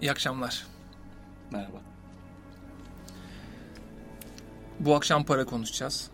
İyi 0.00 0.10
akşamlar. 0.10 0.66
Merhaba. 1.50 1.76
Bu 4.80 4.94
akşam 4.94 5.24
para 5.24 5.44
konuşacağız. 5.44 6.10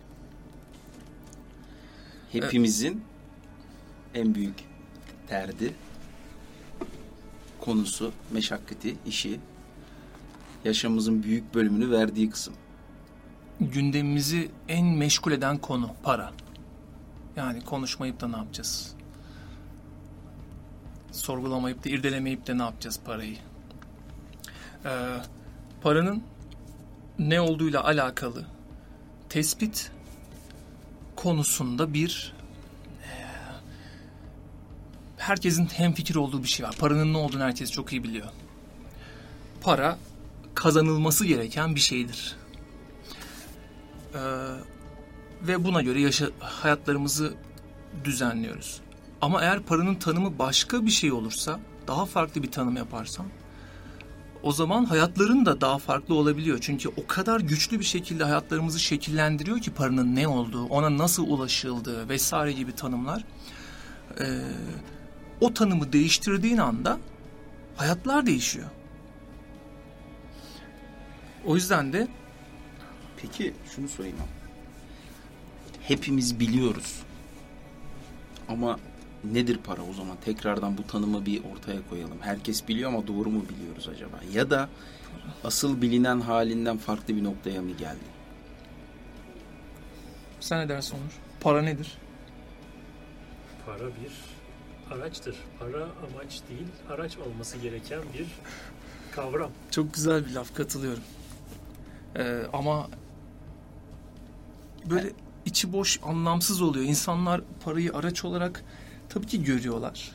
Hepimizin 2.31 3.03
en 4.13 4.35
büyük 4.35 4.55
derdi, 5.29 5.73
konusu, 7.61 8.11
meşakkati, 8.31 8.97
işi, 9.05 9.39
yaşamımızın 10.65 11.23
büyük 11.23 11.55
bölümünü 11.55 11.91
verdiği 11.91 12.29
kısım. 12.29 12.53
Gündemimizi 13.61 14.51
en 14.67 14.87
meşgul 14.87 15.31
eden 15.31 15.57
konu 15.57 15.91
para. 16.03 16.33
Yani 17.35 17.61
konuşmayıp 17.61 18.21
da 18.21 18.27
ne 18.27 18.37
yapacağız? 18.37 18.95
Sorgulamayıp 21.11 21.85
da 21.85 21.89
irdelemeyip 21.89 22.47
de 22.47 22.57
ne 22.57 22.61
yapacağız 22.61 22.99
parayı? 23.05 23.37
Ee, 24.85 25.17
paranın 25.81 26.23
ne 27.19 27.41
olduğuyla 27.41 27.83
alakalı 27.83 28.45
tespit 29.29 29.91
konusunda 31.15 31.93
bir 31.93 32.33
e, 33.03 33.09
herkesin 35.17 35.65
hemfikir 35.65 36.15
olduğu 36.15 36.43
bir 36.43 36.47
şey 36.47 36.65
var. 36.65 36.75
Paranın 36.79 37.13
ne 37.13 37.17
olduğunu 37.17 37.43
herkes 37.43 37.71
çok 37.71 37.93
iyi 37.93 38.03
biliyor. 38.03 38.27
Para 39.61 39.97
kazanılması 40.55 41.25
gereken 41.25 41.75
bir 41.75 41.79
şeydir. 41.79 42.35
Ee, 44.13 44.19
ve 45.41 45.63
buna 45.63 45.81
göre 45.81 46.01
yaşa, 46.01 46.29
hayatlarımızı 46.39 47.33
düzenliyoruz. 48.03 48.81
Ama 49.21 49.41
eğer 49.41 49.59
paranın 49.59 49.95
tanımı 49.95 50.39
başka 50.39 50.85
bir 50.85 50.91
şey 50.91 51.11
olursa, 51.11 51.59
daha 51.87 52.05
farklı 52.05 52.43
bir 52.43 52.51
tanım 52.51 52.77
yaparsam, 52.77 53.25
o 54.45 54.51
zaman 54.51 54.85
hayatların 54.85 55.45
da 55.45 55.61
daha 55.61 55.77
farklı 55.77 56.15
olabiliyor. 56.15 56.57
Çünkü 56.61 56.89
o 56.89 57.07
kadar 57.07 57.39
güçlü 57.39 57.79
bir 57.79 57.85
şekilde 57.85 58.23
hayatlarımızı 58.23 58.79
şekillendiriyor 58.79 59.59
ki 59.59 59.71
paranın 59.71 60.15
ne 60.15 60.27
olduğu, 60.27 60.65
ona 60.65 60.97
nasıl 60.97 61.27
ulaşıldığı 61.27 62.09
vesaire 62.09 62.51
gibi 62.51 62.75
tanımlar. 62.75 63.23
Ee, 64.19 64.25
o 65.41 65.53
tanımı 65.53 65.93
değiştirdiğin 65.93 66.57
anda 66.57 66.97
hayatlar 67.75 68.25
değişiyor. 68.25 68.67
O 71.45 71.55
yüzden 71.55 71.93
de 71.93 72.07
Peki 73.21 73.53
şunu 73.75 73.89
sorayım. 73.89 74.17
Hepimiz 75.81 76.39
biliyoruz. 76.39 76.99
Ama 78.49 78.79
nedir 79.33 79.57
para 79.57 79.81
o 79.91 79.93
zaman? 79.93 80.17
Tekrardan 80.25 80.77
bu 80.77 80.87
tanımı 80.87 81.25
bir 81.25 81.43
ortaya 81.43 81.87
koyalım. 81.89 82.17
Herkes 82.21 82.67
biliyor 82.67 82.89
ama 82.89 83.07
doğru 83.07 83.29
mu 83.29 83.45
biliyoruz 83.49 83.89
acaba? 83.93 84.19
Ya 84.33 84.49
da 84.49 84.69
asıl 85.43 85.81
bilinen 85.81 86.21
halinden 86.21 86.77
farklı 86.77 87.15
bir 87.15 87.23
noktaya 87.23 87.61
mı 87.61 87.71
geldi? 87.71 88.15
sen 90.39 90.59
ne 90.59 90.69
dersin 90.69 90.95
Onur? 90.95 91.13
Para 91.39 91.61
nedir? 91.61 91.97
Para 93.65 93.87
bir 93.87 94.11
araçtır. 94.95 95.35
Para 95.59 95.77
amaç 95.77 96.41
değil, 96.49 96.67
araç 96.89 97.17
olması 97.17 97.57
gereken 97.57 98.01
bir 98.13 98.27
kavram. 99.11 99.51
Çok 99.71 99.93
güzel 99.93 100.25
bir 100.25 100.31
laf 100.31 100.55
katılıyorum. 100.55 101.03
Ee, 102.15 102.41
ama 102.53 102.89
böyle 104.89 105.11
içi 105.45 105.73
boş, 105.73 105.99
anlamsız 106.03 106.61
oluyor. 106.61 106.85
İnsanlar 106.85 107.41
parayı 107.63 107.93
araç 107.93 108.25
olarak 108.25 108.63
tabii 109.15 109.27
ki 109.27 109.43
görüyorlar. 109.43 110.11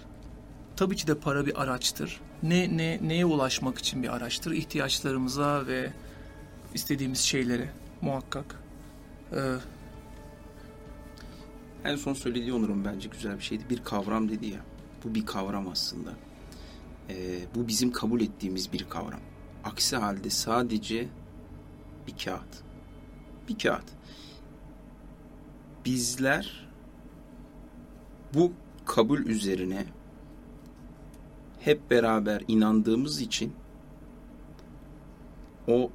Tabii 0.76 0.96
ki 0.96 1.06
de 1.06 1.18
para 1.18 1.46
bir 1.46 1.62
araçtır. 1.62 2.20
Ne 2.42 2.76
ne 2.76 2.98
neye 3.02 3.24
ulaşmak 3.24 3.78
için 3.78 4.02
bir 4.02 4.16
araçtır? 4.16 4.52
İhtiyaçlarımıza 4.52 5.66
ve 5.66 5.92
istediğimiz 6.74 7.18
şeylere 7.18 7.70
muhakkak. 8.00 8.62
Ee, 9.32 9.54
En 11.84 11.96
son 11.96 12.14
söylediği 12.14 12.52
Onur'un 12.52 12.84
bence 12.84 13.08
güzel 13.08 13.36
bir 13.36 13.42
şeydi. 13.42 13.64
Bir 13.70 13.84
kavram 13.84 14.28
dedi 14.28 14.46
ya. 14.46 14.60
Bu 15.04 15.14
bir 15.14 15.26
kavram 15.26 15.68
aslında. 15.68 16.10
Ee, 17.08 17.38
bu 17.54 17.68
bizim 17.68 17.92
kabul 17.92 18.20
ettiğimiz 18.20 18.72
bir 18.72 18.88
kavram. 18.88 19.20
Aksi 19.64 19.96
halde 19.96 20.30
sadece 20.30 21.08
bir 22.06 22.24
kağıt. 22.24 22.62
Bir 23.48 23.58
kağıt. 23.58 23.84
Bizler 25.84 26.68
bu 28.34 28.52
kabul 28.90 29.18
üzerine 29.18 29.84
hep 31.60 31.90
beraber 31.90 32.42
inandığımız 32.48 33.20
için 33.20 33.52
o 35.68 35.90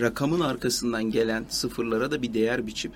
rakamın 0.00 0.40
arkasından 0.40 1.04
gelen 1.04 1.44
sıfırlara 1.48 2.10
da 2.10 2.22
bir 2.22 2.34
değer 2.34 2.66
biçip 2.66 2.92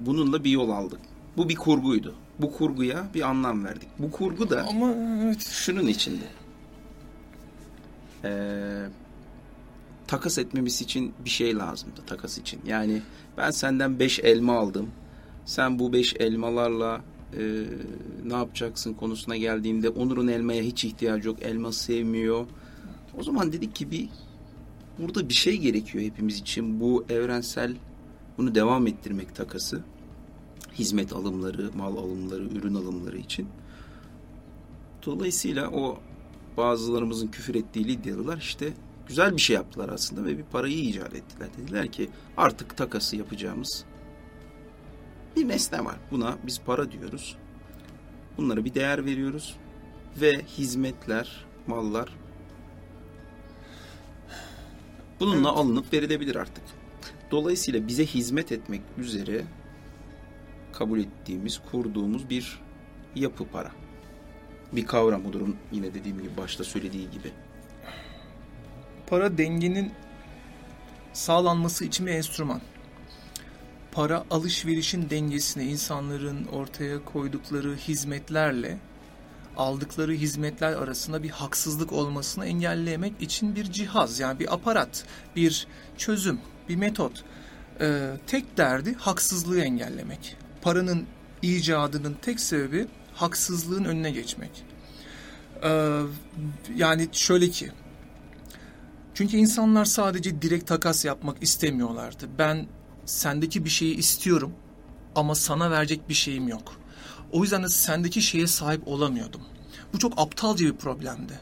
bununla 0.00 0.44
bir 0.44 0.50
yol 0.50 0.70
aldık. 0.70 1.00
Bu 1.36 1.48
bir 1.48 1.54
kurguydu. 1.54 2.14
Bu 2.38 2.52
kurguya 2.52 3.08
bir 3.14 3.22
anlam 3.22 3.64
verdik. 3.64 3.88
Bu 3.98 4.10
kurgu 4.10 4.50
da 4.50 4.66
ama 4.68 4.92
evet. 4.92 5.40
şunun 5.40 5.86
içinde. 5.86 6.24
Ee, 8.24 8.86
takas 10.06 10.38
etmemiz 10.38 10.82
için 10.82 11.14
bir 11.24 11.30
şey 11.30 11.56
lazımdı 11.56 12.00
takas 12.06 12.38
için. 12.38 12.60
Yani 12.66 13.02
ben 13.36 13.50
senden 13.50 13.98
5 13.98 14.20
elma 14.20 14.58
aldım. 14.58 14.90
Sen 15.46 15.78
bu 15.78 15.92
5 15.92 16.14
elmalarla 16.18 17.04
e, 17.38 17.64
ne 18.24 18.34
yapacaksın 18.34 18.94
konusuna 18.94 19.36
geldiğimde 19.36 19.88
Onur'un 19.88 20.28
elmaya 20.28 20.62
hiç 20.62 20.84
ihtiyacı 20.84 21.28
yok. 21.28 21.42
Elma 21.42 21.72
sevmiyor. 21.72 22.46
O 23.18 23.22
zaman 23.22 23.52
dedik 23.52 23.74
ki 23.74 23.90
bir 23.90 24.08
burada 24.98 25.28
bir 25.28 25.34
şey 25.34 25.56
gerekiyor 25.56 26.04
hepimiz 26.04 26.38
için. 26.38 26.80
Bu 26.80 27.04
evrensel 27.08 27.76
bunu 28.38 28.54
devam 28.54 28.86
ettirmek 28.86 29.34
takası. 29.34 29.82
Hizmet 30.74 31.12
alımları, 31.12 31.70
mal 31.76 31.96
alımları, 31.96 32.44
ürün 32.44 32.74
alımları 32.74 33.18
için. 33.18 33.48
Dolayısıyla 35.06 35.70
o 35.70 35.98
bazılarımızın 36.56 37.28
küfür 37.28 37.54
ettiği 37.54 37.88
Lidyalılar 37.88 38.36
işte 38.36 38.72
güzel 39.08 39.36
bir 39.36 39.40
şey 39.40 39.56
yaptılar 39.56 39.88
aslında 39.88 40.24
ve 40.24 40.38
bir 40.38 40.44
parayı 40.44 40.78
icat 40.78 41.14
ettiler. 41.14 41.48
Dediler 41.58 41.92
ki 41.92 42.08
artık 42.36 42.76
takası 42.76 43.16
yapacağımız 43.16 43.84
bir 45.36 45.44
mesne 45.44 45.84
var. 45.84 45.96
Buna 46.10 46.36
biz 46.46 46.60
para 46.60 46.92
diyoruz. 46.92 47.36
Bunlara 48.36 48.64
bir 48.64 48.74
değer 48.74 49.04
veriyoruz 49.04 49.56
ve 50.20 50.42
hizmetler, 50.44 51.44
mallar 51.66 52.16
bununla 55.20 55.52
alınıp 55.52 55.92
verilebilir 55.92 56.36
artık. 56.36 56.64
Dolayısıyla 57.30 57.88
bize 57.88 58.06
hizmet 58.06 58.52
etmek 58.52 58.82
üzere 58.98 59.44
kabul 60.72 61.00
ettiğimiz, 61.00 61.60
kurduğumuz 61.70 62.30
bir 62.30 62.60
yapı 63.14 63.46
para. 63.48 63.70
Bir 64.72 64.86
kavram 64.86 65.24
bu 65.24 65.32
durum 65.32 65.56
yine 65.72 65.94
dediğim 65.94 66.18
gibi 66.18 66.36
başta 66.36 66.64
söylediği 66.64 67.10
gibi. 67.10 67.32
para 69.06 69.38
dengenin 69.38 69.92
sağlanması 71.12 71.84
için 71.84 72.06
bir 72.06 72.12
enstrüman. 72.12 72.60
Para 73.96 74.24
alışverişin 74.30 75.10
dengesini 75.10 75.64
insanların 75.64 76.46
ortaya 76.46 77.04
koydukları 77.04 77.76
hizmetlerle 77.76 78.78
aldıkları 79.56 80.12
hizmetler 80.12 80.72
arasında 80.72 81.22
bir 81.22 81.30
haksızlık 81.30 81.92
olmasını 81.92 82.46
engellemek 82.46 83.22
için 83.22 83.56
bir 83.56 83.64
cihaz 83.64 84.20
yani 84.20 84.38
bir 84.38 84.54
aparat, 84.54 85.04
bir 85.36 85.66
çözüm, 85.98 86.40
bir 86.68 86.76
metot. 86.76 87.24
Ee, 87.80 88.10
tek 88.26 88.56
derdi 88.56 88.94
haksızlığı 88.94 89.60
engellemek. 89.60 90.36
Paranın 90.62 91.06
icadının 91.42 92.16
tek 92.22 92.40
sebebi 92.40 92.86
haksızlığın 93.14 93.84
önüne 93.84 94.10
geçmek. 94.10 94.64
Ee, 95.62 96.00
yani 96.76 97.08
şöyle 97.12 97.50
ki 97.50 97.72
çünkü 99.14 99.36
insanlar 99.36 99.84
sadece 99.84 100.42
direkt 100.42 100.66
takas 100.66 101.04
yapmak 101.04 101.42
istemiyorlardı. 101.42 102.28
Ben 102.38 102.66
sendeki 103.06 103.64
bir 103.64 103.70
şeyi 103.70 103.96
istiyorum 103.96 104.52
ama 105.14 105.34
sana 105.34 105.70
verecek 105.70 106.08
bir 106.08 106.14
şeyim 106.14 106.48
yok. 106.48 106.76
O 107.32 107.42
yüzden 107.42 107.62
de 107.62 107.68
sendeki 107.68 108.22
şeye 108.22 108.46
sahip 108.46 108.88
olamıyordum. 108.88 109.40
Bu 109.92 109.98
çok 109.98 110.12
aptalca 110.16 110.66
bir 110.66 110.76
problemdi. 110.76 111.40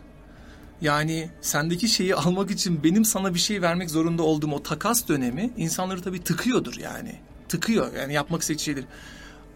Yani 0.80 1.30
sendeki 1.40 1.88
şeyi 1.88 2.14
almak 2.14 2.50
için 2.50 2.84
benim 2.84 3.04
sana 3.04 3.34
bir 3.34 3.38
şey 3.38 3.62
vermek 3.62 3.90
zorunda 3.90 4.22
olduğum 4.22 4.52
o 4.52 4.62
takas 4.62 5.08
dönemi 5.08 5.50
insanları 5.56 6.02
tabii 6.02 6.22
tıkıyordur 6.24 6.76
yani. 6.76 7.20
Tıkıyor 7.48 7.94
yani 7.94 8.12
yapmak 8.12 8.42
istediği. 8.42 8.84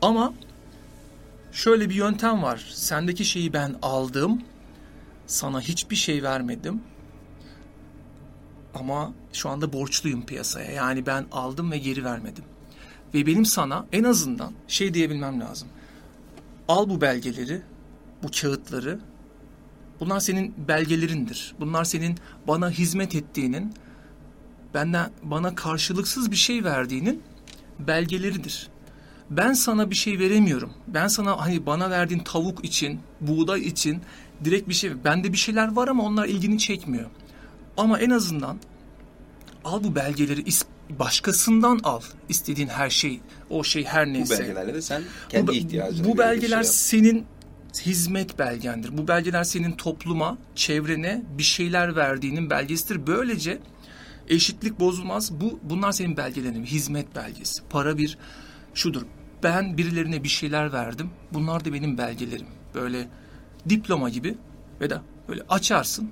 Ama 0.03 0.35
şöyle 1.53 1.91
bir 1.91 1.95
yöntem 1.95 2.43
var. 2.43 2.67
Sendeki 2.75 3.25
şeyi 3.25 3.53
ben 3.53 3.77
aldım. 3.83 4.43
Sana 5.27 5.61
hiçbir 5.61 5.97
şey 5.97 6.23
vermedim. 6.23 6.83
Ama 8.75 9.13
şu 9.33 9.49
anda 9.49 9.73
borçluyum 9.73 10.27
piyasaya. 10.27 10.71
Yani 10.73 11.07
ben 11.07 11.27
aldım 11.33 11.73
ve 11.73 11.79
geri 11.79 12.05
vermedim. 12.05 12.45
Ve 13.15 13.27
benim 13.27 13.45
sana 13.45 13.87
en 13.93 14.05
azından 14.05 14.53
şey 14.69 14.95
diyebilmem 14.95 15.41
lazım. 15.41 15.69
Al 16.69 16.89
bu 16.89 17.01
belgeleri, 17.01 17.63
bu 18.23 18.29
kağıtları 18.41 19.01
Bunlar 20.01 20.21
senin 20.21 20.55
belgelerindir. 20.69 21.55
Bunlar 21.61 21.85
senin 21.85 22.19
bana 22.49 22.71
hizmet 22.71 23.15
ettiğinin, 23.15 23.75
benden 24.75 25.11
bana 25.23 25.55
karşılıksız 25.55 26.31
bir 26.31 26.37
şey 26.37 26.65
verdiğinin 26.65 27.23
belgeleridir. 27.79 28.69
Ben 29.31 29.53
sana 29.53 29.91
bir 29.91 29.95
şey 29.95 30.19
veremiyorum. 30.19 30.73
Ben 30.87 31.09
sana 31.09 31.41
hani 31.41 31.67
bana 31.67 31.91
verdiğin 31.91 32.21
tavuk 32.21 32.65
için, 32.65 33.01
buğday 33.21 33.61
için 33.61 34.01
direkt 34.45 34.69
bir 34.69 34.75
şey. 34.75 35.05
Bende 35.05 35.33
bir 35.33 35.39
şeyler 35.39 35.73
var 35.73 35.89
ama 35.89 36.03
onlar 36.03 36.27
ilgini 36.27 36.59
çekmiyor. 36.59 37.11
Ama 37.79 37.99
en 37.99 38.11
azından 38.11 38.59
al 39.65 39.85
bu 39.85 39.95
belgeleri 39.95 40.45
başkasından 40.91 41.81
al. 41.83 42.01
istediğin 42.29 42.69
her 42.69 42.91
şey, 42.91 43.21
o 43.51 43.65
şey 43.65 43.85
her 43.85 44.07
neyse. 44.07 44.35
Bu 44.35 44.41
belgelerle 44.41 44.75
de 44.75 44.83
sen 44.83 45.03
kendi 45.29 45.47
bu, 45.47 45.53
ihtiyacını 45.53 46.09
Bu 46.09 46.19
belgeler 46.19 46.63
şey 46.63 46.73
senin 46.73 47.27
hizmet 47.81 48.39
belgendir. 48.39 48.99
Bu 48.99 49.09
belgeler 49.09 49.45
senin 49.45 49.73
topluma, 49.73 50.39
çevrene 50.55 51.23
bir 51.39 51.43
şeyler 51.43 51.97
verdiğinin 51.97 52.51
belgesidir. 52.51 53.07
Böylece 53.07 53.59
eşitlik 54.29 54.81
bozulmaz. 54.81 55.41
Bu 55.41 55.61
bunlar 55.63 55.93
senin 55.93 56.17
belgelerin, 56.17 56.65
hizmet 56.65 57.17
belgesi. 57.17 57.63
Para 57.71 57.99
bir 57.99 58.19
şudur. 58.75 59.03
Ben 59.43 59.77
birilerine 59.77 60.25
bir 60.25 60.29
şeyler 60.29 60.73
verdim. 60.73 61.11
Bunlar 61.33 61.65
da 61.65 61.73
benim 61.73 61.99
belgelerim. 61.99 62.47
Böyle 62.75 63.09
diploma 63.69 64.09
gibi 64.09 64.39
ve 64.81 64.91
de 64.91 64.99
böyle 65.29 65.43
açarsın. 65.49 66.11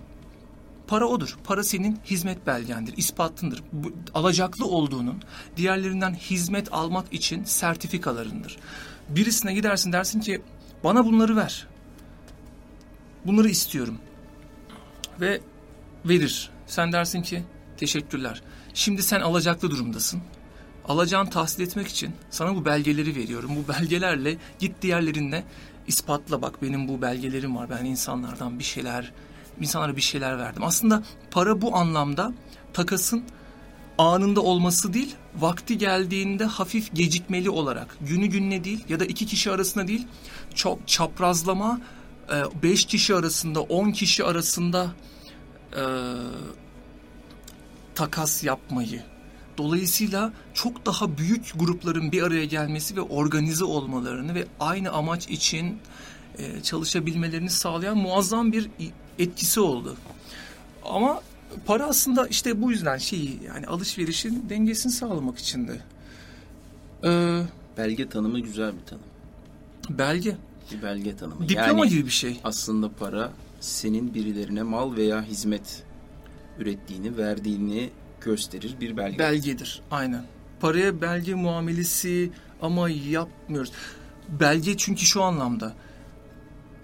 Para 0.87 1.07
odur. 1.07 1.37
Para 1.45 1.65
senin 1.65 1.99
hizmet 2.05 2.47
belgendir, 2.47 2.97
ispatındır. 2.97 3.63
Bu, 3.73 3.93
alacaklı 4.15 4.67
olduğunun 4.67 5.23
diğerlerinden 5.57 6.15
hizmet 6.15 6.73
almak 6.73 7.13
için 7.13 7.45
sertifikalarındır. 7.45 8.57
Birisine 9.09 9.55
gidersin 9.55 9.93
dersin 9.93 10.21
ki 10.21 10.43
bana 10.85 11.05
bunları 11.05 11.37
ver. 11.37 11.67
Bunları 13.25 13.49
istiyorum. 13.49 13.99
Ve 15.21 15.41
verir. 16.05 16.51
Sen 16.67 16.93
dersin 16.93 17.23
ki 17.23 17.43
teşekkürler. 17.77 18.43
Şimdi 18.75 19.03
sen 19.03 19.21
alacaklı 19.21 19.71
durumdasın. 19.71 20.23
Alacağını 20.89 21.31
tahsil 21.31 21.63
etmek 21.63 21.89
için 21.89 22.15
sana 22.31 22.57
bu 22.57 22.65
belgeleri 22.65 23.17
veriyorum. 23.17 23.51
Bu 23.57 23.73
belgelerle 23.73 24.37
git 24.59 24.83
diğerlerine 24.83 25.45
ispatla 25.87 26.43
bak 26.43 26.63
benim 26.63 26.89
bu 26.89 27.03
belgelerim 27.03 27.57
var. 27.57 27.71
Ben 27.71 27.85
insanlardan 27.85 28.59
bir 28.59 28.65
şeyler, 28.65 29.13
insanlara 29.61 29.97
bir 29.97 30.03
şeyler 30.03 30.39
verdim. 30.39 30.63
Aslında 30.65 31.03
para 31.31 31.63
bu 31.63 31.77
anlamda 31.77 32.33
takasın 32.73 33.25
anında 33.99 34.41
olması 34.41 34.93
değil, 34.93 35.15
vakti 35.39 35.79
geldiğinde 35.79 36.45
hafif 36.45 36.95
gecikmeli 36.95 37.51
olarak, 37.51 37.97
günü 38.01 38.27
gününe 38.27 38.65
değil 38.65 38.85
ya 38.89 39.01
da 39.01 39.05
iki 39.05 39.27
kişi 39.27 39.51
arasında 39.51 39.89
değil, 39.89 40.07
çok 40.55 40.89
çaprazlama, 40.89 41.81
e, 42.31 42.63
beş 42.63 42.85
kişi 42.85 43.15
arasında, 43.15 43.61
on 43.61 43.91
kişi 43.91 44.25
arasında 44.25 44.91
e, 45.77 45.83
takas 47.95 48.45
yapmayı. 48.45 49.03
Dolayısıyla 49.59 50.33
çok 50.55 50.87
daha 50.87 51.19
büyük 51.19 51.53
grupların 51.57 52.13
bir 52.13 52.23
araya 52.23 52.45
gelmesi 52.45 52.97
ve 52.97 53.01
organize 53.01 53.65
olmalarını 53.65 54.35
ve 54.35 54.47
aynı 54.61 54.91
amaç 54.91 55.29
için 55.29 55.79
e, 56.39 56.63
çalışabilmelerini 56.63 57.51
sağlayan 57.51 57.97
muazzam 57.97 58.53
bir 58.53 58.71
etkisi 59.19 59.61
oldu. 59.61 59.97
Ama 60.85 61.23
para 61.67 61.87
aslında 61.87 62.27
işte 62.27 62.63
bu 62.63 62.71
yüzden 62.71 62.99
şeyi 62.99 63.41
yani 63.47 63.67
alışverişin 63.67 64.49
dengesini 64.49 64.93
sağlamak 64.93 65.39
içindi. 65.39 65.83
Ee, 67.05 67.43
belge 67.79 68.09
tanımı 68.09 68.41
güzel 68.41 68.73
bir 68.73 68.87
tanım. 68.87 69.03
Belge. 69.91 70.37
Bir 70.73 70.83
belge 70.83 71.17
tanımı. 71.17 71.49
Diploma 71.49 71.85
yani, 71.85 71.89
gibi 71.89 72.07
bir 72.07 72.11
şey. 72.11 72.41
Aslında 72.45 72.89
para 72.89 73.33
senin 73.61 74.15
birilerine 74.15 74.63
mal 74.63 74.97
veya 74.97 75.23
hizmet 75.23 75.83
ürettiğini, 76.59 77.17
verdiğini 77.17 77.91
gösterir 78.21 78.77
bir 78.81 78.97
belge. 78.97 79.19
Belgedir, 79.19 79.83
aynen. 79.91 80.25
Paraya 80.61 81.01
belge 81.01 81.35
muamelesi 81.35 82.31
ama 82.63 82.89
yapmıyoruz. 82.91 83.73
Belge 84.29 84.77
çünkü 84.77 85.05
şu 85.05 85.23
anlamda 85.23 85.75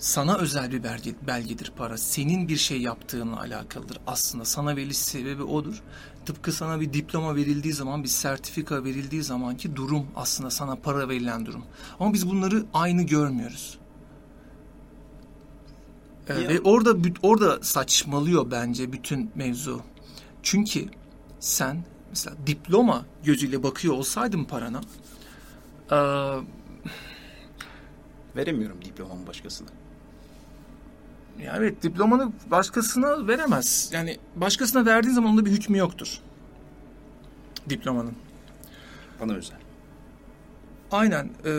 sana 0.02 0.36
özel 0.36 0.72
bir 0.72 0.82
belge, 0.82 1.14
belgedir 1.26 1.72
para. 1.76 1.98
Senin 1.98 2.48
bir 2.48 2.56
şey 2.56 2.80
yaptığınla 2.80 3.40
alakalıdır 3.40 3.98
aslında. 4.06 4.44
Sana 4.44 4.76
veriliş 4.76 4.98
sebebi 4.98 5.42
odur. 5.42 5.82
Tıpkı 6.26 6.52
sana 6.52 6.80
bir 6.80 6.92
diploma 6.92 7.36
verildiği 7.36 7.74
zaman, 7.74 8.02
bir 8.02 8.08
sertifika 8.08 8.84
verildiği 8.84 9.22
zamanki 9.22 9.76
durum 9.76 10.06
aslında 10.16 10.50
sana 10.50 10.76
para 10.76 11.08
verilen 11.08 11.46
durum. 11.46 11.64
Ama 12.00 12.12
biz 12.12 12.30
bunları 12.30 12.64
aynı 12.74 13.02
görmüyoruz. 13.02 13.78
Ee, 16.28 16.48
ve 16.48 16.60
orada 16.60 16.96
orada 17.22 17.62
saçmalıyor 17.62 18.50
bence 18.50 18.92
bütün 18.92 19.30
mevzu. 19.34 19.82
Çünkü 20.42 20.88
sen 21.40 21.84
mesela 22.10 22.36
diploma 22.46 23.06
gözüyle 23.24 23.62
bakıyor 23.62 23.94
olsaydın 23.94 24.44
parana 24.44 24.80
e, 25.90 25.98
veremiyorum 28.36 28.84
diplomamı 28.84 29.26
başkasına. 29.26 29.81
Ya 31.40 31.54
evet 31.56 31.82
diplomanı 31.82 32.32
başkasına 32.50 33.26
veremez. 33.26 33.90
Yani 33.92 34.18
başkasına 34.36 34.86
verdiğin 34.86 35.14
zaman 35.14 35.30
onda 35.30 35.44
bir 35.46 35.50
hükmü 35.50 35.78
yoktur. 35.78 36.18
Diplomanın. 37.68 38.14
Bana 39.20 39.32
özel. 39.32 39.56
Aynen. 40.92 41.30
E, 41.44 41.52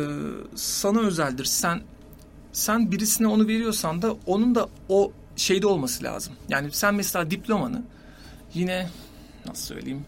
sana 0.55 0.99
özeldir. 0.99 1.45
Sen 1.45 1.81
sen 2.51 2.91
birisine 2.91 3.27
onu 3.27 3.47
veriyorsan 3.47 4.01
da 4.01 4.15
onun 4.25 4.55
da 4.55 4.69
o 4.89 5.11
şeyde 5.35 5.67
olması 5.67 6.03
lazım. 6.03 6.33
Yani 6.49 6.71
sen 6.71 6.95
mesela 6.95 7.31
diplomanı 7.31 7.83
yine 8.53 8.89
nasıl 9.45 9.75
söyleyeyim 9.75 10.05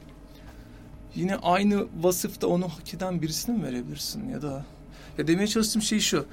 yine 1.15 1.35
aynı 1.35 1.87
vasıfta 2.01 2.47
onu 2.47 2.69
hak 2.69 2.93
eden 2.93 3.21
birisine 3.21 3.57
mi 3.57 3.63
verebilirsin 3.63 4.29
ya 4.29 4.41
da 4.41 4.65
ya 5.17 5.27
demeye 5.27 5.47
çalıştığım 5.47 5.81
şey 5.81 5.99
şu 5.99 6.25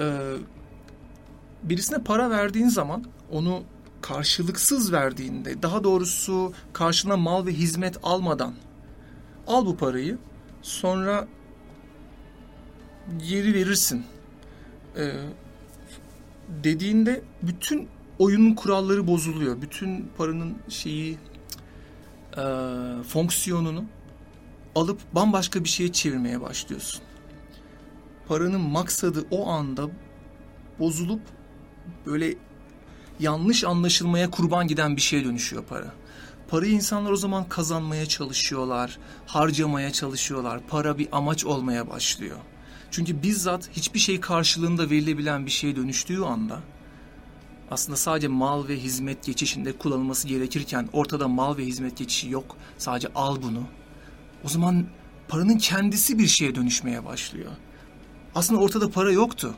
e, 0.00 0.34
birisine 1.62 1.98
para 1.98 2.30
verdiğin 2.30 2.68
zaman 2.68 3.04
onu 3.30 3.62
karşılıksız 4.00 4.92
verdiğinde 4.92 5.62
daha 5.62 5.84
doğrusu 5.84 6.52
karşına 6.72 7.16
mal 7.16 7.46
ve 7.46 7.52
hizmet 7.52 7.98
almadan 8.02 8.54
al 9.46 9.66
bu 9.66 9.76
parayı 9.76 10.18
sonra 10.62 11.28
geri 13.28 13.54
verirsin 13.54 14.04
ee, 14.96 15.12
dediğinde 16.64 17.22
bütün 17.42 17.88
oyunun 18.18 18.54
kuralları 18.54 19.06
bozuluyor. 19.06 19.62
Bütün 19.62 20.10
paranın 20.16 20.56
şeyi 20.68 21.18
e, 22.36 22.42
fonksiyonunu 23.08 23.84
alıp 24.74 25.00
bambaşka 25.12 25.64
bir 25.64 25.68
şeye 25.68 25.92
çevirmeye 25.92 26.40
başlıyorsun. 26.40 27.02
Paranın 28.28 28.60
maksadı 28.60 29.24
o 29.30 29.48
anda 29.48 29.88
bozulup 30.78 31.20
böyle 32.06 32.34
yanlış 33.20 33.64
anlaşılmaya 33.64 34.30
kurban 34.30 34.66
giden 34.66 34.96
bir 34.96 35.02
şeye 35.02 35.24
dönüşüyor 35.24 35.64
para. 35.64 35.92
Parayı 36.48 36.72
insanlar 36.72 37.10
o 37.10 37.16
zaman 37.16 37.48
kazanmaya 37.48 38.06
çalışıyorlar, 38.06 38.98
harcamaya 39.26 39.92
çalışıyorlar. 39.92 40.60
Para 40.68 40.98
bir 40.98 41.08
amaç 41.12 41.44
olmaya 41.44 41.90
başlıyor. 41.90 42.36
Çünkü 42.90 43.22
bizzat 43.22 43.70
hiçbir 43.72 43.98
şey 43.98 44.20
karşılığında 44.20 44.90
verilebilen 44.90 45.46
bir 45.46 45.50
şeye 45.50 45.76
dönüştüğü 45.76 46.22
anda 46.22 46.60
aslında 47.72 47.96
sadece 47.96 48.28
mal 48.28 48.68
ve 48.68 48.76
hizmet 48.76 49.24
geçişinde 49.24 49.72
kullanılması 49.72 50.28
gerekirken 50.28 50.88
ortada 50.92 51.28
mal 51.28 51.56
ve 51.56 51.64
hizmet 51.64 51.96
geçişi 51.96 52.30
yok. 52.30 52.56
Sadece 52.78 53.08
al 53.14 53.42
bunu. 53.42 53.62
O 54.44 54.48
zaman 54.48 54.86
paranın 55.28 55.58
kendisi 55.58 56.18
bir 56.18 56.26
şeye 56.26 56.54
dönüşmeye 56.54 57.04
başlıyor. 57.04 57.50
Aslında 58.34 58.60
ortada 58.60 58.90
para 58.90 59.12
yoktu. 59.12 59.54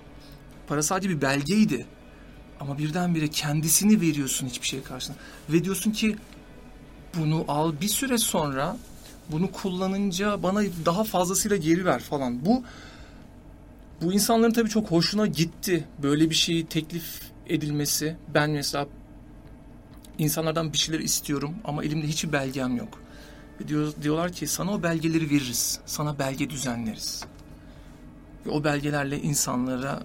Para 0.66 0.82
sadece 0.82 1.08
bir 1.08 1.20
belgeydi. 1.20 1.86
Ama 2.64 2.78
birdenbire 2.78 3.28
kendisini 3.28 4.00
veriyorsun 4.00 4.46
hiçbir 4.46 4.66
şey 4.66 4.82
karşısında. 4.82 5.18
Ve 5.48 5.64
diyorsun 5.64 5.90
ki 5.90 6.16
bunu 7.18 7.44
al 7.48 7.72
bir 7.80 7.88
süre 7.88 8.18
sonra 8.18 8.76
bunu 9.30 9.52
kullanınca 9.52 10.42
bana 10.42 10.62
daha 10.84 11.04
fazlasıyla 11.04 11.56
geri 11.56 11.84
ver 11.84 12.00
falan. 12.00 12.44
Bu 12.44 12.62
bu 14.02 14.12
insanların 14.12 14.52
tabii 14.52 14.68
çok 14.68 14.90
hoşuna 14.90 15.26
gitti. 15.26 15.84
Böyle 16.02 16.30
bir 16.30 16.34
şeyi 16.34 16.66
teklif 16.66 17.20
edilmesi. 17.46 18.16
Ben 18.34 18.50
mesela 18.50 18.86
insanlardan 20.18 20.72
bir 20.72 20.78
şeyler 20.78 21.00
istiyorum 21.00 21.54
ama 21.64 21.84
elimde 21.84 22.06
hiçbir 22.06 22.32
belgem 22.32 22.76
yok. 22.76 23.00
Ve 23.60 23.68
diyor, 23.68 23.92
diyorlar 24.02 24.32
ki 24.32 24.46
sana 24.46 24.72
o 24.72 24.82
belgeleri 24.82 25.30
veririz. 25.30 25.80
Sana 25.86 26.18
belge 26.18 26.50
düzenleriz. 26.50 27.24
Ve 28.46 28.50
o 28.50 28.64
belgelerle 28.64 29.20
insanlara 29.20 30.02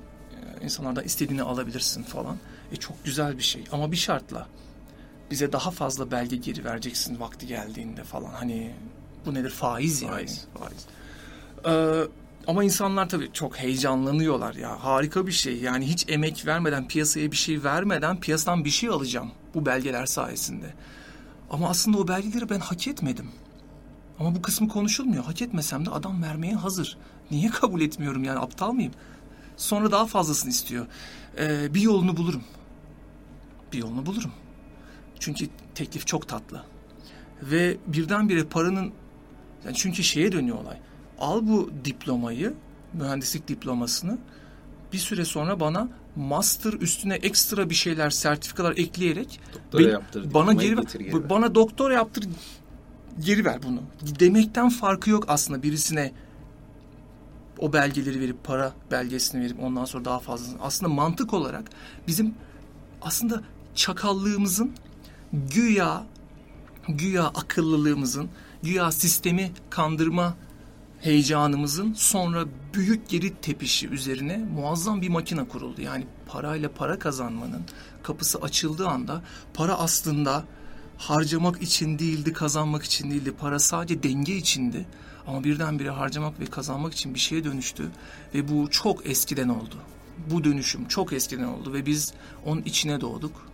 insanlardan 0.63 1.03
istediğini 1.03 1.43
alabilirsin 1.43 2.03
falan. 2.03 2.37
E 2.71 2.75
çok 2.75 3.05
güzel 3.05 3.37
bir 3.37 3.43
şey 3.43 3.63
ama 3.71 3.91
bir 3.91 3.97
şartla 3.97 4.47
bize 5.31 5.51
daha 5.51 5.71
fazla 5.71 6.11
belge 6.11 6.35
geri 6.35 6.65
vereceksin 6.65 7.19
vakti 7.19 7.47
geldiğinde 7.47 8.03
falan. 8.03 8.31
Hani 8.31 8.71
bu 9.25 9.33
nedir 9.33 9.49
faiz 9.49 10.01
yani. 10.01 10.13
Faiz. 10.13 10.45
faiz. 10.59 10.85
Ee, 11.65 12.07
Ama 12.47 12.63
insanlar 12.63 13.09
tabii 13.09 13.29
çok 13.33 13.57
heyecanlanıyorlar 13.57 14.55
ya. 14.55 14.83
Harika 14.83 15.27
bir 15.27 15.31
şey. 15.31 15.57
Yani 15.61 15.87
hiç 15.87 16.05
emek 16.09 16.45
vermeden, 16.45 16.87
piyasaya 16.87 17.31
bir 17.31 17.37
şey 17.37 17.63
vermeden 17.63 18.19
piyasadan 18.19 18.65
bir 18.65 18.69
şey 18.69 18.89
alacağım 18.89 19.31
bu 19.53 19.65
belgeler 19.65 20.05
sayesinde. 20.05 20.73
Ama 21.49 21.69
aslında 21.69 21.97
o 21.97 22.07
belgeleri 22.07 22.49
ben 22.49 22.59
hak 22.59 22.87
etmedim. 22.87 23.31
Ama 24.19 24.35
bu 24.35 24.41
kısmı 24.41 24.67
konuşulmuyor. 24.67 25.23
Hak 25.23 25.41
etmesem 25.41 25.85
de 25.85 25.89
adam 25.89 26.23
vermeye 26.23 26.55
hazır. 26.55 26.97
Niye 27.31 27.49
kabul 27.49 27.81
etmiyorum 27.81 28.23
yani 28.23 28.39
aptal 28.39 28.71
mıyım? 28.71 28.93
Sonra 29.57 29.91
daha 29.91 30.05
fazlasını 30.05 30.49
istiyor. 30.51 30.85
Ee, 31.37 31.73
bir 31.73 31.81
yolunu 31.81 32.17
bulurum. 32.17 32.43
Bir 33.73 33.77
yolunu 33.77 34.05
bulurum. 34.05 34.31
Çünkü 35.19 35.47
teklif 35.75 36.07
çok 36.07 36.27
tatlı. 36.27 36.63
Ve 37.41 37.77
birdenbire 37.87 38.43
paranın 38.43 38.91
yani 39.65 39.75
çünkü 39.75 40.03
şeye 40.03 40.31
dönüyor 40.31 40.57
olay. 40.57 40.77
Al 41.19 41.47
bu 41.47 41.71
diplomayı, 41.85 42.53
mühendislik 42.93 43.47
diplomasını 43.47 44.17
bir 44.93 44.97
süre 44.97 45.25
sonra 45.25 45.59
bana 45.59 45.87
master 46.15 46.73
üstüne 46.73 47.13
ekstra 47.15 47.69
bir 47.69 47.75
şeyler, 47.75 48.09
sertifikalar 48.09 48.77
ekleyerek 48.77 49.39
Doktora 49.53 49.83
ben- 49.83 49.89
yaptır, 49.91 50.33
bana 50.33 50.53
geri, 50.53 50.75
getir, 50.75 50.99
geri 50.99 51.13
ver. 51.13 51.29
bana 51.29 51.55
doktor 51.55 51.91
yaptır 51.91 52.25
geri 53.19 53.45
ver 53.45 53.59
bunu. 53.63 53.81
Demekten 54.19 54.69
farkı 54.69 55.09
yok 55.09 55.25
aslında 55.27 55.63
birisine 55.63 56.11
o 57.59 57.73
belgeleri 57.73 58.19
verip 58.19 58.43
para 58.43 58.73
belgesini 58.91 59.41
verip 59.41 59.63
ondan 59.63 59.85
sonra 59.85 60.05
daha 60.05 60.19
fazla. 60.19 60.57
Aslında 60.61 60.93
mantık 60.93 61.33
olarak 61.33 61.63
bizim 62.07 62.33
aslında 63.01 63.43
çakallığımızın 63.79 64.71
güya 65.33 66.05
güya 66.87 67.23
akıllılığımızın 67.23 68.29
güya 68.63 68.91
sistemi 68.91 69.51
kandırma 69.69 70.35
heyecanımızın 71.01 71.93
sonra 71.93 72.45
büyük 72.73 73.09
geri 73.09 73.35
tepişi 73.35 73.87
üzerine 73.87 74.37
muazzam 74.37 75.01
bir 75.01 75.09
makine 75.09 75.47
kuruldu. 75.47 75.81
Yani 75.81 76.07
parayla 76.27 76.71
para 76.71 76.99
kazanmanın 76.99 77.61
kapısı 78.03 78.37
açıldığı 78.37 78.87
anda 78.87 79.21
para 79.53 79.79
aslında 79.79 80.43
harcamak 80.97 81.61
için 81.61 81.99
değildi, 81.99 82.33
kazanmak 82.33 82.83
için 82.83 83.11
değildi. 83.11 83.33
Para 83.39 83.59
sadece 83.59 84.03
denge 84.03 84.35
içindi. 84.35 84.85
Ama 85.27 85.43
birdenbire 85.43 85.89
harcamak 85.89 86.39
ve 86.39 86.45
kazanmak 86.45 86.93
için 86.93 87.13
bir 87.13 87.19
şeye 87.19 87.43
dönüştü. 87.43 87.91
Ve 88.33 88.47
bu 88.47 88.69
çok 88.69 89.05
eskiden 89.05 89.49
oldu. 89.49 89.75
Bu 90.31 90.43
dönüşüm 90.43 90.87
çok 90.87 91.13
eskiden 91.13 91.43
oldu 91.47 91.73
ve 91.73 91.85
biz 91.85 92.13
onun 92.45 92.61
içine 92.61 93.01
doğduk. 93.01 93.48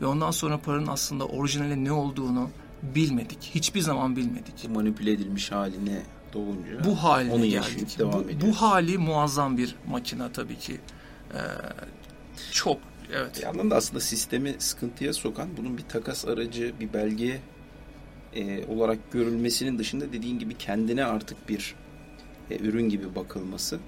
Ve 0.00 0.06
ondan 0.06 0.30
sonra 0.30 0.58
paranın 0.58 0.86
aslında 0.86 1.26
orijinali 1.26 1.84
ne 1.84 1.92
olduğunu 1.92 2.50
bilmedik. 2.82 3.50
Hiçbir 3.54 3.80
zaman 3.80 4.16
bilmedik. 4.16 4.68
manipüle 4.68 5.12
edilmiş 5.12 5.52
haline 5.52 6.02
doğunca 6.32 6.84
Bu 6.84 7.02
haline 7.02 7.32
onu 7.32 7.46
geldik. 7.46 7.98
devam 7.98 8.12
bu, 8.12 8.20
ediyoruz. 8.20 8.46
bu 8.48 8.62
hali 8.62 8.98
muazzam 8.98 9.56
bir 9.56 9.76
makine 9.88 10.32
tabii 10.32 10.58
ki. 10.58 10.80
Ee, 11.34 11.38
çok 12.52 12.78
evet. 13.12 13.36
Bir 13.36 13.42
yandan 13.42 13.70
da 13.70 13.76
aslında 13.76 14.00
sistemi 14.00 14.54
sıkıntıya 14.58 15.12
sokan 15.12 15.48
bunun 15.56 15.78
bir 15.78 15.82
takas 15.82 16.24
aracı, 16.24 16.72
bir 16.80 16.92
belge 16.92 17.40
e, 18.34 18.66
olarak 18.66 19.12
görülmesinin 19.12 19.78
dışında 19.78 20.12
dediğin 20.12 20.38
gibi 20.38 20.58
kendine 20.58 21.04
artık 21.04 21.48
bir 21.48 21.74
e, 22.50 22.58
ürün 22.58 22.88
gibi 22.88 23.14
bakılması. 23.14 23.78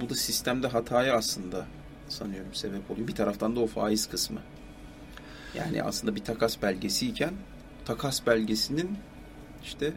Bu 0.00 0.08
da 0.08 0.14
sistemde 0.14 0.68
hataya 0.68 1.16
aslında 1.16 1.66
sanıyorum 2.08 2.54
sebep 2.54 2.90
oluyor. 2.90 3.08
Bir 3.08 3.14
taraftan 3.14 3.56
da 3.56 3.60
o 3.60 3.66
faiz 3.66 4.06
kısmı. 4.06 4.40
Yani 5.58 5.82
aslında 5.82 6.16
bir 6.16 6.24
takas 6.24 6.62
belgesiyken 6.62 7.34
takas 7.84 8.26
belgesinin 8.26 8.98
işte 9.64 9.92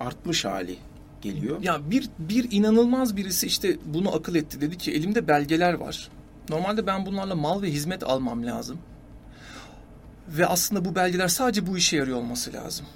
artmış 0.00 0.44
hali 0.44 0.78
geliyor. 1.22 1.62
Ya 1.62 1.90
bir 1.90 2.10
bir 2.18 2.48
inanılmaz 2.50 3.16
birisi 3.16 3.46
işte 3.46 3.76
bunu 3.84 4.14
akıl 4.14 4.34
etti. 4.34 4.60
Dedi 4.60 4.78
ki 4.78 4.92
elimde 4.92 5.28
belgeler 5.28 5.74
var. 5.74 6.08
Normalde 6.48 6.86
ben 6.86 7.06
bunlarla 7.06 7.34
mal 7.34 7.62
ve 7.62 7.70
hizmet 7.70 8.02
almam 8.02 8.46
lazım. 8.46 8.78
Ve 10.28 10.46
aslında 10.46 10.84
bu 10.84 10.94
belgeler 10.94 11.28
sadece 11.28 11.66
bu 11.66 11.76
işe 11.76 11.96
yarıyor 11.96 12.18
olması 12.18 12.52
lazım. 12.52 12.86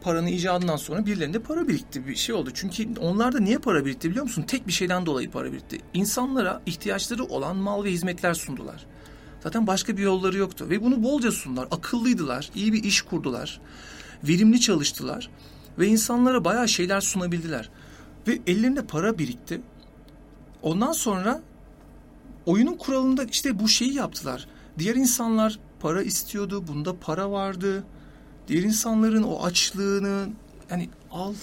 Paranın 0.00 0.26
icadından 0.26 0.76
sonra 0.76 1.06
birilerinde 1.06 1.38
para 1.38 1.68
birikti 1.68 2.06
bir 2.06 2.16
şey 2.16 2.34
oldu. 2.34 2.50
Çünkü 2.54 2.88
onlar 3.00 3.32
da 3.32 3.40
niye 3.40 3.58
para 3.58 3.84
birikti 3.84 4.10
biliyor 4.10 4.24
musun? 4.24 4.42
Tek 4.42 4.66
bir 4.66 4.72
şeyden 4.72 5.06
dolayı 5.06 5.30
para 5.30 5.52
birikti. 5.52 5.78
İnsanlara 5.94 6.62
ihtiyaçları 6.66 7.24
olan 7.24 7.56
mal 7.56 7.84
ve 7.84 7.90
hizmetler 7.90 8.34
sundular. 8.34 8.86
Zaten 9.44 9.66
başka 9.66 9.96
bir 9.96 10.02
yolları 10.02 10.38
yoktu. 10.38 10.66
Ve 10.70 10.82
bunu 10.82 11.02
bolca 11.02 11.32
sundular. 11.32 11.68
Akıllıydılar. 11.70 12.50
iyi 12.54 12.72
bir 12.72 12.84
iş 12.84 13.02
kurdular. 13.02 13.60
Verimli 14.28 14.60
çalıştılar. 14.60 15.30
Ve 15.78 15.86
insanlara 15.86 16.44
bayağı 16.44 16.68
şeyler 16.68 17.00
sunabildiler. 17.00 17.70
Ve 18.28 18.38
ellerinde 18.46 18.86
para 18.86 19.18
birikti. 19.18 19.60
Ondan 20.62 20.92
sonra 20.92 21.42
oyunun 22.46 22.74
kuralında 22.74 23.24
işte 23.24 23.58
bu 23.58 23.68
şeyi 23.68 23.94
yaptılar. 23.94 24.48
Diğer 24.78 24.94
insanlar 24.94 25.58
para 25.80 26.02
istiyordu. 26.02 26.64
Bunda 26.68 26.96
para 26.96 27.30
vardı. 27.30 27.84
Diğer 28.48 28.62
insanların 28.62 29.22
o 29.22 29.44
açlığını 29.44 30.28
yani 30.70 30.88
al 31.10 31.34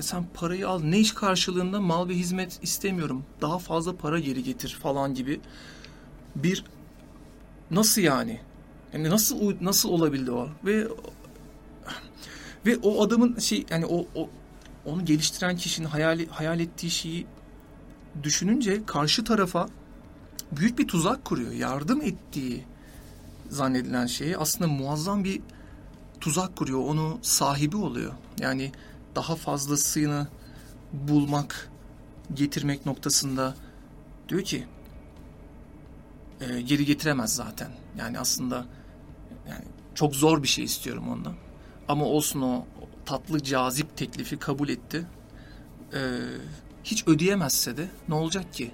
sen 0.00 0.24
parayı 0.34 0.68
al. 0.68 0.82
Ne 0.82 0.98
iş 0.98 1.12
karşılığında 1.12 1.80
mal 1.80 2.08
ve 2.08 2.14
hizmet 2.14 2.58
istemiyorum. 2.62 3.24
Daha 3.40 3.58
fazla 3.58 3.96
para 3.96 4.18
geri 4.18 4.42
getir 4.42 4.78
falan 4.82 5.14
gibi 5.14 5.40
bir 6.36 6.64
nasıl 7.70 8.00
yani? 8.00 8.40
Yani 8.92 9.10
nasıl 9.10 9.56
nasıl 9.60 9.88
olabildi 9.88 10.30
o? 10.30 10.48
Ve 10.64 10.88
ve 12.66 12.76
o 12.82 13.04
adamın 13.04 13.38
şey 13.38 13.66
yani 13.70 13.86
o, 13.86 14.06
o 14.14 14.30
onu 14.84 15.04
geliştiren 15.04 15.56
kişinin 15.56 15.86
hayal 15.86 16.26
hayal 16.26 16.60
ettiği 16.60 16.90
şeyi 16.90 17.26
düşününce 18.22 18.86
karşı 18.86 19.24
tarafa 19.24 19.68
büyük 20.52 20.78
bir 20.78 20.88
tuzak 20.88 21.24
kuruyor. 21.24 21.52
Yardım 21.52 22.02
ettiği 22.02 22.64
zannedilen 23.50 24.06
şeyi 24.06 24.36
aslında 24.36 24.70
muazzam 24.70 25.24
bir 25.24 25.40
tuzak 26.20 26.56
kuruyor. 26.56 26.80
Onu 26.80 27.18
sahibi 27.22 27.76
oluyor. 27.76 28.12
Yani 28.40 28.72
daha 29.14 29.36
fazlasını 29.36 30.28
bulmak, 30.92 31.70
getirmek 32.34 32.86
noktasında 32.86 33.54
diyor 34.28 34.42
ki 34.42 34.66
e, 36.40 36.60
geri 36.60 36.84
getiremez 36.84 37.34
zaten. 37.34 37.68
Yani 37.98 38.18
aslında 38.18 38.66
yani 39.48 39.64
çok 39.94 40.14
zor 40.14 40.42
bir 40.42 40.48
şey 40.48 40.64
istiyorum 40.64 41.08
ondan. 41.08 41.34
Ama 41.88 42.04
olsun 42.04 42.40
o 42.42 42.66
tatlı 43.06 43.42
cazip 43.42 43.96
teklifi 43.96 44.36
kabul 44.38 44.68
etti. 44.68 45.06
Ee, 45.94 45.98
hiç 46.84 47.08
ödeyemezse 47.08 47.76
de 47.76 47.88
ne 48.08 48.14
olacak 48.14 48.54
ki? 48.54 48.70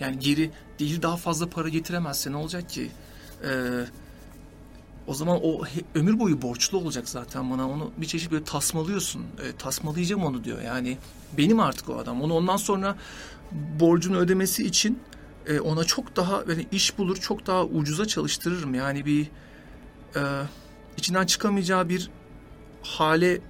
Yani 0.00 0.18
geri 0.18 0.50
değil 0.78 1.02
daha 1.02 1.16
fazla 1.16 1.50
para 1.50 1.68
getiremezse 1.68 2.32
ne 2.32 2.36
olacak 2.36 2.68
ki? 2.70 2.90
Ee, 3.44 3.84
o 5.06 5.14
zaman 5.14 5.38
o 5.42 5.64
he- 5.66 5.84
ömür 5.94 6.18
boyu 6.18 6.42
borçlu 6.42 6.78
olacak 6.78 7.08
zaten 7.08 7.50
bana. 7.50 7.70
Onu 7.70 7.90
bir 7.96 8.06
çeşit 8.06 8.30
böyle 8.30 8.44
tasmalıyorsun. 8.44 9.22
E, 9.22 9.56
tasmalayacağım 9.58 10.24
onu 10.24 10.44
diyor. 10.44 10.62
Yani 10.62 10.98
benim 11.38 11.60
artık 11.60 11.88
o 11.88 11.98
adam. 11.98 12.22
Onu 12.22 12.34
ondan 12.34 12.56
sonra 12.56 12.96
borcunu 13.80 14.16
ödemesi 14.16 14.64
için 14.66 14.98
e, 15.46 15.60
ona 15.60 15.84
çok 15.84 16.16
daha 16.16 16.46
böyle 16.46 16.64
iş 16.72 16.98
bulur, 16.98 17.16
çok 17.16 17.46
daha 17.46 17.64
ucuza 17.64 18.06
çalıştırırım. 18.06 18.74
Yani 18.74 19.06
bir 19.06 19.30
e, 20.16 20.20
içinden 20.96 21.26
çıkamayacağı 21.26 21.88
bir 21.88 22.10
hale 22.82 23.40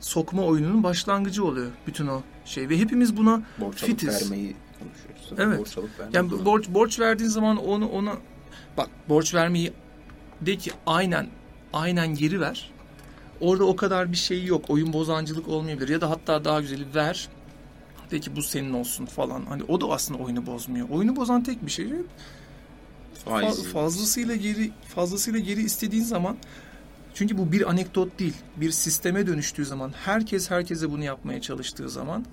sokma 0.00 0.42
oyununun 0.42 0.82
başlangıcı 0.82 1.44
oluyor 1.44 1.70
bütün 1.86 2.06
o 2.06 2.22
şey 2.44 2.68
ve 2.68 2.78
hepimiz 2.78 3.16
buna 3.16 3.42
Borç 3.58 3.76
fitiz. 3.76 4.22
vermeyi 4.22 4.56
konuşuyoruz. 4.78 5.46
Evet. 5.46 5.58
Borç 5.58 5.78
alıp 5.78 6.00
vermeyi 6.00 6.16
Yani 6.16 6.44
borç 6.44 6.68
borç 6.68 7.00
verdiğin 7.00 7.30
zaman 7.30 7.56
onu 7.56 7.88
ona 7.88 8.12
bak 8.76 8.88
borç 9.08 9.34
vermeyi 9.34 9.72
de 10.40 10.56
ki 10.56 10.70
aynen 10.86 11.28
aynen 11.72 12.14
geri 12.14 12.40
ver. 12.40 12.70
Orada 13.40 13.64
o 13.64 13.76
kadar 13.76 14.12
bir 14.12 14.16
şey 14.16 14.44
yok. 14.44 14.64
Oyun 14.68 14.92
bozancılık 14.92 15.48
olmayabilir 15.48 15.88
ya 15.88 16.00
da 16.00 16.10
hatta 16.10 16.44
daha 16.44 16.60
güzeli 16.60 16.94
ver. 16.94 17.28
De 18.10 18.20
ki 18.20 18.36
bu 18.36 18.42
senin 18.42 18.72
olsun 18.72 19.06
falan. 19.06 19.46
Hani 19.46 19.62
o 19.68 19.80
da 19.80 19.86
aslında 19.86 20.22
oyunu 20.22 20.46
bozmuyor. 20.46 20.88
Oyunu 20.88 21.16
bozan 21.16 21.42
tek 21.42 21.66
bir 21.66 21.70
şey. 21.70 21.86
Fa- 23.26 23.72
fazlasıyla 23.72 24.36
geri 24.36 24.70
fazlasıyla 24.94 25.40
geri 25.40 25.62
istediğin 25.62 26.04
zaman 26.04 26.36
çünkü 27.14 27.38
bu 27.38 27.52
bir 27.52 27.70
anekdot 27.70 28.18
değil. 28.18 28.34
Bir 28.56 28.70
sisteme 28.70 29.26
dönüştüğü 29.26 29.64
zaman 29.64 29.92
herkes 30.04 30.50
herkese 30.50 30.90
bunu 30.90 31.04
yapmaya 31.04 31.40
çalıştığı 31.40 31.88
zaman 31.90 32.24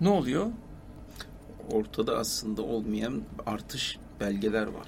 ne 0.00 0.08
oluyor? 0.08 0.46
ortada 1.72 2.18
aslında 2.18 2.62
olmayan 2.62 3.22
artış 3.46 3.98
belgeler 4.20 4.66
var. 4.66 4.86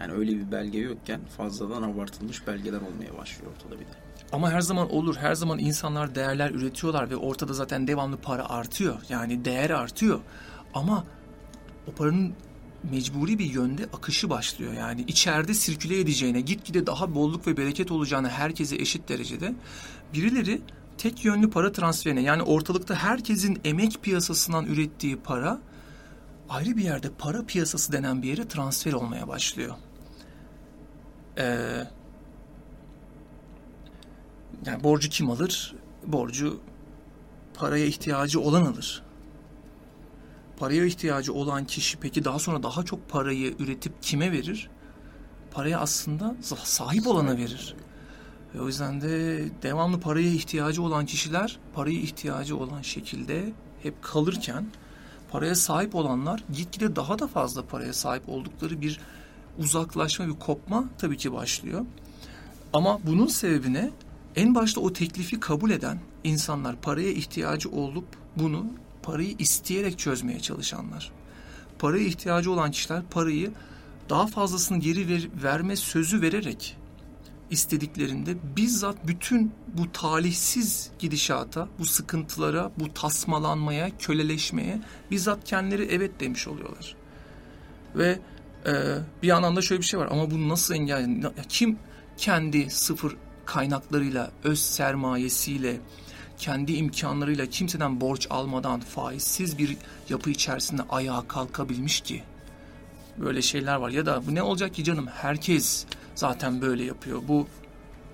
Yani 0.00 0.12
öyle 0.12 0.32
bir 0.32 0.52
belge 0.52 0.78
yokken 0.78 1.20
fazladan 1.36 1.82
abartılmış 1.82 2.46
belgeler 2.46 2.80
olmaya 2.80 3.18
başlıyor 3.18 3.52
ortada 3.52 3.80
bir 3.80 3.84
de. 3.84 3.99
Ama 4.32 4.50
her 4.50 4.60
zaman 4.60 4.92
olur. 4.92 5.16
Her 5.16 5.34
zaman 5.34 5.58
insanlar 5.58 6.14
değerler 6.14 6.50
üretiyorlar 6.50 7.10
ve 7.10 7.16
ortada 7.16 7.52
zaten 7.52 7.86
devamlı 7.86 8.16
para 8.16 8.48
artıyor. 8.48 8.96
Yani 9.08 9.44
değer 9.44 9.70
artıyor. 9.70 10.20
Ama 10.74 11.04
o 11.88 11.92
paranın 11.92 12.34
mecburi 12.90 13.38
bir 13.38 13.44
yönde 13.44 13.84
akışı 13.84 14.30
başlıyor. 14.30 14.72
Yani 14.72 15.04
içeride 15.06 15.54
sirküle 15.54 16.00
edeceğine, 16.00 16.40
gitgide 16.40 16.86
daha 16.86 17.14
bolluk 17.14 17.46
ve 17.46 17.56
bereket 17.56 17.90
olacağını 17.90 18.28
herkese 18.28 18.76
eşit 18.76 19.08
derecede 19.08 19.54
birileri 20.14 20.60
tek 20.98 21.24
yönlü 21.24 21.50
para 21.50 21.72
transferine 21.72 22.22
yani 22.22 22.42
ortalıkta 22.42 22.94
herkesin 22.94 23.60
emek 23.64 24.02
piyasasından 24.02 24.66
ürettiği 24.66 25.16
para 25.16 25.58
ayrı 26.48 26.76
bir 26.76 26.84
yerde 26.84 27.10
para 27.18 27.44
piyasası 27.44 27.92
denen 27.92 28.22
bir 28.22 28.28
yere 28.28 28.48
transfer 28.48 28.92
olmaya 28.92 29.28
başlıyor. 29.28 29.74
Ee, 31.38 31.84
yani 34.66 34.84
borcu 34.84 35.08
kim 35.08 35.30
alır? 35.30 35.74
Borcu 36.06 36.60
paraya 37.54 37.86
ihtiyacı 37.86 38.40
olan 38.40 38.66
alır. 38.66 39.02
Paraya 40.58 40.84
ihtiyacı 40.84 41.34
olan 41.34 41.64
kişi 41.64 41.98
peki 41.98 42.24
daha 42.24 42.38
sonra 42.38 42.62
daha 42.62 42.82
çok 42.82 43.08
parayı 43.08 43.54
üretip 43.58 44.02
kime 44.02 44.32
verir? 44.32 44.70
Paraya 45.50 45.80
aslında 45.80 46.34
sahip 46.64 47.06
olana 47.06 47.36
verir. 47.36 47.74
Ve 48.54 48.60
o 48.60 48.66
yüzden 48.66 49.00
de 49.00 49.44
devamlı 49.62 50.00
paraya 50.00 50.28
ihtiyacı 50.28 50.82
olan 50.82 51.06
kişiler 51.06 51.58
paraya 51.74 52.00
ihtiyacı 52.00 52.56
olan 52.56 52.82
şekilde 52.82 53.52
hep 53.82 54.02
kalırken 54.02 54.66
paraya 55.30 55.54
sahip 55.54 55.94
olanlar 55.94 56.44
gitgide 56.52 56.96
daha 56.96 57.18
da 57.18 57.26
fazla 57.26 57.66
paraya 57.66 57.92
sahip 57.92 58.28
oldukları 58.28 58.80
bir 58.80 59.00
uzaklaşma, 59.58 60.26
bir 60.26 60.38
kopma 60.38 60.84
tabii 60.98 61.16
ki 61.16 61.32
başlıyor. 61.32 61.86
Ama 62.72 63.00
bunun 63.06 63.26
sebebine 63.26 63.90
en 64.36 64.54
başta 64.54 64.80
o 64.80 64.92
teklifi 64.92 65.40
kabul 65.40 65.70
eden 65.70 65.98
insanlar 66.24 66.80
paraya 66.80 67.10
ihtiyacı 67.10 67.70
olup 67.70 68.06
bunu 68.36 68.66
parayı 69.02 69.34
isteyerek 69.38 69.98
çözmeye 69.98 70.40
çalışanlar. 70.40 71.12
Paraya 71.78 72.04
ihtiyacı 72.04 72.52
olan 72.52 72.70
kişiler 72.70 73.02
parayı 73.10 73.52
daha 74.10 74.26
fazlasını 74.26 74.78
geri 74.78 75.08
ver, 75.08 75.28
verme 75.42 75.76
sözü 75.76 76.22
vererek 76.22 76.76
istediklerinde 77.50 78.36
bizzat 78.56 79.06
bütün 79.06 79.52
bu 79.74 79.92
talihsiz 79.92 80.90
gidişata, 80.98 81.68
bu 81.78 81.84
sıkıntılara, 81.84 82.72
bu 82.78 82.94
tasmalanmaya, 82.94 83.98
köleleşmeye 83.98 84.80
bizzat 85.10 85.44
kendileri 85.44 85.88
evet 85.90 86.20
demiş 86.20 86.48
oluyorlar. 86.48 86.96
Ve 87.96 88.18
e, 88.66 88.72
bir 89.22 89.28
yandan 89.28 89.56
da 89.56 89.62
şöyle 89.62 89.80
bir 89.80 89.86
şey 89.86 90.00
var 90.00 90.08
ama 90.10 90.30
bunu 90.30 90.48
nasıl 90.48 90.74
engel 90.74 91.32
kim 91.48 91.78
kendi 92.16 92.70
sıfır 92.70 93.16
kaynaklarıyla, 93.44 94.30
öz 94.44 94.60
sermayesiyle, 94.60 95.80
kendi 96.38 96.72
imkanlarıyla 96.72 97.46
kimseden 97.46 98.00
borç 98.00 98.26
almadan 98.30 98.80
faizsiz 98.80 99.58
bir 99.58 99.76
yapı 100.08 100.30
içerisinde 100.30 100.82
ayağa 100.90 101.28
kalkabilmiş 101.28 102.00
ki? 102.00 102.22
Böyle 103.18 103.42
şeyler 103.42 103.76
var. 103.76 103.90
Ya 103.90 104.06
da 104.06 104.26
bu 104.26 104.34
ne 104.34 104.42
olacak 104.42 104.74
ki 104.74 104.84
canım? 104.84 105.06
Herkes 105.06 105.86
zaten 106.14 106.60
böyle 106.60 106.84
yapıyor. 106.84 107.22
Bu 107.28 107.48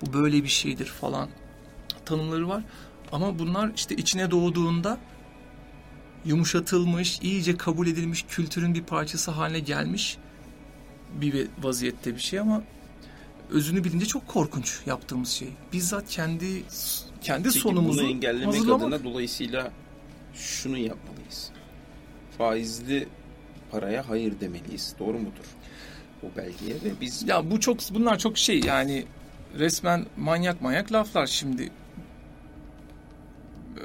bu 0.02 0.12
böyle 0.12 0.42
bir 0.42 0.49
şeydir 0.49 0.87
falan 0.87 1.28
tanımları 2.04 2.49
var. 2.49 2.62
Ama 3.12 3.38
bunlar 3.38 3.71
işte 3.76 3.97
içine 3.97 4.30
doğduğunda 4.30 4.99
yumuşatılmış, 6.25 7.18
iyice 7.23 7.56
kabul 7.56 7.87
edilmiş 7.87 8.25
kültürün 8.28 8.75
bir 8.75 8.83
parçası 8.83 9.30
haline 9.30 9.61
gelmiş 9.61 10.18
bir 11.14 11.49
vaziyette 11.62 12.14
bir 12.14 12.21
şey 12.21 12.40
ama 12.40 12.62
özünü 13.50 13.85
bilince 13.85 14.07
çok 14.07 14.29
korkunç 14.29 14.81
yaptığımız 14.87 15.29
şey. 15.29 15.49
Bizzat 15.73 16.09
kendi 16.09 16.62
kendi 17.21 17.43
Peki 17.49 17.59
sonumuzu 17.59 18.00
bunu 18.03 18.09
engellemek 18.09 18.47
hazırlamak. 18.47 18.83
adına 18.83 19.05
dolayısıyla 19.05 19.71
şunu 20.35 20.79
yapmalıyız. 20.79 21.50
Faizli 22.38 23.09
paraya 23.71 24.09
hayır 24.09 24.41
demeliyiz. 24.41 24.95
Doğru 24.99 25.19
mudur? 25.19 25.47
Bu 26.23 26.37
belgeye 26.37 26.75
ve 26.75 27.00
biz 27.00 27.29
Ya 27.29 27.50
bu 27.50 27.61
çok 27.61 27.79
bunlar 27.91 28.19
çok 28.19 28.38
şey 28.38 28.61
yani 28.61 29.07
resmen 29.59 30.07
manyak 30.17 30.62
manyak 30.62 30.93
laflar 30.93 31.26
şimdi. 31.26 31.62
Ee, 33.76 33.83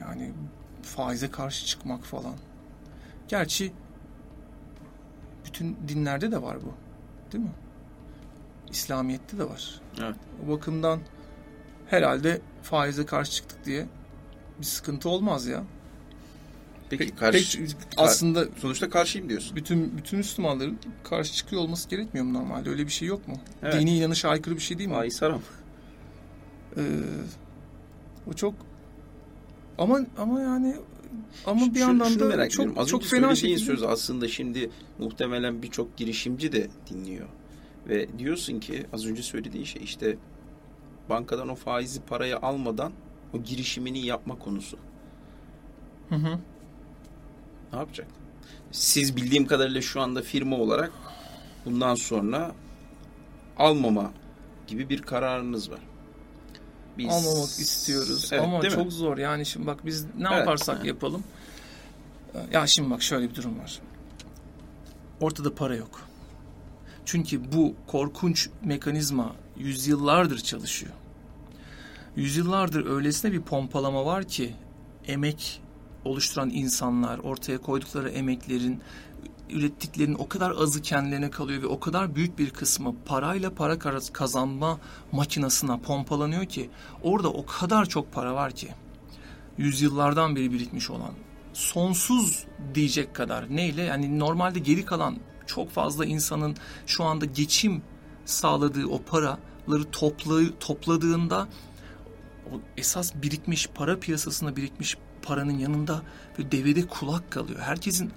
yani 0.00 0.32
faize 0.82 1.30
karşı 1.30 1.66
çıkmak 1.66 2.04
falan. 2.04 2.34
Gerçi 3.28 3.72
bütün 5.44 5.76
dinlerde 5.88 6.32
de 6.32 6.42
var 6.42 6.56
bu. 6.62 6.74
Değil 7.32 7.44
mi? 7.44 7.50
İslamiyet'te 8.70 9.38
de 9.38 9.44
var. 9.48 9.80
Evet. 10.02 10.16
O 10.46 10.50
bakımdan 10.52 11.00
herhalde 11.86 12.40
faize 12.62 13.06
karşı 13.06 13.32
çıktık 13.32 13.64
diye 13.64 13.86
bir 14.60 14.64
sıkıntı 14.64 15.08
olmaz 15.08 15.46
ya. 15.46 15.62
peki 16.90 17.04
Pek- 17.04 17.18
karşı 17.18 17.58
pek- 17.58 17.76
aslında 17.96 18.44
sonuçta 18.58 18.90
karşıyım 18.90 19.28
diyorsun. 19.28 19.56
bütün 19.56 19.96
bütün 19.96 20.18
Müslümanların 20.18 20.78
karşı 21.04 21.32
çıkıyor 21.34 21.62
olması 21.62 21.88
gerekmiyor 21.88 22.26
mu 22.26 22.34
normalde? 22.34 22.70
Öyle 22.70 22.86
bir 22.86 22.92
şey 22.92 23.08
yok 23.08 23.28
mu? 23.28 23.34
Evet. 23.62 23.74
Dini 23.80 23.96
inanışa 23.98 24.28
aykırı 24.28 24.54
bir 24.54 24.60
şey 24.60 24.78
değil 24.78 24.88
mi? 24.88 24.94
Faiz 24.94 25.22
haram. 25.22 25.42
Ee, 26.76 26.82
o 28.30 28.32
çok 28.32 28.54
ama 29.78 30.00
ama 30.18 30.40
yani 30.40 30.76
ama 31.46 31.60
bir 31.60 31.74
Şu- 31.74 31.80
yandan 31.80 32.08
şunu 32.08 32.20
da 32.20 32.24
merak 32.24 32.46
ediyorum. 32.54 32.74
çok 32.74 32.82
Az 32.82 32.88
çok 32.88 33.00
önce 33.00 33.08
fena 33.10 33.26
söylediğin 33.36 33.56
şekilde 33.56 33.72
söz 33.76 33.82
aslında 33.82 34.28
şimdi 34.28 34.70
muhtemelen 34.98 35.62
birçok 35.62 35.96
girişimci 35.96 36.52
de 36.52 36.68
dinliyor. 36.90 37.26
Ve 37.88 38.18
diyorsun 38.18 38.60
ki 38.60 38.86
az 38.92 39.06
önce 39.06 39.22
söylediğin 39.22 39.64
şey 39.64 39.82
işte 39.84 40.16
bankadan 41.10 41.48
o 41.48 41.54
faizi 41.54 42.00
parayı 42.00 42.36
almadan 42.36 42.92
o 43.34 43.38
girişimini 43.42 44.06
yapma 44.06 44.38
konusu. 44.38 44.78
Hı 46.08 46.14
hı. 46.14 46.38
Ne 47.72 47.78
yapacak? 47.78 48.06
Siz 48.72 49.16
bildiğim 49.16 49.46
kadarıyla 49.46 49.80
şu 49.82 50.00
anda 50.00 50.22
firma 50.22 50.56
olarak 50.56 50.92
bundan 51.64 51.94
sonra 51.94 52.52
almama 53.58 54.10
gibi 54.66 54.88
bir 54.88 55.02
kararınız 55.02 55.70
var. 55.70 55.80
Biz... 56.98 57.06
almamak 57.08 57.48
istiyoruz 57.48 58.28
Evet, 58.32 58.44
ama 58.44 58.62
değil 58.62 58.76
mi? 58.76 58.82
çok 58.82 58.92
zor. 58.92 59.18
Yani 59.18 59.46
şimdi 59.46 59.66
bak 59.66 59.86
biz 59.86 60.04
ne 60.04 60.10
Evet, 60.28 60.38
yaparsak 60.38 60.84
yapalım. 60.84 61.22
Ya 62.52 62.66
şimdi 62.66 62.90
bak 62.90 63.02
şöyle 63.02 63.30
bir 63.30 63.34
durum 63.34 63.58
var. 63.58 63.80
Ortada 65.20 65.54
para 65.54 65.76
yok. 65.76 66.00
Çünkü 67.04 67.52
bu 67.52 67.74
korkunç 67.86 68.48
mekanizma 68.64 69.36
yüzyıllardır 69.56 70.38
çalışıyor. 70.38 70.92
Yüzyıllardır 72.16 72.86
öylesine 72.86 73.32
bir 73.32 73.40
pompalama 73.40 74.04
var 74.04 74.24
ki 74.24 74.54
emek 75.06 75.62
oluşturan 76.04 76.50
insanlar 76.50 77.18
ortaya 77.18 77.58
koydukları 77.58 78.10
emeklerin 78.10 78.80
ürettiklerinin 79.50 80.16
o 80.18 80.28
kadar 80.28 80.50
azı 80.50 80.82
kendilerine 80.82 81.30
kalıyor 81.30 81.62
ve 81.62 81.66
o 81.66 81.80
kadar 81.80 82.14
büyük 82.14 82.38
bir 82.38 82.50
kısmı 82.50 82.94
parayla 83.04 83.54
para 83.54 83.78
kaz- 83.78 84.12
kazanma 84.12 84.80
makinasına 85.12 85.78
pompalanıyor 85.78 86.44
ki 86.44 86.70
orada 87.02 87.28
o 87.28 87.46
kadar 87.46 87.86
çok 87.86 88.12
para 88.12 88.34
var 88.34 88.52
ki 88.52 88.68
yüzyıllardan 89.58 90.36
beri 90.36 90.52
birikmiş 90.52 90.90
olan 90.90 91.12
sonsuz 91.52 92.44
diyecek 92.74 93.14
kadar 93.14 93.56
neyle 93.56 93.82
yani 93.82 94.18
normalde 94.18 94.58
geri 94.58 94.84
kalan 94.84 95.16
çok 95.46 95.70
fazla 95.70 96.04
insanın 96.04 96.56
şu 96.86 97.04
anda 97.04 97.24
geçim 97.24 97.82
sağladığı 98.24 98.86
o 98.86 99.02
paraları 99.02 99.90
topla, 99.92 100.40
topladığında 100.60 101.48
o 102.52 102.60
esas 102.76 103.14
birikmiş 103.14 103.66
para 103.66 103.98
piyasasında 103.98 104.56
birikmiş 104.56 104.96
paranın 105.22 105.58
yanında 105.58 106.02
bir 106.38 106.50
devede 106.50 106.86
kulak 106.86 107.30
kalıyor. 107.30 107.60
Herkesin 107.60 108.12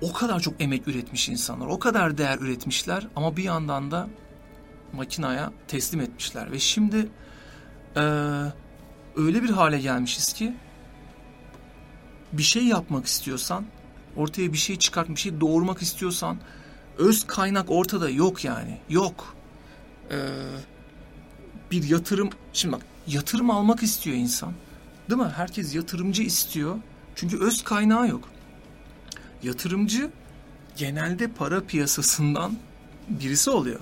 o 0.00 0.12
kadar 0.12 0.40
çok 0.40 0.60
emek 0.60 0.88
üretmiş 0.88 1.28
insanlar, 1.28 1.66
o 1.66 1.78
kadar 1.78 2.18
değer 2.18 2.38
üretmişler 2.38 3.06
ama 3.16 3.36
bir 3.36 3.42
yandan 3.42 3.90
da 3.90 4.08
makinaya 4.92 5.52
teslim 5.68 6.00
etmişler. 6.00 6.52
Ve 6.52 6.58
şimdi 6.58 7.08
eee, 7.96 8.02
öyle 9.16 9.42
bir 9.42 9.50
hale 9.50 9.78
gelmişiz 9.78 10.32
ki 10.32 10.54
bir 12.32 12.42
şey 12.42 12.64
yapmak 12.64 13.06
istiyorsan, 13.06 13.64
ortaya 14.16 14.52
bir 14.52 14.58
şey 14.58 14.76
çıkartmak, 14.78 15.16
bir 15.16 15.22
şey 15.22 15.40
doğurmak 15.40 15.82
istiyorsan 15.82 16.38
öz 16.98 17.26
kaynak 17.26 17.70
ortada 17.70 18.10
yok 18.10 18.44
yani. 18.44 18.78
Yok. 18.88 19.34
Eee, 20.10 20.18
bir 21.70 21.88
yatırım, 21.88 22.30
şimdi 22.52 22.72
bak 22.72 22.82
yatırım 23.06 23.50
almak 23.50 23.82
istiyor 23.82 24.16
insan. 24.16 24.52
Değil 25.10 25.20
mi? 25.20 25.28
Herkes 25.36 25.74
yatırımcı 25.74 26.22
istiyor. 26.22 26.76
Çünkü 27.14 27.38
öz 27.40 27.64
kaynağı 27.64 28.08
yok. 28.08 28.28
Yatırımcı 29.42 30.10
genelde 30.76 31.28
para 31.28 31.64
piyasasından 31.64 32.58
birisi 33.08 33.50
oluyor. 33.50 33.80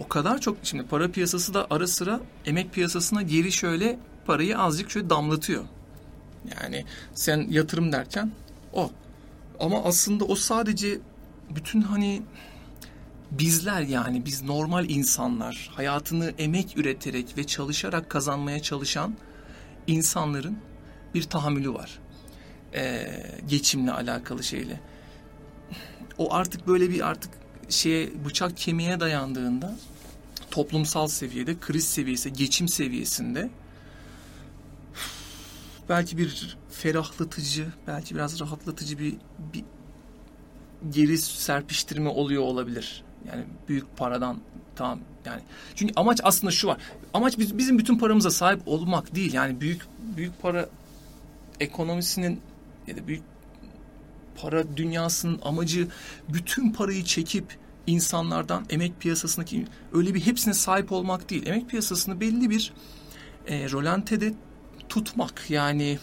O 0.00 0.08
kadar 0.08 0.40
çok 0.40 0.56
şimdi 0.62 0.86
para 0.86 1.10
piyasası 1.10 1.54
da 1.54 1.66
ara 1.70 1.86
sıra 1.86 2.20
emek 2.46 2.72
piyasasına 2.72 3.22
geri 3.22 3.52
şöyle 3.52 3.98
parayı 4.26 4.58
azıcık 4.58 4.90
şöyle 4.90 5.10
damlatıyor. 5.10 5.64
Yani 6.60 6.84
sen 7.14 7.46
yatırım 7.50 7.92
derken 7.92 8.32
o. 8.72 8.90
Ama 9.60 9.84
aslında 9.84 10.24
o 10.24 10.34
sadece 10.34 10.98
bütün 11.50 11.82
hani 11.82 12.22
bizler 13.30 13.80
yani 13.82 14.24
biz 14.24 14.42
normal 14.42 14.90
insanlar 14.90 15.70
hayatını 15.74 16.34
emek 16.38 16.78
üreterek 16.78 17.36
ve 17.36 17.44
çalışarak 17.44 18.10
kazanmaya 18.10 18.62
çalışan 18.62 19.14
insanların 19.86 20.58
bir 21.14 21.22
tahammülü 21.22 21.74
var. 21.74 21.98
Ee, 22.74 23.22
geçimle 23.48 23.92
alakalı 23.92 24.44
şeyle. 24.44 24.80
O 26.18 26.34
artık 26.34 26.66
böyle 26.66 26.90
bir 26.90 27.08
artık 27.08 27.30
şeye 27.68 28.24
bıçak 28.24 28.56
kemiğe 28.56 29.00
dayandığında 29.00 29.76
toplumsal 30.50 31.08
seviyede, 31.08 31.60
kriz 31.60 31.88
seviyesi, 31.88 32.32
geçim 32.32 32.68
seviyesinde 32.68 33.50
belki 35.88 36.18
bir 36.18 36.56
ferahlatıcı, 36.70 37.66
belki 37.86 38.14
biraz 38.14 38.40
rahatlatıcı 38.40 38.98
bir, 38.98 39.14
bir 39.54 39.64
geri 40.90 41.18
serpiştirme 41.18 42.08
oluyor 42.08 42.42
olabilir. 42.42 43.04
Yani 43.28 43.44
büyük 43.68 43.96
paradan 43.96 44.38
tamam 44.76 45.00
yani 45.24 45.42
çünkü 45.74 45.92
amaç 45.96 46.20
aslında 46.22 46.50
şu 46.50 46.68
var. 46.68 46.78
Amaç 47.14 47.38
biz, 47.38 47.58
bizim 47.58 47.78
bütün 47.78 47.98
paramıza 47.98 48.30
sahip 48.30 48.68
olmak 48.68 49.14
değil. 49.14 49.32
Yani 49.32 49.60
büyük 49.60 49.82
büyük 50.16 50.42
para 50.42 50.68
ekonomisinin 51.60 52.40
ya 52.86 52.96
da 52.96 53.06
büyük 53.06 53.22
para 54.42 54.76
dünyasının 54.76 55.40
amacı 55.42 55.88
bütün 56.28 56.72
parayı 56.72 57.04
çekip 57.04 57.58
insanlardan 57.86 58.66
emek 58.70 59.00
piyasasındaki 59.00 59.66
öyle 59.92 60.14
bir 60.14 60.20
hepsine 60.20 60.54
sahip 60.54 60.92
olmak 60.92 61.30
değil. 61.30 61.46
Emek 61.46 61.70
piyasasını 61.70 62.20
belli 62.20 62.50
bir 62.50 62.72
e, 63.46 63.70
rolantede 63.70 64.34
tutmak 64.88 65.50
yani 65.50 65.98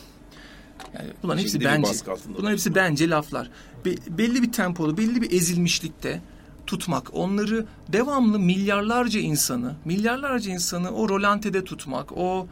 yani 0.94 1.10
bunların 1.24 1.42
hepsi 1.42 1.64
bence. 1.64 1.90
Bunların 2.38 2.52
hepsi 2.52 2.76
bence 2.76 3.10
laflar. 3.10 3.50
Be- 3.86 4.18
belli 4.18 4.42
bir 4.42 4.52
tempoda, 4.52 4.98
belli 4.98 5.22
bir 5.22 5.32
ezilmişlikte 5.32 6.22
tutmak, 6.68 7.14
onları 7.14 7.66
devamlı 7.88 8.40
milyarlarca 8.40 9.20
insanı, 9.20 9.76
milyarlarca 9.86 10.52
insanı 10.52 10.92
o 10.92 11.10
rolantede 11.10 11.64
tutmak, 11.64 12.18
o 12.18 12.48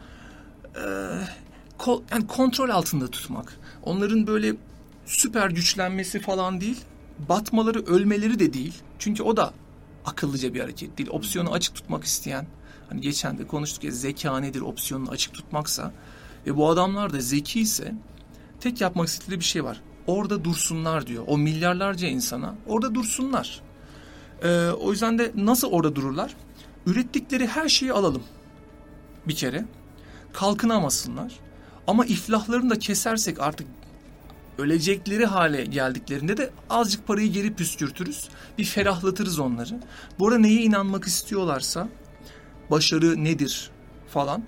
e, 0.74 0.84
yani 2.10 2.26
kontrol 2.26 2.70
altında 2.70 3.08
tutmak. 3.08 3.58
Onların 3.82 4.26
böyle 4.26 4.56
süper 5.06 5.50
güçlenmesi 5.50 6.20
falan 6.20 6.60
değil, 6.60 6.80
batmaları, 7.28 7.84
ölmeleri 7.86 8.38
de 8.38 8.52
değil. 8.52 8.74
Çünkü 8.98 9.22
o 9.22 9.36
da 9.36 9.52
akıllıca 10.04 10.54
bir 10.54 10.60
hareket 10.60 10.98
değil. 10.98 11.10
Opsiyonu 11.12 11.52
açık 11.52 11.74
tutmak 11.74 12.04
isteyen, 12.04 12.46
hani 12.88 13.00
geçen 13.00 13.38
de 13.38 13.46
konuştuk 13.46 13.84
ya 13.84 13.90
zeka 13.90 14.40
nedir 14.40 14.60
opsiyonunu 14.60 15.10
açık 15.10 15.34
tutmaksa 15.34 15.92
ve 16.46 16.56
bu 16.56 16.68
adamlar 16.68 17.12
da 17.12 17.20
zeki 17.20 17.60
ise 17.60 17.94
tek 18.60 18.80
yapmak 18.80 19.08
istedikleri 19.08 19.40
bir 19.40 19.44
şey 19.44 19.64
var. 19.64 19.80
Orada 20.06 20.44
dursunlar 20.44 21.06
diyor. 21.06 21.24
O 21.26 21.38
milyarlarca 21.38 22.08
insana 22.08 22.54
orada 22.66 22.94
dursunlar. 22.94 23.60
Ee, 24.42 24.68
o 24.68 24.90
yüzden 24.90 25.18
de 25.18 25.32
nasıl 25.34 25.68
orada 25.70 25.96
dururlar? 25.96 26.36
Ürettikleri 26.86 27.46
her 27.46 27.68
şeyi 27.68 27.92
alalım. 27.92 28.22
Bir 29.28 29.34
kere. 29.34 29.64
Kalkınamasınlar. 30.32 31.32
Ama 31.86 32.04
iflahlarını 32.04 32.70
da 32.70 32.78
kesersek 32.78 33.40
artık 33.40 33.66
ölecekleri 34.58 35.26
hale 35.26 35.64
geldiklerinde 35.64 36.36
de 36.36 36.50
azıcık 36.70 37.06
parayı 37.06 37.32
geri 37.32 37.54
püskürtürüz. 37.54 38.28
Bir 38.58 38.64
ferahlatırız 38.64 39.38
onları. 39.38 39.80
Bu 40.18 40.28
arada 40.28 40.38
neye 40.38 40.62
inanmak 40.62 41.04
istiyorlarsa 41.04 41.88
başarı 42.70 43.24
nedir 43.24 43.70
falan. 44.08 44.42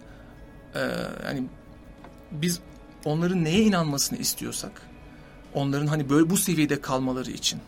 Ee, 0.74 0.78
yani 1.24 1.44
biz 2.32 2.60
onların 3.04 3.44
neye 3.44 3.62
inanmasını 3.62 4.18
istiyorsak 4.18 4.82
onların 5.54 5.86
hani 5.86 6.10
böyle 6.10 6.30
bu 6.30 6.36
seviyede 6.36 6.80
kalmaları 6.80 7.30
için 7.30 7.60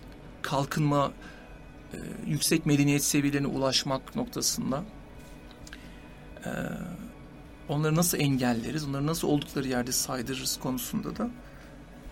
kalkınma 0.42 1.12
e, 1.92 1.96
yüksek 2.26 2.66
medeniyet 2.66 3.04
seviyelerine 3.04 3.46
ulaşmak 3.46 4.16
noktasında 4.16 4.82
e, 6.44 6.50
onları 7.70 7.96
nasıl 7.96 8.18
engelleriz, 8.18 8.88
onları 8.88 9.06
nasıl 9.06 9.28
oldukları 9.28 9.68
yerde 9.68 9.92
saydırırız 9.92 10.58
konusunda 10.62 11.16
da 11.16 11.30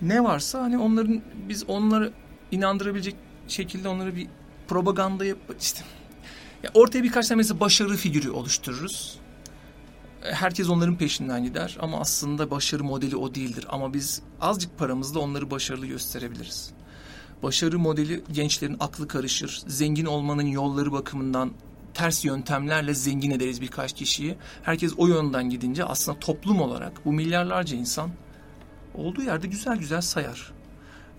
ne 0.02 0.24
varsa 0.24 0.62
hani 0.62 0.78
onların 0.78 1.22
biz 1.48 1.64
onları 1.68 2.12
inandırabilecek 2.50 3.16
şekilde 3.48 3.88
onları 3.88 4.16
bir 4.16 4.26
propaganda 4.68 5.24
yap 5.24 5.38
işte 5.60 5.80
ya 6.62 6.70
ortaya 6.74 7.02
birkaç 7.02 7.28
tane 7.28 7.36
mesela 7.36 7.60
başarı 7.60 7.96
figürü 7.96 8.30
oluştururuz. 8.30 9.18
E, 10.24 10.32
Herkes 10.32 10.68
onların 10.68 10.96
peşinden 10.96 11.44
gider 11.44 11.76
ama 11.80 12.00
aslında 12.00 12.50
başarı 12.50 12.84
modeli 12.84 13.16
o 13.16 13.34
değildir. 13.34 13.66
Ama 13.68 13.94
biz 13.94 14.22
azıcık 14.40 14.78
paramızla 14.78 15.20
onları 15.20 15.50
başarılı 15.50 15.86
gösterebiliriz. 15.86 16.70
Başarı 17.42 17.78
modeli 17.78 18.24
gençlerin 18.32 18.76
aklı 18.80 19.08
karışır. 19.08 19.62
Zengin 19.66 20.06
olmanın 20.06 20.46
yolları 20.46 20.92
bakımından 20.92 21.50
ters 21.94 22.24
yöntemlerle 22.24 22.94
zengin 22.94 23.30
ederiz 23.30 23.60
birkaç 23.60 23.92
kişiyi. 23.92 24.36
Herkes 24.62 24.92
o 24.96 25.06
yönden 25.06 25.50
gidince 25.50 25.84
aslında 25.84 26.18
toplum 26.18 26.60
olarak 26.60 27.04
bu 27.04 27.12
milyarlarca 27.12 27.76
insan 27.76 28.10
olduğu 28.94 29.22
yerde 29.22 29.46
güzel 29.46 29.76
güzel 29.76 30.00
sayar. 30.00 30.52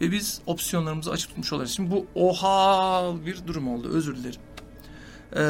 Ve 0.01 0.11
biz 0.11 0.41
opsiyonlarımızı 0.45 1.11
açık 1.11 1.29
tutmuş 1.29 1.53
oluruz. 1.53 1.71
Şimdi 1.71 1.91
bu 1.91 2.05
oha 2.15 3.13
bir 3.25 3.47
durum 3.47 3.67
oldu. 3.67 3.89
Özür 3.89 4.15
dilerim. 4.15 4.41
Ee, 5.33 5.41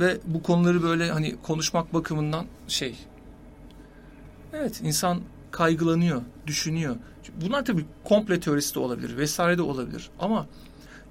ve 0.00 0.18
bu 0.24 0.42
konuları 0.42 0.82
böyle 0.82 1.10
hani 1.10 1.36
konuşmak 1.42 1.94
bakımından 1.94 2.46
şey. 2.68 2.96
Evet 4.52 4.80
insan 4.84 5.20
kaygılanıyor, 5.50 6.22
düşünüyor. 6.46 6.96
Bunlar 7.40 7.64
tabii 7.64 7.86
komple 8.04 8.40
teorisi 8.40 8.74
de 8.74 8.78
olabilir 8.78 9.16
vesaire 9.16 9.58
de 9.58 9.62
olabilir. 9.62 10.10
Ama 10.20 10.46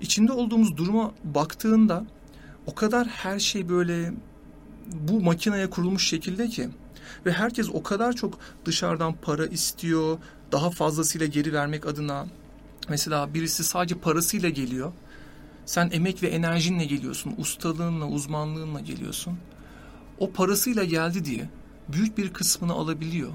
içinde 0.02 0.32
olduğumuz 0.32 0.78
duruma 0.78 1.12
baktığında 1.24 2.06
o 2.66 2.76
kadar 2.76 3.08
her 3.08 3.40
şey 3.40 3.70
böyle 3.70 4.14
bu 4.94 5.22
makineye 5.22 5.70
kurulmuş 5.70 6.08
şekilde 6.08 6.48
ki 6.48 6.70
ve 7.26 7.32
herkes 7.32 7.70
o 7.74 7.84
kadar 7.84 8.14
çok 8.14 8.40
dışarıdan 8.66 9.14
para 9.22 9.46
istiyor, 9.46 10.18
daha 10.52 10.70
fazlasıyla 10.70 11.26
geri 11.26 11.54
vermek 11.54 11.86
adına. 11.86 12.28
Mesela 12.90 13.34
birisi 13.34 13.64
sadece 13.64 13.96
parasıyla 13.96 14.50
geliyor. 14.50 14.92
Sen 15.66 15.90
emek 15.94 16.24
ve 16.24 16.28
enerjinle 16.28 16.86
geliyorsun, 16.86 17.34
ustalığınla, 17.38 18.08
uzmanlığınla 18.08 18.80
geliyorsun. 18.80 19.38
O 20.20 20.32
parasıyla 20.32 20.84
geldi 20.84 21.26
diye 21.26 21.50
büyük 21.90 22.18
bir 22.18 22.34
kısmını 22.34 22.74
alabiliyor. 22.74 23.32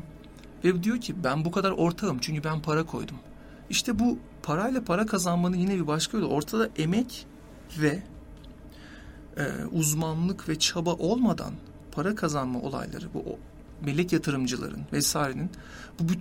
Ve 0.64 0.82
diyor 0.82 1.00
ki 1.00 1.24
ben 1.24 1.44
bu 1.44 1.50
kadar 1.50 1.70
ortağım 1.70 2.18
çünkü 2.20 2.44
ben 2.44 2.62
para 2.62 2.86
koydum. 2.86 3.16
İşte 3.70 3.98
bu 3.98 4.18
parayla 4.42 4.84
para 4.84 5.06
kazanmanın 5.06 5.56
yine 5.56 5.74
bir 5.74 5.86
başka 5.86 6.18
yolu. 6.18 6.28
Ortada 6.28 6.68
emek 6.76 7.26
ve 7.78 8.02
e, 9.36 9.44
uzmanlık 9.72 10.48
ve 10.48 10.58
çaba 10.58 10.94
olmadan 10.94 11.52
para 11.92 12.14
kazanma 12.14 12.60
olayları 12.60 13.14
bu 13.14 13.18
o, 13.18 13.38
melek 13.84 14.12
yatırımcıların 14.12 14.82
vesairenin 14.92 15.50
bu 16.00 16.12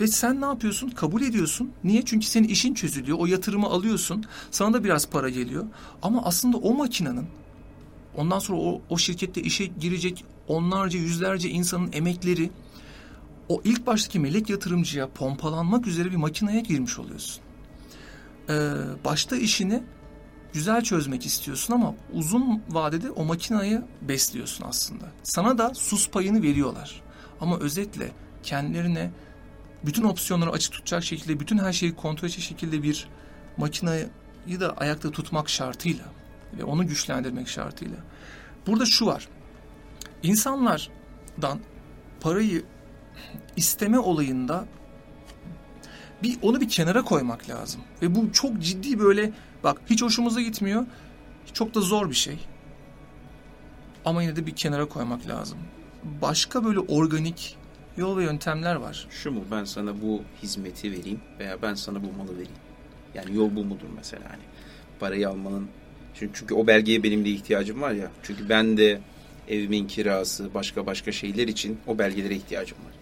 ve 0.00 0.06
sen 0.06 0.40
ne 0.40 0.44
yapıyorsun? 0.44 0.90
Kabul 0.90 1.22
ediyorsun. 1.22 1.72
Niye? 1.84 2.04
Çünkü 2.04 2.26
senin 2.26 2.48
işin 2.48 2.74
çözülüyor. 2.74 3.18
O 3.18 3.26
yatırımı 3.26 3.66
alıyorsun. 3.66 4.24
Sana 4.50 4.72
da 4.72 4.84
biraz 4.84 5.08
para 5.08 5.28
geliyor. 5.28 5.64
Ama 6.02 6.22
aslında 6.24 6.56
o 6.56 6.74
makinenin 6.74 7.26
ondan 8.16 8.38
sonra 8.38 8.58
o, 8.58 8.80
o 8.90 8.98
şirkette 8.98 9.42
işe 9.42 9.66
girecek 9.66 10.24
onlarca 10.48 10.98
yüzlerce 10.98 11.50
insanın 11.50 11.90
emekleri 11.92 12.50
o 13.48 13.60
ilk 13.64 13.86
baştaki 13.86 14.20
melek 14.20 14.50
yatırımcıya 14.50 15.08
pompalanmak 15.08 15.86
üzere 15.86 16.10
bir 16.10 16.16
makineye 16.16 16.60
girmiş 16.60 16.98
oluyorsun. 16.98 17.42
Ee, 18.48 18.72
başta 19.04 19.36
işini 19.36 19.82
güzel 20.54 20.82
çözmek 20.82 21.26
istiyorsun 21.26 21.74
ama 21.74 21.94
uzun 22.12 22.62
vadede 22.68 23.10
o 23.10 23.24
makinayı 23.24 23.82
besliyorsun 24.02 24.64
aslında. 24.68 25.04
Sana 25.22 25.58
da 25.58 25.74
sus 25.74 26.10
payını 26.10 26.42
veriyorlar. 26.42 27.02
Ama 27.40 27.58
özetle 27.58 28.12
kendilerine 28.42 29.10
bütün 29.86 30.02
opsiyonları 30.02 30.50
açık 30.50 30.72
tutacak 30.72 31.04
şekilde, 31.04 31.40
bütün 31.40 31.58
her 31.58 31.72
şeyi 31.72 31.96
kontrol 31.96 32.28
edecek 32.28 32.44
şekilde 32.44 32.82
bir 32.82 33.08
makinayı 33.56 34.08
da 34.60 34.76
ayakta 34.76 35.10
tutmak 35.10 35.48
şartıyla 35.48 36.04
ve 36.58 36.64
onu 36.64 36.86
güçlendirmek 36.86 37.48
şartıyla. 37.48 37.96
Burada 38.66 38.86
şu 38.86 39.06
var. 39.06 39.28
İnsanlardan 40.22 41.58
parayı 42.20 42.64
isteme 43.56 43.98
olayında 43.98 44.64
bir 46.24 46.36
onu 46.42 46.60
bir 46.60 46.68
kenara 46.68 47.02
koymak 47.02 47.50
lazım. 47.50 47.80
Ve 48.02 48.14
bu 48.14 48.32
çok 48.32 48.58
ciddi 48.58 48.98
böyle 48.98 49.32
bak 49.64 49.80
hiç 49.90 50.02
hoşumuza 50.02 50.40
gitmiyor. 50.40 50.86
Çok 51.52 51.74
da 51.74 51.80
zor 51.80 52.10
bir 52.10 52.14
şey. 52.14 52.38
Ama 54.04 54.22
yine 54.22 54.36
de 54.36 54.46
bir 54.46 54.56
kenara 54.56 54.88
koymak 54.88 55.28
lazım. 55.28 55.58
Başka 56.22 56.64
böyle 56.64 56.78
organik 56.78 57.56
yol 57.96 58.16
ve 58.16 58.24
yöntemler 58.24 58.74
var. 58.74 59.06
Şu 59.10 59.32
mu 59.32 59.44
ben 59.50 59.64
sana 59.64 60.02
bu 60.02 60.22
hizmeti 60.42 60.92
vereyim 60.92 61.20
veya 61.38 61.62
ben 61.62 61.74
sana 61.74 62.02
bu 62.02 62.12
malı 62.12 62.32
vereyim. 62.32 62.58
Yani 63.14 63.36
yol 63.36 63.56
bu 63.56 63.64
mudur 63.64 63.86
mesela 63.96 64.24
hani 64.30 64.42
parayı 65.00 65.28
almanın 65.28 65.68
çünkü, 66.14 66.38
çünkü 66.38 66.54
o 66.54 66.66
belgeye 66.66 67.02
benim 67.02 67.24
de 67.24 67.28
ihtiyacım 67.28 67.82
var 67.82 67.92
ya. 67.92 68.10
Çünkü 68.22 68.48
ben 68.48 68.76
de 68.76 69.00
evimin 69.48 69.86
kirası 69.86 70.54
başka 70.54 70.86
başka 70.86 71.12
şeyler 71.12 71.48
için 71.48 71.78
o 71.86 71.98
belgelere 71.98 72.34
ihtiyacım 72.34 72.78
var. 72.78 72.94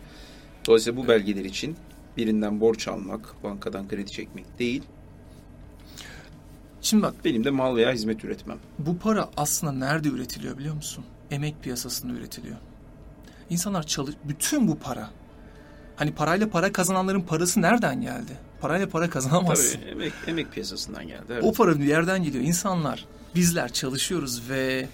Dolayısıyla 0.66 1.02
bu 1.02 1.08
belgeler 1.08 1.44
için 1.44 1.76
birinden 2.16 2.61
borç 2.61 2.88
almak, 2.88 3.35
bankadan 3.44 3.88
kredi 3.88 4.11
çekmek 4.12 4.59
değil. 4.59 4.83
Şimdi 6.81 7.03
bak 7.03 7.14
Benim 7.25 7.44
de 7.44 7.51
mal 7.51 7.77
veya 7.77 7.92
hizmet 7.92 8.25
üretmem. 8.25 8.59
bu 8.79 8.98
para 8.98 9.31
aslında 9.37 9.72
nerede 9.72 10.09
üretiliyor 10.09 10.59
biliyor 10.59 10.75
musun? 10.75 11.05
Emek 11.31 11.62
piyasasında 11.62 12.12
üretiliyor. 12.12 12.57
İnsanlar 13.51 13.87
çalış 13.87 14.14
bütün 14.25 14.68
bu 14.68 14.79
para. 14.79 15.11
Hani 15.96 16.12
parayla 16.14 16.48
para 16.51 16.72
kazananların 16.72 17.20
parası 17.20 17.62
nereden 17.62 18.01
geldi? 18.01 18.38
Parayla 18.61 18.88
para 18.88 19.11
kazanamazsın. 19.11 19.81
Tabii 19.81 19.90
emek, 19.90 20.12
emek 20.27 20.53
piyasasından 20.53 21.07
geldi. 21.09 21.25
Evet. 21.31 21.44
O 21.44 21.53
para 21.53 21.79
bir 21.79 21.85
yerden 21.85 22.22
geliyor. 22.22 22.44
İnsanlar, 22.44 23.05
bizler 23.35 23.72
çalışıyoruz 23.72 24.48
ve 24.51 24.88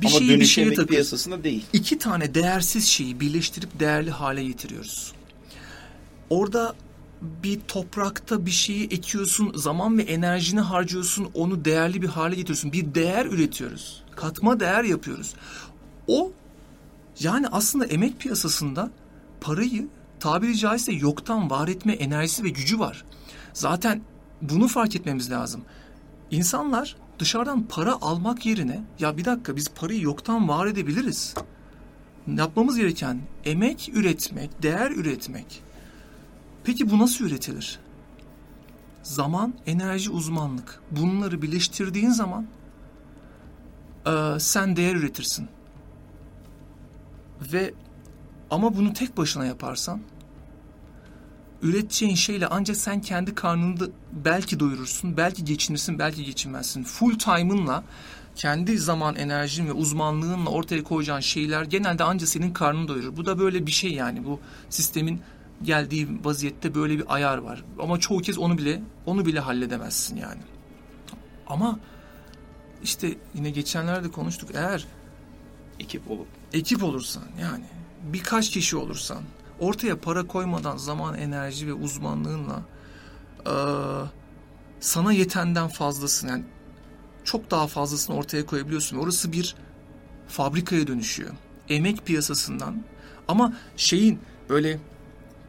bir 0.00 0.06
Ama 0.06 0.18
şeyi 0.18 0.40
bir 0.40 0.44
şeye 0.44 0.64
takıyoruz. 0.68 0.90
piyasasında 0.90 1.44
değil. 1.44 1.64
İki 1.72 1.98
tane 1.98 2.34
değersiz 2.34 2.86
şeyi 2.86 3.20
birleştirip 3.20 3.80
değerli 3.80 4.10
hale 4.10 4.44
getiriyoruz. 4.44 5.12
Orada 6.30 6.74
bir 7.22 7.60
toprakta 7.60 8.46
bir 8.46 8.50
şeyi 8.50 8.84
ekiyorsun, 8.84 9.52
zaman 9.54 9.98
ve 9.98 10.02
enerjini 10.02 10.60
harcıyorsun, 10.60 11.30
onu 11.34 11.64
değerli 11.64 12.02
bir 12.02 12.08
hale 12.08 12.34
getiriyorsun. 12.34 12.72
Bir 12.72 12.94
değer 12.94 13.26
üretiyoruz. 13.26 14.02
Katma 14.16 14.60
değer 14.60 14.84
yapıyoruz. 14.84 15.34
O 16.08 16.32
yani 17.20 17.48
aslında 17.48 17.86
emek 17.86 18.20
piyasasında 18.20 18.90
parayı 19.40 19.88
tabiri 20.20 20.58
caizse 20.58 20.92
yoktan 20.92 21.50
var 21.50 21.68
etme 21.68 21.92
enerjisi 21.92 22.44
ve 22.44 22.48
gücü 22.48 22.78
var. 22.78 23.04
Zaten 23.52 24.00
bunu 24.42 24.68
fark 24.68 24.96
etmemiz 24.96 25.30
lazım. 25.30 25.62
İnsanlar 26.30 26.96
dışarıdan 27.18 27.62
para 27.62 27.92
almak 28.00 28.46
yerine 28.46 28.84
ya 28.98 29.16
bir 29.16 29.24
dakika 29.24 29.56
biz 29.56 29.68
parayı 29.68 30.00
yoktan 30.00 30.48
var 30.48 30.66
edebiliriz. 30.66 31.34
Yapmamız 32.36 32.76
gereken 32.76 33.20
emek 33.44 33.90
üretmek, 33.94 34.62
değer 34.62 34.90
üretmek. 34.90 35.62
Peki 36.64 36.90
bu 36.90 36.98
nasıl 36.98 37.24
üretilir? 37.24 37.78
Zaman, 39.02 39.54
enerji, 39.66 40.10
uzmanlık. 40.10 40.80
Bunları 40.90 41.42
birleştirdiğin 41.42 42.10
zaman 42.10 42.46
eee, 44.06 44.36
sen 44.38 44.76
değer 44.76 44.94
üretirsin. 44.94 45.48
Ve 47.52 47.74
ama 48.50 48.76
bunu 48.76 48.92
tek 48.92 49.16
başına 49.16 49.44
yaparsan 49.46 50.00
üreteceğin 51.62 52.14
şeyle 52.14 52.46
ancak 52.46 52.76
sen 52.76 53.00
kendi 53.00 53.34
karnını 53.34 53.90
belki 54.12 54.60
doyurursun, 54.60 55.16
belki 55.16 55.44
geçinirsin, 55.44 55.98
belki 55.98 56.24
geçinmezsin. 56.24 56.84
Full 56.84 57.18
time'ınla 57.18 57.84
kendi 58.36 58.78
zaman, 58.78 59.16
enerjin 59.16 59.66
ve 59.66 59.72
uzmanlığınla 59.72 60.50
ortaya 60.50 60.84
koyacağın 60.84 61.20
şeyler 61.20 61.62
genelde 61.62 62.04
ancak 62.04 62.28
senin 62.28 62.52
karnını 62.52 62.88
doyurur. 62.88 63.16
Bu 63.16 63.26
da 63.26 63.38
böyle 63.38 63.66
bir 63.66 63.72
şey 63.72 63.92
yani 63.92 64.24
bu 64.24 64.40
sistemin 64.70 65.20
geldiği 65.62 66.08
vaziyette 66.24 66.74
böyle 66.74 66.98
bir 66.98 67.14
ayar 67.14 67.38
var. 67.38 67.64
Ama 67.78 68.00
çoğu 68.00 68.18
kez 68.18 68.38
onu 68.38 68.58
bile 68.58 68.82
onu 69.06 69.26
bile 69.26 69.40
halledemezsin 69.40 70.16
yani. 70.16 70.40
Ama 71.46 71.78
işte 72.82 73.14
yine 73.34 73.50
geçenlerde 73.50 74.10
konuştuk. 74.10 74.50
Eğer 74.54 74.86
Ekip 75.80 76.10
olup. 76.10 76.26
ekip 76.52 76.82
olursan 76.84 77.22
yani 77.40 77.64
birkaç 78.12 78.50
kişi 78.50 78.76
olursan 78.76 79.22
ortaya 79.60 80.00
para 80.00 80.26
koymadan 80.26 80.76
zaman, 80.76 81.14
enerji 81.14 81.66
ve 81.66 81.72
uzmanlığınla 81.72 82.62
eee, 83.46 83.52
sana 84.80 85.12
yetenden 85.12 85.68
fazlasını 85.68 86.30
yani 86.30 86.44
çok 87.24 87.50
daha 87.50 87.66
fazlasını 87.66 88.16
ortaya 88.16 88.46
koyabiliyorsun. 88.46 88.96
Orası 88.96 89.32
bir 89.32 89.54
fabrikaya 90.28 90.86
dönüşüyor. 90.86 91.30
Emek 91.68 92.06
piyasasından 92.06 92.82
ama 93.28 93.52
şeyin 93.76 94.18
böyle 94.48 94.78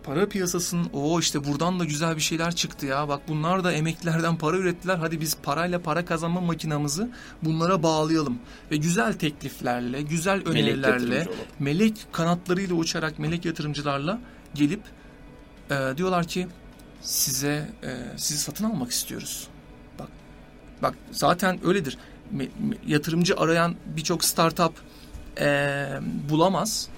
para 0.05 0.29
piyasasının 0.29 0.89
o 0.93 1.19
işte 1.19 1.45
buradan 1.45 1.79
da 1.79 1.85
güzel 1.85 2.15
bir 2.15 2.21
şeyler 2.21 2.55
çıktı 2.55 2.85
ya. 2.85 3.07
Bak 3.07 3.21
bunlar 3.27 3.63
da 3.63 3.71
emeklilerden 3.73 4.37
para 4.37 4.57
ürettiler. 4.57 4.97
Hadi 4.97 5.21
biz 5.21 5.37
parayla 5.43 5.81
para 5.81 6.05
kazanma 6.05 6.41
makinamızı 6.41 7.09
bunlara 7.43 7.83
bağlayalım. 7.83 8.39
Ve 8.71 8.77
güzel 8.77 9.13
tekliflerle, 9.13 10.01
güzel 10.01 10.41
önerilerle, 10.45 11.15
olalım. 11.15 11.33
melek 11.59 12.07
kanatlarıyla 12.11 12.75
uçarak 12.75 13.19
melek 13.19 13.45
yatırımcılarla 13.45 14.19
gelip 14.53 14.81
e, 15.71 15.97
diyorlar 15.97 16.27
ki 16.27 16.47
size 17.01 17.69
e, 17.83 18.17
sizi 18.17 18.39
satın 18.39 18.63
almak 18.65 18.91
istiyoruz. 18.91 19.47
Bak 19.99 20.07
bak 20.81 20.93
zaten 21.11 21.59
öyledir. 21.65 21.97
Me- 22.35 22.49
me- 22.69 22.77
yatırımcı 22.87 23.37
arayan 23.37 23.75
birçok 23.85 24.23
startup 24.23 24.73
e, 25.39 25.87
bulamaz 26.29 26.89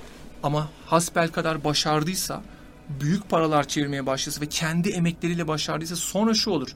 ama 0.43 0.69
hasbel 0.85 1.27
kadar 1.29 1.63
başardıysa 1.63 2.41
büyük 2.89 3.29
paralar 3.29 3.67
çevirmeye 3.67 4.05
başlasa 4.05 4.41
ve 4.41 4.45
kendi 4.45 4.89
emekleriyle 4.89 5.47
başardıysa 5.47 5.95
sonra 5.95 6.33
şu 6.33 6.51
olur. 6.51 6.75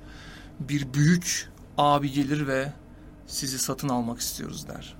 Bir 0.59 0.93
büyük 0.93 1.49
abi 1.77 2.11
gelir 2.11 2.47
ve 2.47 2.73
sizi 3.27 3.59
satın 3.59 3.89
almak 3.89 4.19
istiyoruz 4.19 4.67
der. 4.67 4.95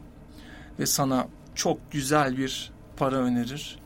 Ve 0.80 0.86
sana 0.86 1.28
çok 1.56 1.92
güzel 1.92 2.38
bir 2.38 2.72
para 2.98 3.16
önerir. 3.16 3.80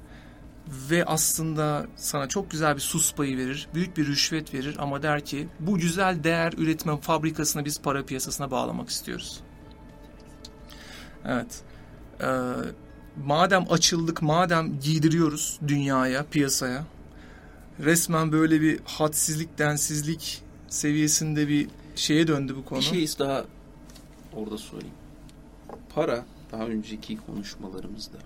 Ve 0.68 1.06
aslında 1.06 1.88
sana 1.96 2.28
çok 2.28 2.52
güzel 2.52 2.76
bir 2.76 2.82
sus 2.82 3.14
payı 3.14 3.38
verir. 3.38 3.68
Büyük 3.74 3.98
bir 3.98 4.08
rüşvet 4.08 4.54
verir 4.54 4.76
ama 4.80 5.04
der 5.04 5.26
ki 5.26 5.48
bu 5.60 5.78
güzel 5.78 6.24
değer 6.24 6.54
üretme 6.58 7.02
fabrikasını 7.02 7.66
biz 7.66 7.82
para 7.82 8.06
piyasasına 8.06 8.52
bağlamak 8.52 8.90
istiyoruz. 8.90 9.40
Evet. 11.26 11.62
Ee, 12.22 12.28
madem 13.26 13.66
açıldık, 13.70 14.22
madem 14.22 14.80
giydiriyoruz 14.80 15.60
dünyaya, 15.68 16.26
piyasaya, 16.26 16.86
resmen 17.80 18.32
böyle 18.32 18.62
bir 18.62 18.80
hadsizlik, 18.86 19.58
densizlik 19.58 20.42
seviyesinde 20.70 21.48
bir 21.48 21.68
şeye 21.96 22.28
döndü 22.28 22.56
bu 22.58 22.66
konu. 22.66 22.80
Bir 22.80 22.86
şey 22.86 23.08
daha 23.20 23.46
orada 24.34 24.58
sorayım. 24.58 24.94
Para 25.96 26.26
daha 26.52 26.64
önceki 26.66 27.18
konuşmalarımızda 27.18 28.18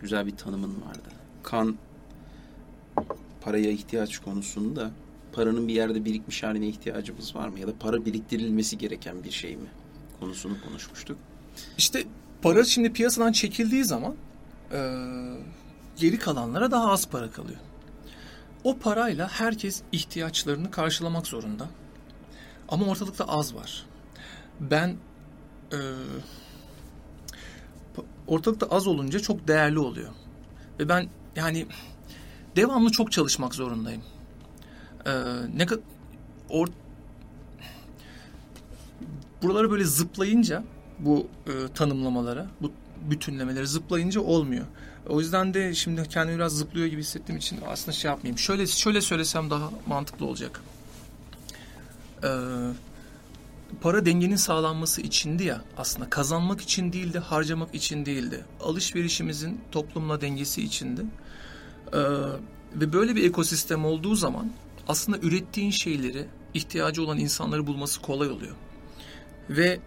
güzel 0.00 0.26
bir 0.26 0.36
tanımın 0.36 0.74
vardı. 0.88 1.08
Kan 1.42 1.76
paraya 3.40 3.70
ihtiyaç 3.70 4.18
konusunda 4.18 4.90
paranın 5.32 5.68
bir 5.68 5.74
yerde 5.74 6.04
birikmiş 6.04 6.42
haline 6.42 6.68
ihtiyacımız 6.68 7.36
var 7.36 7.48
mı? 7.48 7.58
Ya 7.60 7.66
da 7.66 7.72
para 7.80 8.04
biriktirilmesi 8.04 8.78
gereken 8.78 9.24
bir 9.24 9.30
şey 9.30 9.56
mi? 9.56 9.68
Konusunu 10.20 10.56
konuşmuştuk. 10.68 11.16
İşte 11.78 12.04
para 12.42 12.64
şimdi 12.64 12.92
piyasadan 12.92 13.32
çekildiği 13.32 13.84
zaman 13.84 14.14
eee, 14.72 14.80
geri 15.96 16.18
kalanlara 16.18 16.70
daha 16.70 16.90
az 16.90 17.08
para 17.08 17.30
kalıyor. 17.30 17.58
O 18.64 18.78
parayla 18.78 19.28
herkes 19.28 19.82
ihtiyaçlarını 19.92 20.70
karşılamak 20.70 21.26
zorunda. 21.26 21.68
Ama 22.68 22.86
ortalıkta 22.86 23.24
az 23.24 23.54
var. 23.54 23.86
Ben 24.60 24.96
pa- 27.96 28.04
ortalıkta 28.26 28.66
az 28.66 28.86
olunca 28.86 29.20
çok 29.20 29.48
değerli 29.48 29.78
oluyor. 29.78 30.10
Ve 30.80 30.88
ben 30.88 31.08
yani 31.36 31.66
devamlı 32.56 32.90
çok 32.90 33.12
çalışmak 33.12 33.54
zorundayım. 33.54 34.02
Eee 35.06 35.12
ne 35.56 35.66
or 36.48 36.68
buraları 39.42 39.70
böyle 39.70 39.84
zıplayınca 39.84 40.64
bu 40.98 41.26
e, 41.46 41.72
tanımlamalara, 41.74 42.46
bu 42.60 42.72
bütünlemeleri 43.10 43.66
zıplayınca 43.66 44.20
olmuyor. 44.20 44.66
O 45.08 45.20
yüzden 45.20 45.54
de 45.54 45.74
şimdi 45.74 46.08
kendimi 46.08 46.38
biraz 46.38 46.52
zıplıyor 46.56 46.86
gibi 46.86 47.00
hissettiğim 47.00 47.38
için 47.38 47.58
aslında 47.66 47.92
şey 47.92 48.10
yapmayayım. 48.10 48.38
Şöyle 48.38 48.66
şöyle 48.66 49.00
söylesem 49.00 49.50
daha 49.50 49.70
mantıklı 49.86 50.26
olacak. 50.26 50.60
Ee, 52.24 52.28
para 53.80 54.06
dengenin 54.06 54.36
sağlanması 54.36 55.00
içindi 55.00 55.44
ya 55.44 55.62
aslında 55.76 56.10
kazanmak 56.10 56.60
için 56.60 56.92
değildi, 56.92 57.18
harcamak 57.18 57.74
için 57.74 58.06
değildi. 58.06 58.44
Alışverişimizin 58.60 59.60
toplumla 59.72 60.20
dengesi 60.20 60.62
içindi. 60.62 61.00
Ee, 61.92 61.98
ve 62.74 62.92
böyle 62.92 63.16
bir 63.16 63.24
ekosistem 63.24 63.84
olduğu 63.84 64.14
zaman 64.14 64.52
aslında 64.88 65.18
ürettiğin 65.18 65.70
şeyleri 65.70 66.26
ihtiyacı 66.54 67.02
olan 67.02 67.18
insanları 67.18 67.66
bulması 67.66 68.02
kolay 68.02 68.28
oluyor. 68.28 68.54
Ve 69.50 69.80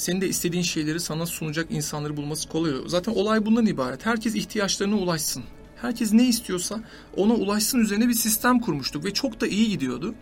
senin 0.00 0.20
de 0.20 0.28
istediğin 0.28 0.62
şeyleri 0.62 1.00
sana 1.00 1.26
sunacak 1.26 1.70
insanları 1.70 2.16
bulması 2.16 2.48
kolay 2.48 2.70
oluyor. 2.70 2.88
Zaten 2.88 3.12
olay 3.12 3.46
bundan 3.46 3.66
ibaret. 3.66 4.06
Herkes 4.06 4.34
ihtiyaçlarına 4.34 4.96
ulaşsın. 4.96 5.44
Herkes 5.80 6.12
ne 6.12 6.28
istiyorsa 6.28 6.80
ona 7.16 7.34
ulaşsın 7.34 7.78
üzerine 7.78 8.08
bir 8.08 8.14
sistem 8.14 8.60
kurmuştuk 8.60 9.04
ve 9.04 9.14
çok 9.14 9.40
da 9.40 9.46
iyi 9.46 9.68
gidiyordu. 9.68 10.14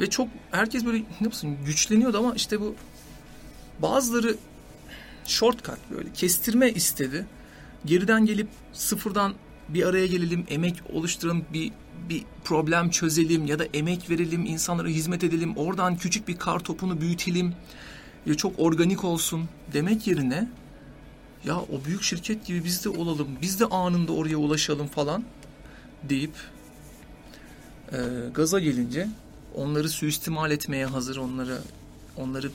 Ve 0.00 0.10
çok 0.10 0.28
herkes 0.50 0.84
böyle 0.84 0.98
ne 0.98 1.04
yapsın 1.20 1.56
güçleniyordu 1.66 2.18
ama 2.18 2.34
işte 2.34 2.60
bu 2.60 2.74
bazıları 3.82 4.36
shortcut 5.24 5.78
böyle 5.90 6.12
kestirme 6.12 6.70
istedi. 6.70 7.26
Geriden 7.84 8.26
gelip 8.26 8.48
sıfırdan 8.72 9.34
bir 9.68 9.86
araya 9.86 10.06
gelelim, 10.06 10.46
emek 10.48 10.76
oluşturalım, 10.92 11.44
bir 11.52 11.72
bir 12.08 12.24
problem 12.44 12.90
çözelim 12.90 13.46
ya 13.46 13.58
da 13.58 13.64
emek 13.74 14.10
verelim, 14.10 14.44
insanlara 14.46 14.88
hizmet 14.88 15.24
edelim. 15.24 15.56
Oradan 15.56 15.96
küçük 15.96 16.28
bir 16.28 16.36
kar 16.36 16.58
topunu 16.58 17.00
büyütelim. 17.00 17.54
Ya 18.26 18.34
çok 18.34 18.58
organik 18.58 19.04
olsun 19.04 19.48
demek 19.72 20.06
yerine 20.06 20.48
ya 21.44 21.56
o 21.60 21.84
büyük 21.84 22.02
şirket 22.02 22.46
gibi 22.46 22.64
biz 22.64 22.84
de 22.84 22.88
olalım, 22.88 23.28
biz 23.42 23.60
de 23.60 23.64
anında 23.64 24.12
oraya 24.12 24.36
ulaşalım 24.36 24.86
falan 24.86 25.24
deyip 26.08 26.32
e, 27.92 27.96
gaza 28.34 28.60
gelince 28.60 29.08
onları 29.54 29.88
suistimal 29.88 30.50
etmeye 30.50 30.86
hazır, 30.86 31.16
onları 31.16 31.58
onları 32.16 32.50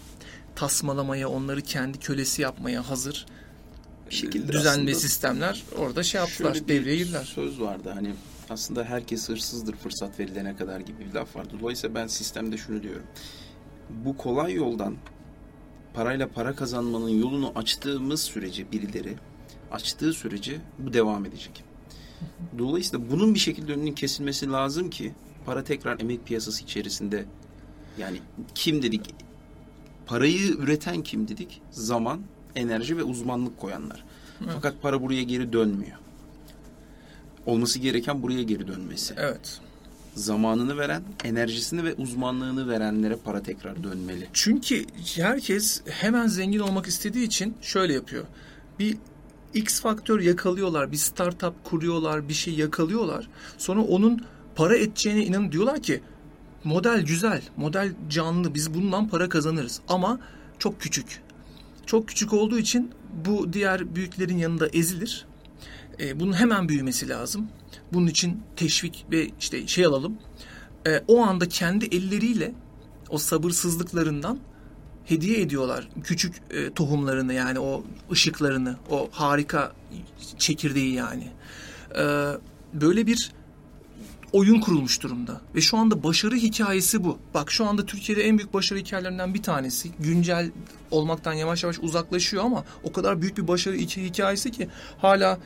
tasmalamaya, 0.55 1.29
onları 1.29 1.61
kendi 1.61 1.99
kölesi 1.99 2.41
yapmaya 2.41 2.89
hazır 2.89 3.25
Bir 4.09 4.15
şekilde 4.15 4.51
düzenli 4.51 4.95
sistemler 4.95 5.63
orada 5.77 6.03
şey 6.03 6.21
yaptılar, 6.21 6.67
devreye 6.67 6.97
girdiler. 6.97 7.23
söz 7.23 7.61
vardı 7.61 7.91
hani 7.93 8.13
aslında 8.49 8.83
herkes 8.83 9.29
hırsızdır 9.29 9.75
fırsat 9.75 10.19
verilene 10.19 10.55
kadar 10.55 10.79
gibi 10.79 11.05
bir 11.09 11.13
laf 11.13 11.35
vardı. 11.35 11.53
Dolayısıyla 11.61 11.95
ben 11.95 12.07
sistemde 12.07 12.57
şunu 12.57 12.83
diyorum. 12.83 13.05
Bu 13.89 14.17
kolay 14.17 14.53
yoldan 14.53 14.95
parayla 15.93 16.27
para 16.27 16.55
kazanmanın 16.55 17.09
yolunu 17.09 17.51
açtığımız 17.55 18.21
sürece 18.21 18.71
birileri 18.71 19.15
açtığı 19.71 20.13
sürece 20.13 20.61
bu 20.79 20.93
devam 20.93 21.25
edecek. 21.25 21.63
Dolayısıyla 22.57 23.11
bunun 23.11 23.33
bir 23.33 23.39
şekilde 23.39 23.73
önünün 23.73 23.93
kesilmesi 23.93 24.51
lazım 24.51 24.89
ki 24.89 25.13
para 25.45 25.63
tekrar 25.63 25.99
emek 25.99 26.25
piyasası 26.25 26.63
içerisinde 26.63 27.25
yani 27.97 28.19
kim 28.55 28.81
dedik 28.81 29.15
parayı 30.05 30.51
üreten 30.51 31.03
kim 31.03 31.27
dedik? 31.27 31.61
Zaman, 31.71 32.21
enerji 32.55 32.97
ve 32.97 33.03
uzmanlık 33.03 33.57
koyanlar. 33.57 34.03
Evet. 34.43 34.51
Fakat 34.53 34.81
para 34.81 35.01
buraya 35.01 35.23
geri 35.23 35.53
dönmüyor. 35.53 35.97
Olması 37.45 37.79
gereken 37.79 38.23
buraya 38.23 38.43
geri 38.43 38.67
dönmesi. 38.67 39.13
Evet. 39.17 39.61
Zamanını 40.15 40.77
veren, 40.77 41.03
enerjisini 41.23 41.83
ve 41.83 41.93
uzmanlığını 41.93 42.69
verenlere 42.69 43.15
para 43.15 43.43
tekrar 43.43 43.83
dönmeli. 43.83 44.29
Çünkü 44.33 44.85
herkes 45.15 45.81
hemen 45.89 46.27
zengin 46.27 46.59
olmak 46.59 46.87
istediği 46.87 47.25
için 47.25 47.57
şöyle 47.61 47.93
yapıyor. 47.93 48.25
Bir 48.79 48.97
X 49.53 49.81
faktör 49.81 50.19
yakalıyorlar, 50.19 50.91
bir 50.91 50.97
startup 50.97 51.63
kuruyorlar, 51.63 52.29
bir 52.29 52.33
şey 52.33 52.53
yakalıyorlar. 52.53 53.29
Sonra 53.57 53.81
onun 53.81 54.25
para 54.55 54.77
edeceğine 54.77 55.25
inanın 55.25 55.51
diyorlar 55.51 55.81
ki 55.81 56.01
model 56.63 57.01
güzel, 57.01 57.41
model 57.57 57.93
canlı, 58.09 58.53
biz 58.53 58.73
bundan 58.73 59.09
para 59.09 59.29
kazanırız. 59.29 59.81
Ama 59.87 60.19
çok 60.59 60.81
küçük. 60.81 61.21
Çok 61.85 62.07
küçük 62.07 62.33
olduğu 62.33 62.57
için 62.57 62.91
bu 63.25 63.53
diğer 63.53 63.95
büyüklerin 63.95 64.37
yanında 64.37 64.67
ezilir. 64.67 65.25
E, 65.99 66.19
bunun 66.19 66.33
hemen 66.33 66.69
büyümesi 66.69 67.09
lazım. 67.09 67.47
Bunun 67.93 68.07
için 68.07 68.41
teşvik 68.55 69.05
ve 69.11 69.29
işte 69.39 69.67
şey 69.67 69.85
alalım. 69.85 70.17
E, 70.87 71.03
o 71.07 71.23
anda 71.23 71.49
kendi 71.49 71.85
elleriyle 71.85 72.53
o 73.09 73.17
sabırsızlıklarından 73.17 74.39
hediye 75.05 75.41
ediyorlar 75.41 75.89
küçük 76.03 76.35
e, 76.51 76.73
tohumlarını 76.73 77.33
yani 77.33 77.59
o 77.59 77.83
ışıklarını, 78.11 78.75
o 78.89 79.09
harika 79.11 79.71
çekirdeği 80.37 80.93
yani. 80.93 81.31
E, 81.97 82.03
böyle 82.73 83.07
bir 83.07 83.31
oyun 84.33 84.59
kurulmuş 84.59 85.03
durumda 85.03 85.41
ve 85.55 85.61
şu 85.61 85.77
anda 85.77 86.03
başarı 86.03 86.35
hikayesi 86.35 87.03
bu. 87.03 87.17
Bak 87.33 87.51
şu 87.51 87.65
anda 87.65 87.85
Türkiye'de 87.85 88.23
en 88.23 88.37
büyük 88.37 88.53
başarı 88.53 88.79
hikayelerinden 88.79 89.33
bir 89.33 89.43
tanesi. 89.43 89.91
Güncel 89.99 90.51
olmaktan 90.91 91.33
yavaş 91.33 91.63
yavaş 91.63 91.79
uzaklaşıyor 91.79 92.43
ama 92.43 92.63
o 92.83 92.91
kadar 92.91 93.21
büyük 93.21 93.37
bir 93.37 93.47
başarı 93.47 93.77
hik- 93.77 94.03
hikayesi 94.03 94.51
ki 94.51 94.69
hala 94.97 95.39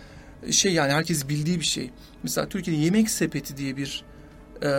şey 0.51 0.73
yani 0.73 0.91
herkes 0.91 1.29
bildiği 1.29 1.59
bir 1.59 1.65
şey. 1.65 1.91
Mesela 2.23 2.49
Türkiye'de 2.49 2.81
Yemek 2.81 3.09
Sepeti 3.09 3.57
diye 3.57 3.77
bir 3.77 4.03
e, 4.63 4.69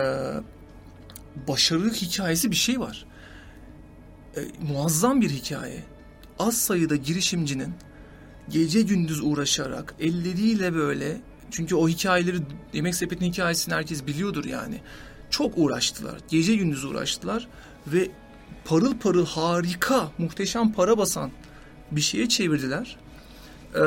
başarı 1.47 1.89
hikayesi 1.89 2.51
bir 2.51 2.55
şey 2.55 2.79
var. 2.79 3.05
E, 4.37 4.39
muazzam 4.71 5.21
bir 5.21 5.29
hikaye. 5.29 5.83
Az 6.39 6.57
sayıda 6.57 6.95
girişimcinin 6.95 7.73
gece 8.49 8.81
gündüz 8.81 9.21
uğraşarak 9.23 9.95
elleriyle 9.99 10.73
böyle 10.73 11.21
çünkü 11.51 11.75
o 11.75 11.89
hikayeleri 11.89 12.37
Yemek 12.73 12.95
Sepeti'nin 12.95 13.31
hikayesini 13.31 13.73
herkes 13.73 14.07
biliyordur 14.07 14.45
yani. 14.45 14.81
Çok 15.29 15.53
uğraştılar. 15.57 16.19
Gece 16.29 16.55
gündüz 16.55 16.85
uğraştılar 16.85 17.47
ve 17.87 18.11
parıl 18.65 18.97
parıl 18.97 19.25
harika, 19.25 20.11
muhteşem 20.17 20.73
para 20.73 20.97
basan 20.97 21.31
bir 21.91 22.01
şeye 22.01 22.29
çevirdiler. 22.29 22.97
Ee, 23.75 23.79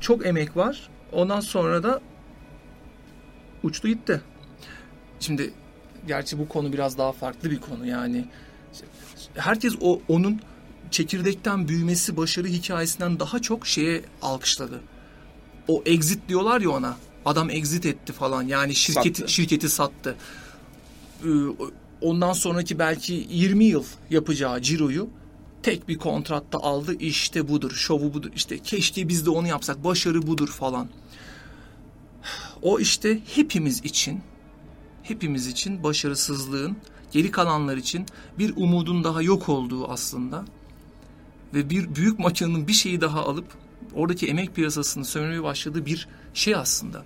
çok 0.00 0.26
emek 0.26 0.56
var. 0.56 0.88
Ondan 1.12 1.40
sonra 1.40 1.82
da 1.82 2.00
uçtu 3.62 3.88
gitti. 3.88 4.20
Şimdi 5.20 5.52
gerçi 6.06 6.38
bu 6.38 6.48
konu 6.48 6.72
biraz 6.72 6.98
daha 6.98 7.12
farklı 7.12 7.50
bir 7.50 7.60
konu 7.60 7.86
yani. 7.86 8.24
Herkes 9.34 9.74
o 9.80 10.00
onun 10.08 10.40
çekirdekten 10.90 11.68
büyümesi 11.68 12.16
başarı 12.16 12.46
hikayesinden 12.46 13.20
daha 13.20 13.38
çok 13.38 13.66
şeye 13.66 14.02
alkışladı. 14.22 14.80
O 15.68 15.82
exit 15.86 16.28
diyorlar 16.28 16.60
ya 16.60 16.70
ona. 16.70 16.96
Adam 17.24 17.50
exit 17.50 17.86
etti 17.86 18.12
falan. 18.12 18.42
Yani 18.42 18.74
şirketi 18.74 19.20
Sattı. 19.20 19.32
şirketi 19.32 19.68
sattı. 19.68 20.16
Ee, 21.24 21.28
Ondan 22.00 22.32
sonraki 22.32 22.78
belki 22.78 23.26
20 23.30 23.64
yıl 23.64 23.84
yapacağı 24.10 24.62
ciroyu 24.62 25.08
tek 25.62 25.88
bir 25.88 25.98
kontratta 25.98 26.58
aldı. 26.58 26.94
İşte 26.94 27.48
budur, 27.48 27.70
şovu 27.70 28.14
budur. 28.14 28.30
İşte 28.36 28.58
keşke 28.58 29.08
biz 29.08 29.26
de 29.26 29.30
onu 29.30 29.48
yapsak. 29.48 29.84
Başarı 29.84 30.26
budur 30.26 30.48
falan. 30.48 30.88
O 32.62 32.80
işte 32.80 33.20
hepimiz 33.34 33.84
için 33.84 34.20
hepimiz 35.02 35.46
için 35.46 35.82
başarısızlığın 35.82 36.76
geri 37.12 37.30
kalanlar 37.30 37.76
için 37.76 38.06
bir 38.38 38.56
umudun 38.56 39.04
daha 39.04 39.22
yok 39.22 39.48
olduğu 39.48 39.88
aslında 39.88 40.44
ve 41.54 41.70
bir 41.70 41.94
büyük 41.94 42.18
makinenin 42.18 42.68
bir 42.68 42.72
şeyi 42.72 43.00
daha 43.00 43.24
alıp 43.24 43.46
oradaki 43.94 44.26
emek 44.26 44.54
piyasasını 44.54 45.04
sömürmeye 45.04 45.42
başladığı 45.42 45.86
bir 45.86 46.08
şey 46.34 46.54
aslında. 46.54 47.04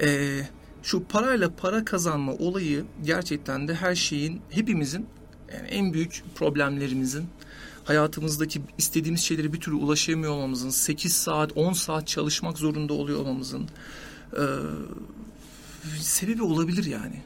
Ee, 0.00 0.40
şu 0.82 1.04
parayla 1.04 1.50
para 1.56 1.84
kazanma 1.84 2.32
olayı 2.32 2.84
gerçekten 3.04 3.68
de 3.68 3.74
her 3.74 3.94
şeyin 3.94 4.40
hepimizin 4.50 5.06
yani 5.54 5.68
en 5.68 5.92
büyük 5.92 6.22
problemlerimizin 6.34 7.26
hayatımızdaki 7.84 8.62
istediğimiz 8.78 9.20
şeylere 9.20 9.52
bir 9.52 9.60
türlü 9.60 9.76
ulaşamıyor 9.76 10.32
olmamızın 10.32 10.70
8 10.70 11.12
saat 11.12 11.56
10 11.56 11.72
saat 11.72 12.06
çalışmak 12.06 12.58
zorunda 12.58 12.92
oluyor 12.92 13.18
olmamızın 13.20 13.68
e, 14.32 14.42
sebebi 16.00 16.42
olabilir 16.42 16.84
yani. 16.84 17.22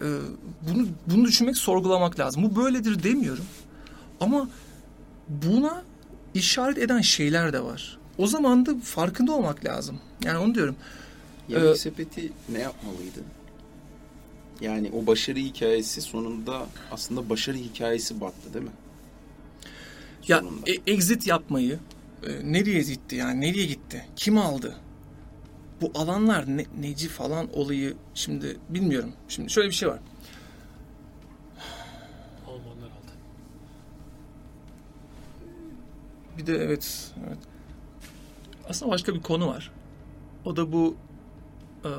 E, 0.00 0.06
bunu 0.68 0.86
bunu 1.06 1.24
düşünmek 1.24 1.56
sorgulamak 1.56 2.18
lazım. 2.18 2.42
Bu 2.42 2.62
böyledir 2.64 3.02
demiyorum. 3.02 3.44
Ama 4.20 4.48
buna 5.28 5.82
işaret 6.34 6.78
eden 6.78 7.00
şeyler 7.00 7.52
de 7.52 7.64
var. 7.64 7.98
O 8.18 8.26
zaman 8.26 8.66
da 8.66 8.76
farkında 8.84 9.32
olmak 9.32 9.64
lazım. 9.64 9.98
Yani 10.24 10.38
onu 10.38 10.54
diyorum. 10.54 10.76
Yemek 11.48 11.74
Ee, 11.74 11.78
sepeti 11.78 12.32
ne 12.48 12.58
yapmalıydı? 12.58 13.20
Yani 14.60 14.90
o 15.02 15.06
başarı 15.06 15.38
hikayesi 15.38 16.00
sonunda 16.00 16.66
aslında 16.90 17.30
başarı 17.30 17.56
hikayesi 17.56 18.20
battı 18.20 18.54
değil 18.54 18.64
mi? 18.64 18.70
Ya 20.28 20.38
Sonunda. 20.40 20.70
e- 20.70 20.92
exit 20.92 21.26
yapmayı 21.26 21.78
e, 22.26 22.52
nereye 22.52 22.82
gitti 22.82 23.16
yani 23.16 23.40
nereye 23.40 23.66
gitti? 23.66 24.04
Kim 24.16 24.38
aldı? 24.38 24.76
Bu 25.80 25.90
alanlar 25.94 26.56
ne, 26.56 26.64
neci 26.80 27.08
falan 27.08 27.48
olayı 27.52 27.94
şimdi 28.14 28.56
bilmiyorum. 28.68 29.12
Şimdi 29.28 29.50
şöyle 29.50 29.68
bir 29.68 29.74
şey 29.74 29.88
var. 29.88 30.00
Almanlar 32.46 32.86
aldı. 32.86 33.12
Bir 36.38 36.46
de 36.46 36.52
evet, 36.56 37.12
evet. 37.26 37.38
Aslında 38.68 38.92
başka 38.92 39.14
bir 39.14 39.20
konu 39.22 39.46
var. 39.48 39.72
O 40.44 40.56
da 40.56 40.72
bu 40.72 40.96
e, 41.84 41.90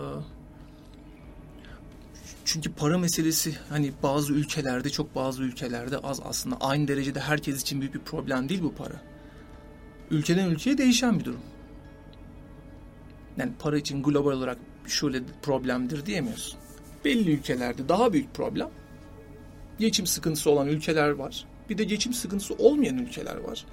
çünkü 2.51 2.73
para 2.73 2.97
meselesi 2.97 3.55
hani 3.69 3.91
bazı 4.03 4.33
ülkelerde 4.33 4.89
çok 4.89 5.15
bazı 5.15 5.43
ülkelerde 5.43 5.97
az 5.97 6.21
aslında 6.23 6.57
aynı 6.59 6.87
derecede 6.87 7.19
herkes 7.19 7.61
için 7.61 7.81
büyük 7.81 7.93
bir 7.93 7.99
problem 7.99 8.49
değil 8.49 8.63
bu 8.63 8.75
para. 8.75 9.01
Ülkeden 10.11 10.49
ülkeye 10.49 10.77
değişen 10.77 11.19
bir 11.19 11.25
durum. 11.25 11.41
Yani 13.37 13.51
para 13.59 13.77
için 13.77 14.03
global 14.03 14.31
olarak 14.31 14.57
şöyle 14.87 15.21
problemdir 15.41 16.05
diyemiyorsun. 16.05 16.59
Belli 17.05 17.31
ülkelerde 17.31 17.89
daha 17.89 18.13
büyük 18.13 18.33
problem. 18.33 18.69
Geçim 19.79 20.07
sıkıntısı 20.07 20.49
olan 20.49 20.67
ülkeler 20.67 21.09
var. 21.09 21.45
Bir 21.69 21.77
de 21.77 21.83
geçim 21.83 22.13
sıkıntısı 22.13 22.53
olmayan 22.53 22.97
ülkeler 22.97 23.37
var. 23.37 23.65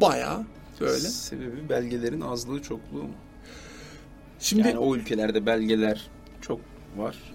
Bayağı 0.00 0.44
böyle. 0.80 1.08
Sebebi 1.08 1.68
belgelerin 1.68 2.20
azlığı 2.20 2.62
çokluğu 2.62 3.02
mu? 3.02 3.14
Şimdi 4.38 4.68
Yani 4.68 4.78
o 4.78 4.96
ülkelerde 4.96 5.46
belgeler 5.46 6.10
çok 6.40 6.60
var. 6.96 7.33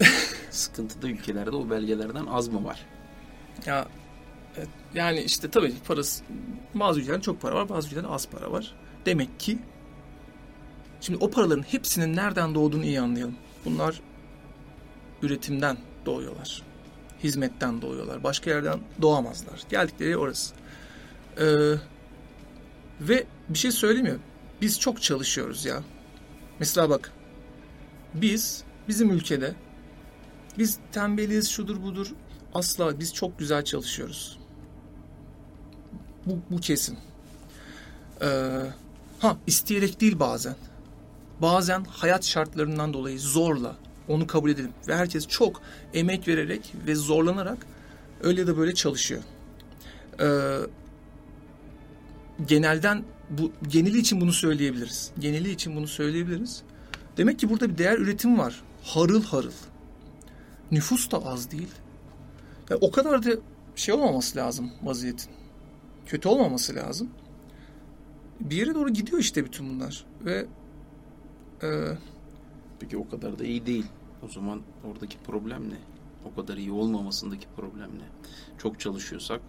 Sıkıntıda 0.50 1.08
ülkelerde 1.08 1.50
o 1.50 1.70
belgelerden 1.70 2.26
az 2.26 2.48
mı 2.48 2.64
var? 2.64 2.86
ya 3.66 3.88
evet, 4.56 4.68
yani 4.94 5.20
işte 5.20 5.50
tabii 5.50 5.74
parası 5.88 6.24
bazı 6.74 7.00
ülkelerde 7.00 7.22
çok 7.22 7.40
para 7.40 7.54
var, 7.54 7.68
bazı 7.68 7.88
ülkelerde 7.88 8.08
az 8.08 8.28
para 8.28 8.52
var. 8.52 8.74
Demek 9.06 9.40
ki 9.40 9.58
şimdi 11.00 11.24
o 11.24 11.30
paraların 11.30 11.62
hepsinin 11.62 12.16
nereden 12.16 12.54
doğduğunu 12.54 12.84
iyi 12.84 13.00
anlayalım. 13.00 13.36
Bunlar 13.64 14.00
üretimden 15.22 15.78
doğuyorlar. 16.06 16.62
Hizmetten 17.22 17.82
doğuyorlar. 17.82 18.22
Başka 18.24 18.50
yerden 18.50 18.80
doğamazlar. 19.02 19.62
Geldikleri 19.68 20.16
orası. 20.16 20.54
Ee, 21.40 21.44
ve 23.00 23.26
bir 23.48 23.58
şey 23.58 23.70
söylemiyor. 23.70 24.18
Biz 24.60 24.80
çok 24.80 25.02
çalışıyoruz 25.02 25.64
ya. 25.64 25.82
Mesela 26.58 26.90
bak. 26.90 27.12
Biz 28.14 28.64
bizim 28.88 29.10
ülkede 29.10 29.54
biz 30.58 30.78
tembeliz 30.92 31.48
şudur 31.48 31.82
budur 31.82 32.12
asla 32.54 33.00
biz 33.00 33.14
çok 33.14 33.38
güzel 33.38 33.64
çalışıyoruz. 33.64 34.38
Bu, 36.26 36.38
bu 36.50 36.60
kesin. 36.60 36.98
Ee, 38.22 38.26
ha 39.18 39.36
isteyerek 39.46 40.00
değil 40.00 40.18
bazen. 40.18 40.56
Bazen 41.42 41.84
hayat 41.84 42.24
şartlarından 42.24 42.92
dolayı 42.92 43.20
zorla 43.20 43.76
onu 44.08 44.26
kabul 44.26 44.50
edelim. 44.50 44.72
Ve 44.88 44.96
herkes 44.96 45.26
çok 45.26 45.62
emek 45.94 46.28
vererek 46.28 46.74
ve 46.86 46.94
zorlanarak 46.94 47.66
öyle 48.22 48.46
de 48.46 48.56
böyle 48.56 48.74
çalışıyor. 48.74 49.22
Ee, 50.20 50.58
genelden 52.46 53.04
bu 53.30 53.52
geneli 53.68 53.98
için 53.98 54.20
bunu 54.20 54.32
söyleyebiliriz. 54.32 55.10
Geneli 55.18 55.50
için 55.50 55.76
bunu 55.76 55.88
söyleyebiliriz. 55.88 56.62
Demek 57.16 57.38
ki 57.38 57.50
burada 57.50 57.68
bir 57.70 57.78
değer 57.78 57.98
üretim 57.98 58.38
var. 58.38 58.62
Harıl 58.82 59.22
harıl. 59.24 59.52
Nüfus 60.72 61.10
da 61.10 61.26
az 61.26 61.50
değil. 61.50 61.68
Ya 62.70 62.76
o 62.80 62.90
kadar 62.90 63.24
da 63.24 63.30
şey 63.76 63.94
olmaması 63.94 64.38
lazım 64.38 64.70
vaziyetin. 64.82 65.30
Kötü 66.06 66.28
olmaması 66.28 66.74
lazım. 66.74 67.10
Bir 68.40 68.56
yere 68.56 68.74
doğru 68.74 68.90
gidiyor 68.90 69.18
işte 69.18 69.44
bütün 69.44 69.68
bunlar. 69.70 70.04
Ve 70.24 70.46
e, 71.62 71.68
Peki 72.80 72.96
o 72.96 73.08
kadar 73.08 73.38
da 73.38 73.44
iyi 73.44 73.66
değil. 73.66 73.86
O 74.22 74.28
zaman 74.28 74.60
oradaki 74.84 75.18
problem 75.18 75.70
ne? 75.70 75.76
O 76.24 76.34
kadar 76.34 76.56
iyi 76.56 76.72
olmamasındaki 76.72 77.46
problem 77.56 77.90
ne? 77.90 78.08
Çok 78.58 78.80
çalışıyorsak, 78.80 79.40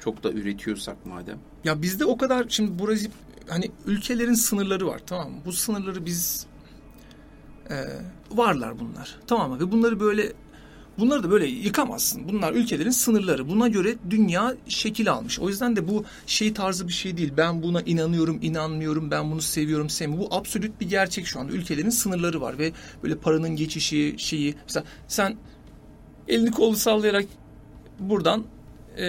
çok 0.00 0.22
da 0.22 0.32
üretiyorsak 0.32 1.06
madem. 1.06 1.38
Ya 1.64 1.82
bizde 1.82 2.04
o 2.04 2.16
kadar 2.16 2.46
şimdi 2.48 2.78
burası 2.78 3.06
hani 3.48 3.70
ülkelerin 3.86 4.34
sınırları 4.34 4.86
var 4.86 5.00
tamam 5.06 5.30
mı? 5.30 5.38
Bu 5.44 5.52
sınırları 5.52 6.06
biz 6.06 6.46
e, 7.70 7.76
varlar 8.30 8.80
bunlar 8.80 9.16
tamam 9.26 9.50
mı? 9.50 9.60
Ve 9.60 9.72
bunları 9.72 10.00
böyle 10.00 10.32
bunları 10.98 11.22
da 11.22 11.30
böyle 11.30 11.46
yıkamazsın. 11.46 12.28
Bunlar 12.28 12.52
ülkelerin 12.52 12.90
sınırları. 12.90 13.48
Buna 13.48 13.68
göre 13.68 13.96
dünya 14.10 14.54
şekil 14.68 15.12
almış. 15.12 15.38
O 15.40 15.48
yüzden 15.48 15.76
de 15.76 15.88
bu 15.88 16.04
şey 16.26 16.54
tarzı 16.54 16.88
bir 16.88 16.92
şey 16.92 17.16
değil. 17.16 17.32
Ben 17.36 17.62
buna 17.62 17.80
inanıyorum, 17.80 18.38
inanmıyorum. 18.42 19.10
Ben 19.10 19.30
bunu 19.30 19.40
seviyorum, 19.40 19.90
sevmiyorum. 19.90 20.30
Bu 20.30 20.34
absolut 20.34 20.80
bir 20.80 20.88
gerçek 20.88 21.26
şu 21.26 21.40
anda. 21.40 21.52
Ülkelerin 21.52 21.90
sınırları 21.90 22.40
var 22.40 22.58
ve 22.58 22.72
böyle 23.02 23.16
paranın 23.16 23.56
geçişi 23.56 24.14
şeyi. 24.18 24.54
Mesela 24.66 24.84
sen 25.08 25.36
elini 26.28 26.50
kolu 26.50 26.76
sallayarak 26.76 27.26
buradan 27.98 28.44
e, 28.96 29.04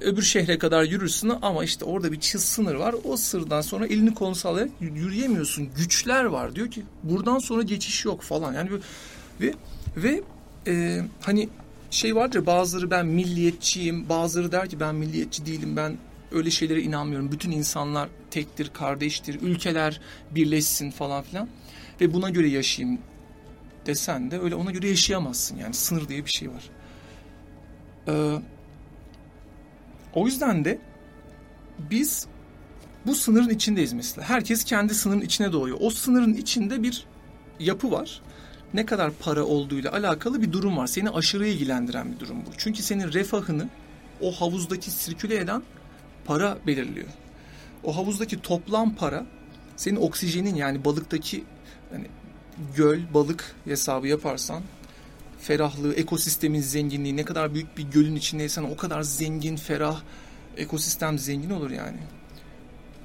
öbür 0.00 0.22
şehre 0.22 0.58
kadar 0.58 0.82
yürürsün 0.82 1.32
ama 1.42 1.64
işte 1.64 1.84
orada 1.84 2.12
bir 2.12 2.20
çiz 2.20 2.44
sınır 2.44 2.74
var. 2.74 2.94
O 3.04 3.16
sınırdan 3.16 3.60
sonra 3.60 3.86
elini 3.86 4.14
kolunu 4.14 4.34
sallayarak 4.34 4.72
yürüyemiyorsun. 4.80 5.68
Güçler 5.76 6.24
var. 6.24 6.56
Diyor 6.56 6.70
ki 6.70 6.82
buradan 7.02 7.38
sonra 7.38 7.62
geçiş 7.62 8.04
yok 8.04 8.22
falan. 8.22 8.52
Yani 8.54 8.70
ve 9.40 9.54
ve 9.96 10.22
e, 10.66 11.02
hani 11.20 11.48
şey 11.90 12.16
vardır 12.16 12.46
bazıları 12.46 12.90
ben 12.90 13.06
milliyetçiyim. 13.06 14.08
Bazıları 14.08 14.52
der 14.52 14.68
ki 14.68 14.80
ben 14.80 14.94
milliyetçi 14.94 15.46
değilim. 15.46 15.76
Ben 15.76 15.98
öyle 16.32 16.50
şeylere 16.50 16.82
inanmıyorum. 16.82 17.32
Bütün 17.32 17.50
insanlar 17.50 18.08
tektir, 18.30 18.68
kardeştir. 18.68 19.38
Ülkeler 19.42 20.00
birleşsin 20.30 20.90
falan 20.90 21.22
filan. 21.22 21.48
Ve 22.00 22.14
buna 22.14 22.30
göre 22.30 22.48
yaşayayım 22.48 22.98
desen 23.86 24.30
de 24.30 24.40
öyle 24.40 24.54
ona 24.54 24.70
göre 24.70 24.88
yaşayamazsın. 24.88 25.56
Yani 25.56 25.74
sınır 25.74 26.08
diye 26.08 26.24
bir 26.24 26.30
şey 26.30 26.48
var. 26.50 26.70
Ee, 28.08 28.38
o 30.14 30.26
yüzden 30.26 30.64
de 30.64 30.78
biz 31.78 32.26
bu 33.06 33.14
sınırın 33.14 33.48
içindeyiz 33.48 33.92
mesela. 33.92 34.28
Herkes 34.28 34.64
kendi 34.64 34.94
sınırın 34.94 35.20
içine 35.20 35.52
doğuyor. 35.52 35.76
O 35.80 35.90
sınırın 35.90 36.34
içinde 36.34 36.82
bir 36.82 37.06
yapı 37.60 37.90
var. 37.90 38.22
Ne 38.74 38.86
kadar 38.86 39.10
para 39.12 39.44
olduğuyla 39.44 39.92
alakalı 39.92 40.42
bir 40.42 40.52
durum 40.52 40.76
var. 40.76 40.86
Seni 40.86 41.10
aşırı 41.10 41.46
ilgilendiren 41.46 42.12
bir 42.12 42.20
durum 42.20 42.36
bu. 42.46 42.50
Çünkü 42.56 42.82
senin 42.82 43.12
refahını 43.12 43.68
o 44.20 44.32
havuzdaki 44.32 44.90
sirküle 44.90 45.36
eden 45.36 45.62
para 46.24 46.58
belirliyor. 46.66 47.08
O 47.84 47.96
havuzdaki 47.96 48.42
toplam 48.42 48.94
para 48.94 49.26
senin 49.76 49.96
oksijenin 49.96 50.54
yani 50.54 50.84
balıktaki 50.84 51.44
hani 51.92 52.06
göl, 52.76 53.00
balık 53.14 53.54
hesabı 53.64 54.06
yaparsan 54.08 54.62
ferahlığı, 55.44 55.94
ekosistemin 55.94 56.60
zenginliği 56.60 57.16
ne 57.16 57.24
kadar 57.24 57.54
büyük 57.54 57.78
bir 57.78 57.82
gölün 57.82 58.16
içindeysen 58.16 58.62
o 58.62 58.76
kadar 58.76 59.02
zengin, 59.02 59.56
ferah 59.56 60.02
ekosistem 60.56 61.18
zengin 61.18 61.50
olur 61.50 61.70
yani. 61.70 61.98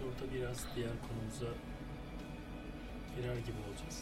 Burada 0.01 0.33
biraz 0.33 0.57
diğer 0.75 0.89
konumuza 1.07 1.55
girer 3.15 3.35
gibi 3.35 3.57
olacağız. 3.69 3.99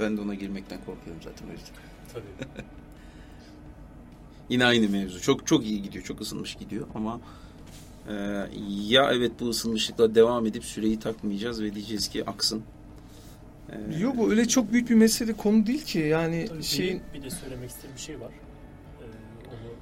Ben 0.00 0.16
de 0.16 0.20
ona 0.20 0.34
girmekten 0.34 0.78
korkuyorum 0.78 1.22
zaten 1.22 1.48
o 1.48 1.52
yüzden. 1.52 1.74
Tabii. 2.12 2.62
Yine 4.48 4.64
aynı 4.64 4.88
mevzu. 4.88 5.20
Çok 5.20 5.46
çok 5.46 5.64
iyi 5.64 5.82
gidiyor. 5.82 6.04
Çok 6.04 6.20
ısınmış 6.20 6.54
gidiyor 6.54 6.86
ama 6.94 7.20
e, 8.08 8.14
ya 8.88 9.12
evet 9.12 9.32
bu 9.40 9.48
ısınmışlıkla 9.48 10.14
devam 10.14 10.46
edip 10.46 10.64
süreyi 10.64 10.98
takmayacağız 10.98 11.62
ve 11.62 11.74
diyeceğiz 11.74 12.08
ki 12.08 12.24
aksın. 12.26 12.64
E, 13.72 13.98
Yok 13.98 14.16
bu 14.16 14.30
öyle 14.30 14.48
çok 14.48 14.72
büyük 14.72 14.90
bir 14.90 14.94
mesele 14.94 15.32
konu 15.32 15.66
değil 15.66 15.84
ki 15.84 15.98
yani 15.98 16.46
Tabii 16.48 16.62
şeyin 16.62 17.02
bir 17.14 17.22
de 17.22 17.30
söylemek 17.30 17.70
istediğim 17.70 17.96
bir 17.96 18.00
şey 18.00 18.20
var. 18.20 18.32
Ee, 19.00 19.04
onu 19.48 19.74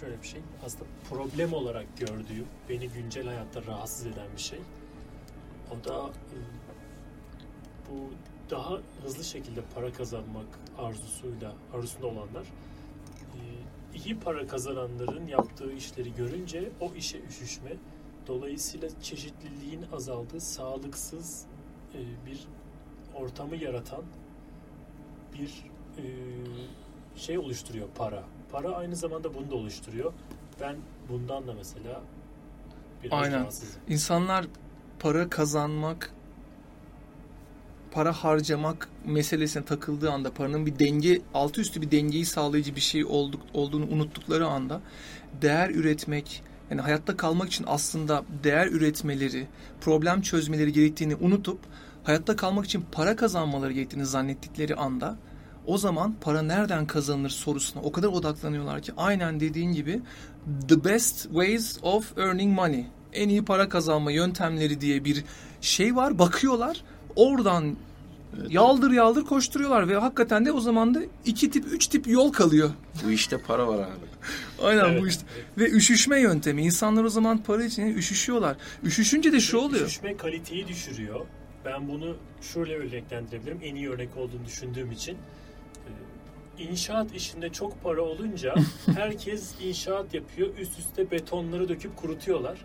şöyle 0.00 0.22
bir 0.22 0.26
şey. 0.26 0.40
Aslında 0.64 0.84
problem 1.10 1.52
olarak 1.52 1.86
gördüğüm, 1.98 2.46
beni 2.68 2.88
güncel 2.88 3.26
hayatta 3.26 3.62
rahatsız 3.66 4.06
eden 4.06 4.26
bir 4.36 4.42
şey. 4.42 4.58
O 5.70 5.84
da 5.88 6.06
e, 6.08 6.36
bu 7.90 8.10
daha 8.50 8.78
hızlı 9.04 9.24
şekilde 9.24 9.60
para 9.74 9.92
kazanmak 9.92 10.46
arzusuyla, 10.78 11.52
arzusunda 11.74 12.06
olanlar 12.06 12.42
e, 13.34 13.40
iyi 13.98 14.18
para 14.18 14.46
kazananların 14.46 15.26
yaptığı 15.26 15.72
işleri 15.72 16.14
görünce 16.14 16.68
o 16.80 16.94
işe 16.94 17.18
üşüşme, 17.20 17.70
dolayısıyla 18.26 18.88
çeşitliliğin 19.02 19.82
azaldığı 19.92 20.40
sağlıksız 20.40 21.44
e, 21.94 21.98
bir 22.26 22.46
ortamı 23.20 23.56
yaratan 23.56 24.02
bir 25.34 25.64
e, 25.98 26.04
şey 27.16 27.38
oluşturuyor 27.38 27.88
para. 27.94 28.24
Para 28.52 28.68
aynı 28.68 28.96
zamanda 28.96 29.34
bunu 29.34 29.50
da 29.50 29.54
oluşturuyor. 29.54 30.12
Ben 30.60 30.76
bundan 31.08 31.46
da 31.46 31.54
mesela 31.54 32.00
biraz 33.02 33.22
Aynen. 33.22 33.40
rahatsızım. 33.40 33.80
insanlar 33.88 34.46
para 34.98 35.28
kazanmak 35.28 36.12
para 37.90 38.12
harcamak 38.12 38.88
meselesine 39.04 39.64
takıldığı 39.64 40.10
anda 40.10 40.34
paranın 40.34 40.66
bir 40.66 40.78
denge 40.78 41.20
altı 41.34 41.60
üstü 41.60 41.82
bir 41.82 41.90
dengeyi 41.90 42.26
sağlayıcı 42.26 42.76
bir 42.76 42.80
şey 42.80 43.04
olduk, 43.04 43.40
olduğunu 43.54 43.86
unuttukları 43.86 44.46
anda 44.46 44.80
değer 45.42 45.70
üretmek 45.70 46.42
yani 46.70 46.80
hayatta 46.80 47.16
kalmak 47.16 47.48
için 47.48 47.64
aslında 47.68 48.24
değer 48.44 48.66
üretmeleri, 48.66 49.46
problem 49.80 50.20
çözmeleri 50.20 50.72
gerektiğini 50.72 51.14
unutup 51.14 51.58
hayatta 52.06 52.36
kalmak 52.36 52.64
için 52.64 52.84
para 52.92 53.16
kazanmaları 53.16 53.72
gerektiğini 53.72 54.06
zannettikleri 54.06 54.74
anda 54.74 55.16
o 55.66 55.78
zaman 55.78 56.14
para 56.20 56.42
nereden 56.42 56.86
kazanılır 56.86 57.30
sorusuna 57.30 57.82
o 57.82 57.92
kadar 57.92 58.08
odaklanıyorlar 58.08 58.82
ki 58.82 58.92
aynen 58.96 59.40
dediğin 59.40 59.72
gibi 59.72 60.02
the 60.68 60.84
best 60.84 61.22
ways 61.22 61.78
of 61.82 62.18
earning 62.18 62.54
money 62.54 62.86
en 63.12 63.28
iyi 63.28 63.44
para 63.44 63.68
kazanma 63.68 64.10
yöntemleri 64.12 64.80
diye 64.80 65.04
bir 65.04 65.24
şey 65.60 65.96
var 65.96 66.18
bakıyorlar 66.18 66.82
oradan 67.16 67.76
yaldır 68.48 68.90
yaldır 68.90 69.24
koşturuyorlar 69.24 69.88
ve 69.88 69.96
hakikaten 69.96 70.46
de 70.46 70.52
o 70.52 70.60
zaman 70.60 70.94
da 70.94 71.00
iki 71.24 71.50
tip 71.50 71.66
üç 71.72 71.86
tip 71.86 72.08
yol 72.08 72.32
kalıyor. 72.32 72.70
bu 73.04 73.10
işte 73.10 73.38
para 73.38 73.68
var 73.68 73.78
abi. 73.78 74.06
Aynen 74.62 74.84
Evet. 74.84 75.02
bu 75.02 75.08
işte. 75.08 75.24
Ve 75.58 75.70
üşüşme 75.70 76.20
yöntemi. 76.20 76.62
İnsanlar 76.62 77.04
o 77.04 77.08
zaman 77.08 77.38
para 77.38 77.64
için 77.64 77.86
üşüşüyorlar. 77.86 78.56
Üşüşünce 78.84 79.32
de 79.32 79.40
şu 79.40 79.58
oluyor. 79.58 79.86
Düşüşme 79.86 80.16
kaliteyi 80.16 80.68
düşürüyor. 80.68 81.26
Ben 81.66 81.88
bunu 81.88 82.16
şöyle 82.40 82.76
örneklendirebilirim. 82.76 83.60
En 83.62 83.74
iyi 83.74 83.90
örnek 83.90 84.16
olduğunu 84.16 84.44
düşündüğüm 84.44 84.92
için. 84.92 85.18
Ee, 86.58 86.62
İnşaat 86.62 87.14
işinde 87.14 87.48
çok 87.48 87.82
para 87.82 88.02
olunca 88.02 88.54
herkes 88.94 89.54
inşaat 89.60 90.14
yapıyor. 90.14 90.58
Üst 90.58 90.78
üste 90.78 91.10
betonları 91.10 91.68
döküp 91.68 91.96
kurutuyorlar. 91.96 92.64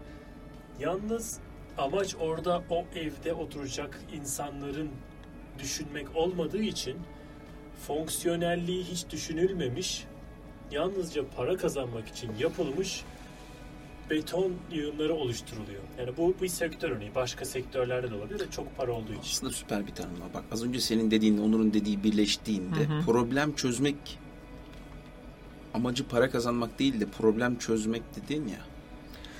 Yalnız 0.79 1.39
amaç 1.77 2.15
orada 2.19 2.63
o 2.69 2.85
evde 2.95 3.33
oturacak 3.33 3.99
insanların 4.13 4.89
düşünmek 5.59 6.15
olmadığı 6.15 6.61
için 6.61 6.97
fonksiyonelliği 7.87 8.83
hiç 8.83 9.09
düşünülmemiş. 9.09 10.03
Yalnızca 10.71 11.23
para 11.37 11.57
kazanmak 11.57 12.07
için 12.07 12.31
yapılmış 12.39 13.03
beton 14.11 14.53
yığınları 14.71 15.13
oluşturuluyor. 15.13 15.81
Yani 15.99 16.17
bu 16.17 16.35
bir 16.41 16.47
sektör 16.47 16.91
örneği. 16.91 17.15
Başka 17.15 17.45
sektörlerde 17.45 18.11
de 18.11 18.15
olabilir 18.15 18.39
de 18.39 18.51
çok 18.51 18.77
para 18.77 18.91
olduğu 18.91 19.11
için. 19.11 19.21
Aslında 19.21 19.53
süper 19.53 19.87
bir 19.87 19.91
tanım 19.91 20.21
var. 20.21 20.33
Bak 20.33 20.43
az 20.51 20.63
önce 20.63 20.79
senin 20.79 21.11
dediğin, 21.11 21.37
Onur'un 21.37 21.73
dediği 21.73 22.03
birleştiğinde 22.03 22.79
Hı 22.79 22.93
hı. 22.93 23.05
problem 23.05 23.55
çözmek 23.55 24.19
amacı 25.73 26.07
para 26.07 26.29
kazanmak 26.29 26.79
değil 26.79 26.99
de 26.99 27.05
problem 27.05 27.57
çözmek 27.57 28.01
dedin 28.15 28.47
ya. 28.47 28.59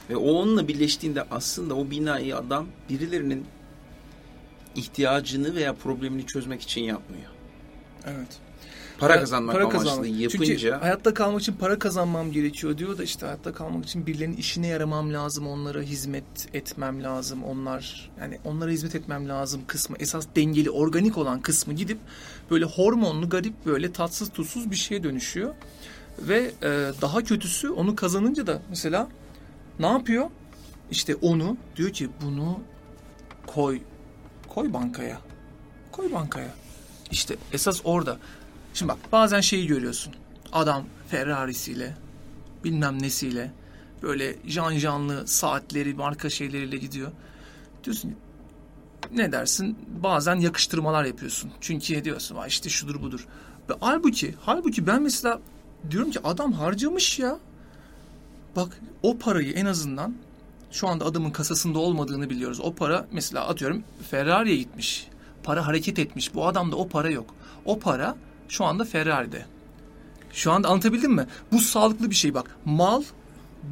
Ve 0.09 0.15
o 0.15 0.31
onunla 0.31 0.67
birleştiğinde 0.67 1.23
aslında 1.31 1.75
o 1.75 1.91
binayı 1.91 2.37
adam 2.37 2.67
birilerinin 2.89 3.45
ihtiyacını 4.75 5.55
veya 5.55 5.73
problemini 5.73 6.25
çözmek 6.25 6.61
için 6.61 6.81
yapmıyor. 6.81 7.31
Evet. 8.05 8.39
Para 9.01 9.19
kazanmak 9.19 9.55
para 9.55 9.63
amaçlı 9.63 9.79
kazanmak. 9.79 10.05
Çünkü 10.05 10.45
yapınca 10.45 10.81
hayatta 10.81 11.13
kalmak 11.13 11.41
için 11.41 11.53
para 11.53 11.79
kazanmam 11.79 12.31
gerekiyor 12.31 12.77
diyor 12.77 12.97
da 12.97 13.03
işte 13.03 13.25
hayatta 13.25 13.53
kalmak 13.53 13.85
için 13.85 14.05
birilerinin 14.05 14.37
işine 14.37 14.67
yaramam 14.67 15.13
lazım, 15.13 15.47
onlara 15.47 15.81
hizmet 15.81 16.47
etmem 16.53 17.03
lazım, 17.03 17.43
onlar 17.43 18.11
yani 18.19 18.39
onlara 18.45 18.69
hizmet 18.71 18.95
etmem 18.95 19.29
lazım 19.29 19.61
kısmı 19.67 19.95
esas 19.99 20.27
dengeli, 20.35 20.69
organik 20.69 21.17
olan 21.17 21.41
kısmı 21.41 21.73
gidip 21.73 21.97
böyle 22.51 22.65
hormonlu, 22.65 23.29
garip 23.29 23.65
böyle 23.65 23.91
tatsız 23.91 24.29
tuzsuz 24.29 24.71
bir 24.71 24.75
şeye 24.75 25.03
dönüşüyor. 25.03 25.53
Ve 26.19 26.51
e, 26.63 26.91
daha 27.01 27.23
kötüsü 27.23 27.69
onu 27.69 27.95
kazanınca 27.95 28.47
da 28.47 28.61
mesela 28.69 29.07
ne 29.79 29.87
yapıyor? 29.87 30.29
İşte 30.91 31.15
onu 31.15 31.57
diyor 31.75 31.89
ki 31.89 32.09
bunu 32.25 32.59
koy 33.47 33.79
koy 34.47 34.73
bankaya. 34.73 35.21
Koy 35.91 36.11
bankaya. 36.13 36.53
İşte 37.11 37.35
esas 37.53 37.81
orada. 37.83 38.17
Şimdi 38.73 38.91
bak 38.91 38.97
bazen 39.11 39.41
şeyi 39.41 39.67
görüyorsun. 39.67 40.13
Adam 40.51 40.85
Ferrari'siyle 41.07 41.95
bilmem 42.63 43.01
nesiyle 43.01 43.51
böyle 44.03 44.35
jan 44.45 44.73
janlı 44.73 45.27
saatleri 45.27 45.93
marka 45.93 46.29
şeyleriyle 46.29 46.77
gidiyor. 46.77 47.11
Diyorsun 47.83 48.15
ne 49.13 49.31
dersin? 49.31 49.77
Bazen 50.03 50.35
yakıştırmalar 50.35 51.05
yapıyorsun. 51.05 51.51
Çünkü 51.61 52.03
diyorsun? 52.03 52.35
Vay 52.35 52.47
işte 52.47 52.69
şudur 52.69 53.01
budur. 53.01 53.27
Ve 53.69 53.73
halbuki, 53.79 54.35
halbuki 54.41 54.87
ben 54.87 55.01
mesela 55.01 55.39
diyorum 55.91 56.11
ki 56.11 56.19
adam 56.23 56.53
harcamış 56.53 57.19
ya. 57.19 57.39
Bak 58.55 58.81
o 59.03 59.17
parayı 59.17 59.53
en 59.53 59.65
azından 59.65 60.15
şu 60.71 60.87
anda 60.87 61.05
adamın 61.05 61.31
kasasında 61.31 61.79
olmadığını 61.79 62.29
biliyoruz. 62.29 62.59
O 62.59 62.73
para 62.73 63.07
mesela 63.11 63.47
atıyorum 63.47 63.83
Ferrari'ye 64.09 64.57
gitmiş. 64.57 65.07
Para 65.43 65.67
hareket 65.67 65.99
etmiş. 65.99 66.35
Bu 66.35 66.47
adamda 66.47 66.75
o 66.75 66.87
para 66.87 67.09
yok. 67.09 67.35
O 67.65 67.79
para 67.79 68.15
şu 68.51 68.65
anda 68.65 68.85
Ferrari'de. 68.85 69.45
Şu 70.33 70.51
anda 70.51 70.67
anlatabildim 70.67 71.13
mi? 71.13 71.27
Bu 71.51 71.59
sağlıklı 71.59 72.09
bir 72.09 72.15
şey 72.15 72.33
bak. 72.33 72.55
Mal 72.65 73.03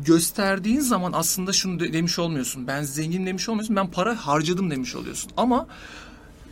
gösterdiğin 0.06 0.80
zaman 0.80 1.14
aslında 1.14 1.54
şunu 1.54 1.80
de- 1.80 1.94
demiş 1.94 2.20
olmuyorsun. 2.20 2.68
Ben 2.68 2.84
zengin 2.84 3.26
demiş 3.26 3.50
olmuyorsun. 3.50 3.76
Ben 3.76 3.92
para 3.92 4.16
harcadım 4.28 4.72
demiş 4.72 4.96
oluyorsun. 4.96 5.32
Ama 5.38 5.68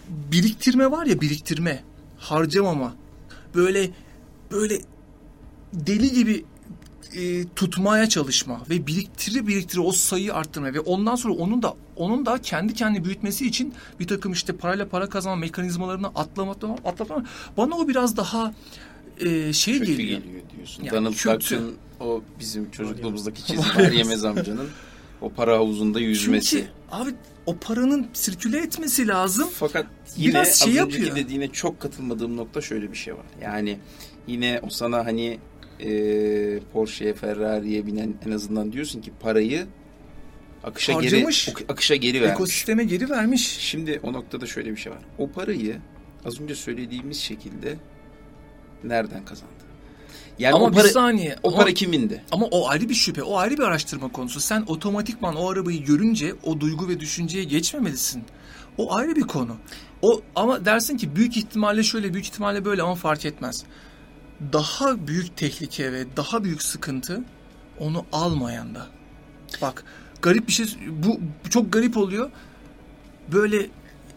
biriktirme 0.10 0.92
var 0.92 1.06
ya 1.06 1.22
biriktirme, 1.22 1.84
harcamama. 2.18 2.94
Böyle 3.56 3.92
böyle 4.52 4.82
deli 5.74 6.12
gibi 6.14 6.46
e, 7.18 7.46
tutmaya 7.56 8.10
çalışma 8.10 8.62
ve 8.70 8.88
biriktiri 8.88 9.48
biriktiri 9.48 9.82
o 9.82 9.92
sayıyı 9.92 10.34
arttırma 10.34 10.74
ve 10.74 10.80
ondan 10.80 11.16
sonra 11.16 11.34
onun 11.34 11.62
da 11.64 11.76
onun 11.96 12.26
da 12.26 12.42
kendi 12.42 12.74
kendini 12.74 13.06
büyütmesi 13.06 13.48
için 13.48 13.74
bir 14.00 14.08
takım 14.08 14.32
işte 14.32 14.54
parayla 14.54 14.88
para 14.90 15.10
kazanma 15.10 15.36
mekanizmalarını 15.36 16.08
atlama 16.08 16.52
atlama 16.52 16.76
atlama 16.86 17.24
bana 17.58 17.76
o 17.76 17.88
biraz 17.88 18.18
daha 18.18 18.54
e, 19.20 19.54
şey 19.54 19.80
Kötü 19.80 19.92
geliyor. 19.92 20.22
geliyor 20.22 20.42
diyorsun. 20.56 20.84
Yani 20.84 20.96
Donald. 20.96 21.14
Duck'ın 21.14 21.76
o 22.00 22.22
bizim 22.40 22.72
çocukluğumuzdaki 22.72 23.52
yemez. 23.52 23.76
var 23.78 23.92
yemez 23.92 24.26
amcanın 24.26 24.70
o 25.22 25.30
para 25.30 25.58
havuzunda 25.58 26.00
yüzmesi. 26.00 26.50
Çünkü 26.50 26.68
abi 26.92 27.12
o 27.46 27.58
paranın 27.58 28.08
sirküle 28.14 28.58
etmesi 28.62 29.08
lazım. 29.08 29.50
Fakat 29.54 29.86
yine 30.18 30.30
Biraz 30.30 30.48
az 30.48 30.60
şey 30.60 30.80
önceki 30.80 31.02
yapıyor. 31.02 31.16
dediğine 31.16 31.48
çok 31.48 31.80
katılmadığım 31.80 32.38
nokta 32.38 32.62
şöyle 32.62 32.92
bir 32.92 32.98
şey 32.98 33.14
var. 33.14 33.26
Yani 33.42 33.80
yine 34.28 34.60
o 34.64 34.70
sana 34.70 35.06
hani 35.06 35.40
e, 35.80 36.60
Porsche'ye, 36.74 37.14
Ferrari'ye 37.14 37.86
binen 37.86 38.14
en 38.26 38.32
azından 38.32 38.72
diyorsun 38.72 39.02
ki 39.02 39.12
parayı 39.20 39.68
akışa 40.64 40.96
Harcamış. 40.96 41.46
geri 41.46 41.66
akışa 41.70 41.96
geri 41.96 42.22
vermiş. 42.22 42.34
Ekosisteme 42.34 42.84
geri 42.84 43.10
vermiş. 43.10 43.58
Şimdi 43.60 44.00
o 44.04 44.14
noktada 44.14 44.46
şöyle 44.46 44.72
bir 44.72 44.78
şey 44.78 44.92
var. 44.92 45.02
O 45.18 45.32
parayı 45.32 45.78
az 46.26 46.42
önce 46.42 46.56
söylediğimiz 46.56 47.18
şekilde 47.18 47.76
nereden 48.84 49.26
kazandı? 49.26 49.54
Yani 50.40 50.56
ama 50.56 50.66
o 50.66 50.72
para 50.72 50.84
bir 50.84 50.90
saniye. 50.90 51.36
o 51.44 51.56
para 51.56 51.74
kimindi? 51.74 52.24
Ama 52.32 52.46
o 52.46 52.70
ayrı 52.70 52.90
bir 52.90 52.94
şüphe, 52.94 53.24
o 53.24 53.38
ayrı 53.38 53.58
bir 53.58 53.64
araştırma 53.64 54.12
konusu. 54.12 54.40
Sen 54.40 54.64
otomatikman 54.68 55.36
o 55.36 55.50
arabayı 55.50 55.84
görünce 55.84 56.34
o 56.44 56.60
duygu 56.60 56.90
ve 56.90 57.00
düşünceye 57.00 57.44
geçmemelisin. 57.44 58.24
O 58.78 58.96
ayrı 58.96 59.16
bir 59.16 59.22
konu. 59.22 59.56
O 60.02 60.22
ama 60.36 60.66
dersin 60.66 60.98
ki 60.98 61.16
büyük 61.16 61.38
ihtimalle 61.38 61.84
şöyle, 61.84 62.14
büyük 62.14 62.26
ihtimalle 62.26 62.66
böyle 62.66 62.82
ama 62.82 62.96
fark 62.96 63.26
etmez. 63.26 63.64
Daha 64.54 65.08
büyük 65.08 65.38
tehlike 65.38 65.92
ve 65.92 66.18
daha 66.18 66.44
büyük 66.44 66.64
sıkıntı 66.64 67.24
onu 67.80 68.06
almayanda. 68.12 68.88
Bak 69.62 69.84
garip 70.22 70.48
bir 70.48 70.54
şey 70.54 70.66
bu, 70.90 71.20
çok 71.50 71.74
garip 71.74 71.98
oluyor. 71.98 72.32
Böyle 73.32 73.68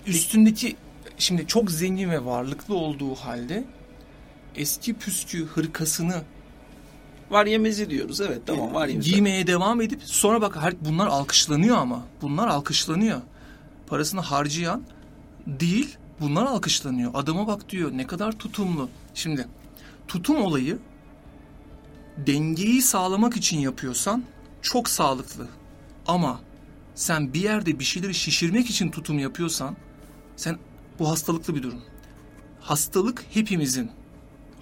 üstündeki 0.07 0.77
şimdi 1.19 1.47
çok 1.47 1.71
zengin 1.71 2.11
ve 2.11 2.25
varlıklı 2.25 2.75
olduğu 2.75 3.15
halde 3.15 3.65
eski 4.57 4.95
püskü 4.95 5.47
hırkasını 5.47 6.23
Var 7.31 7.47
yemezi 7.47 7.91
diyoruz. 7.91 8.21
Evet 8.21 8.41
tamam 8.47 8.75
var 8.75 8.89
yemezi. 8.89 9.11
giymeye 9.11 9.47
devam 9.47 9.81
edip 9.81 10.03
sonra 10.05 10.43
bak 10.43 10.59
bunlar 10.81 11.07
alkışlanıyor 11.07 11.77
ama. 11.77 12.07
Bunlar 12.23 12.49
alkışlanıyor. 12.49 13.21
Parasını 13.87 14.21
harcayan 14.21 14.83
değil 15.47 15.97
bunlar 16.21 16.47
alkışlanıyor. 16.47 17.11
Adama 17.15 17.47
bak 17.47 17.69
diyor 17.69 17.91
ne 17.93 18.07
kadar 18.07 18.33
tutumlu. 18.33 18.89
Şimdi 19.15 19.47
tutum 20.11 20.43
olayı 20.43 20.79
dengeyi 22.27 22.83
sağlamak 22.83 23.37
için 23.37 23.59
yapıyorsan 23.59 24.25
çok 24.63 24.89
sağlıklı. 24.89 25.49
Ama 26.07 26.41
sen 26.95 27.35
bir 27.35 27.41
yerde 27.41 27.79
bir 27.79 27.85
şeyleri 27.85 28.15
şişirmek 28.15 28.71
için 28.71 28.91
tutum 28.91 29.19
yapıyorsan 29.19 29.77
sen 30.37 30.59
bu 30.99 31.11
hastalıklı 31.11 31.55
bir 31.55 31.63
durum. 31.63 31.83
Hastalık 32.61 33.25
hepimizin 33.31 33.91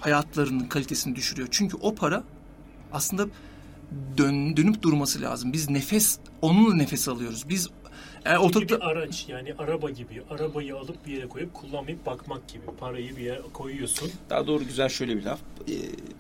hayatlarının 0.01 0.65
kalitesini 0.65 1.17
düşürüyor. 1.17 1.49
Çünkü 1.51 1.77
o 1.77 1.95
para 1.95 2.25
aslında 2.93 3.27
dön, 4.17 4.57
dönüp 4.57 4.83
durması 4.83 5.21
lazım. 5.21 5.53
Biz 5.53 5.71
nefes, 5.71 6.19
onunla 6.43 6.75
nefes 6.75 7.09
alıyoruz. 7.09 7.49
Biz 7.49 7.69
Peki 8.25 8.39
ortalıkta... 8.39 8.77
bir 8.77 8.83
araç 8.85 9.27
yani 9.29 9.55
araba 9.59 9.91
gibi 9.91 10.23
arabayı 10.31 10.77
alıp 10.77 11.07
bir 11.07 11.13
yere 11.13 11.29
koyup 11.29 11.55
kullanmayıp 11.55 12.07
bakmak 12.07 12.49
gibi 12.49 12.63
parayı 12.81 13.17
bir 13.17 13.23
yere 13.23 13.41
koyuyorsun. 13.53 14.11
Daha 14.31 14.47
doğru 14.47 14.65
güzel 14.65 14.89
şöyle 14.89 15.17
bir 15.17 15.23
laf. 15.23 15.39
Ee, 15.69 15.73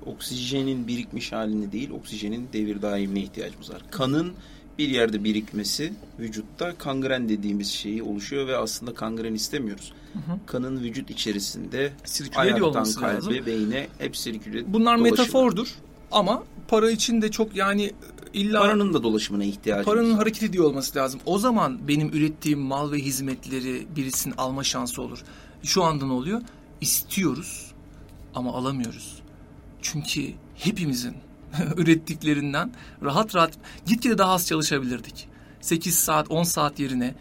oksijenin 0.07 0.87
birikmiş 0.87 1.33
halini 1.33 1.73
değil, 1.73 1.91
oksijenin 1.91 2.49
devir 2.53 2.83
daimine 2.83 3.21
ihtiyacımız 3.21 3.71
var. 3.71 3.83
Kanın 3.91 4.33
bir 4.79 4.89
yerde 4.89 5.25
birikmesi 5.25 5.93
vücutta 6.19 6.75
kangren 6.79 7.29
dediğimiz 7.29 7.69
şeyi 7.71 8.03
oluşuyor 8.03 8.47
ve 8.47 8.57
aslında 8.57 8.95
kangren 8.95 9.35
istemiyoruz. 9.35 9.93
hı. 10.15 10.39
Kanın 10.47 10.81
vücut 10.83 11.11
içerisinde 11.11 11.93
Sirküle 12.05 12.39
ayaktan 12.41 12.85
kalbe, 12.85 13.15
lazım. 13.15 13.35
beyne 13.47 13.87
hep 13.99 14.17
sirküle 14.17 14.73
Bunlar 14.73 14.99
dolaşımı. 14.99 15.17
metafordur 15.19 15.75
ama 16.13 16.43
para 16.69 16.91
için 16.91 17.23
de 17.23 17.31
çok 17.31 17.57
yani 17.57 17.93
illa 18.33 18.61
Paranın 18.61 18.95
da 18.95 19.03
dolaşımına 19.03 19.45
ihtiyacımız 19.45 19.87
paranın 19.87 20.11
var. 20.11 20.19
hareket 20.19 20.43
ediyor 20.43 20.65
olması 20.65 20.99
lazım. 20.99 21.21
O 21.27 21.39
zaman 21.39 21.89
benim 21.89 22.09
ürettiğim 22.09 22.61
mal 22.61 22.93
ve 22.93 22.99
hizmetleri 22.99 23.87
birisinin 23.97 24.35
alma 24.39 24.65
şansı 24.65 25.03
olur. 25.03 25.19
Şu 25.63 25.85
anda 25.85 26.07
ne 26.07 26.13
oluyor? 26.13 26.41
İstiyoruz 26.81 27.73
ama 28.35 28.53
alamıyoruz. 28.55 29.23
Çünkü 29.83 30.33
hepimizin 30.55 31.15
ürettiklerinden 31.77 32.73
rahat 33.03 33.35
rahat 33.35 33.53
gitgide 33.87 34.19
daha 34.19 34.33
az 34.33 34.47
çalışabilirdik. 34.47 35.29
8 35.61 35.95
saat 35.95 36.31
10 36.31 36.43
saat 36.43 36.81
yerine 36.81 37.15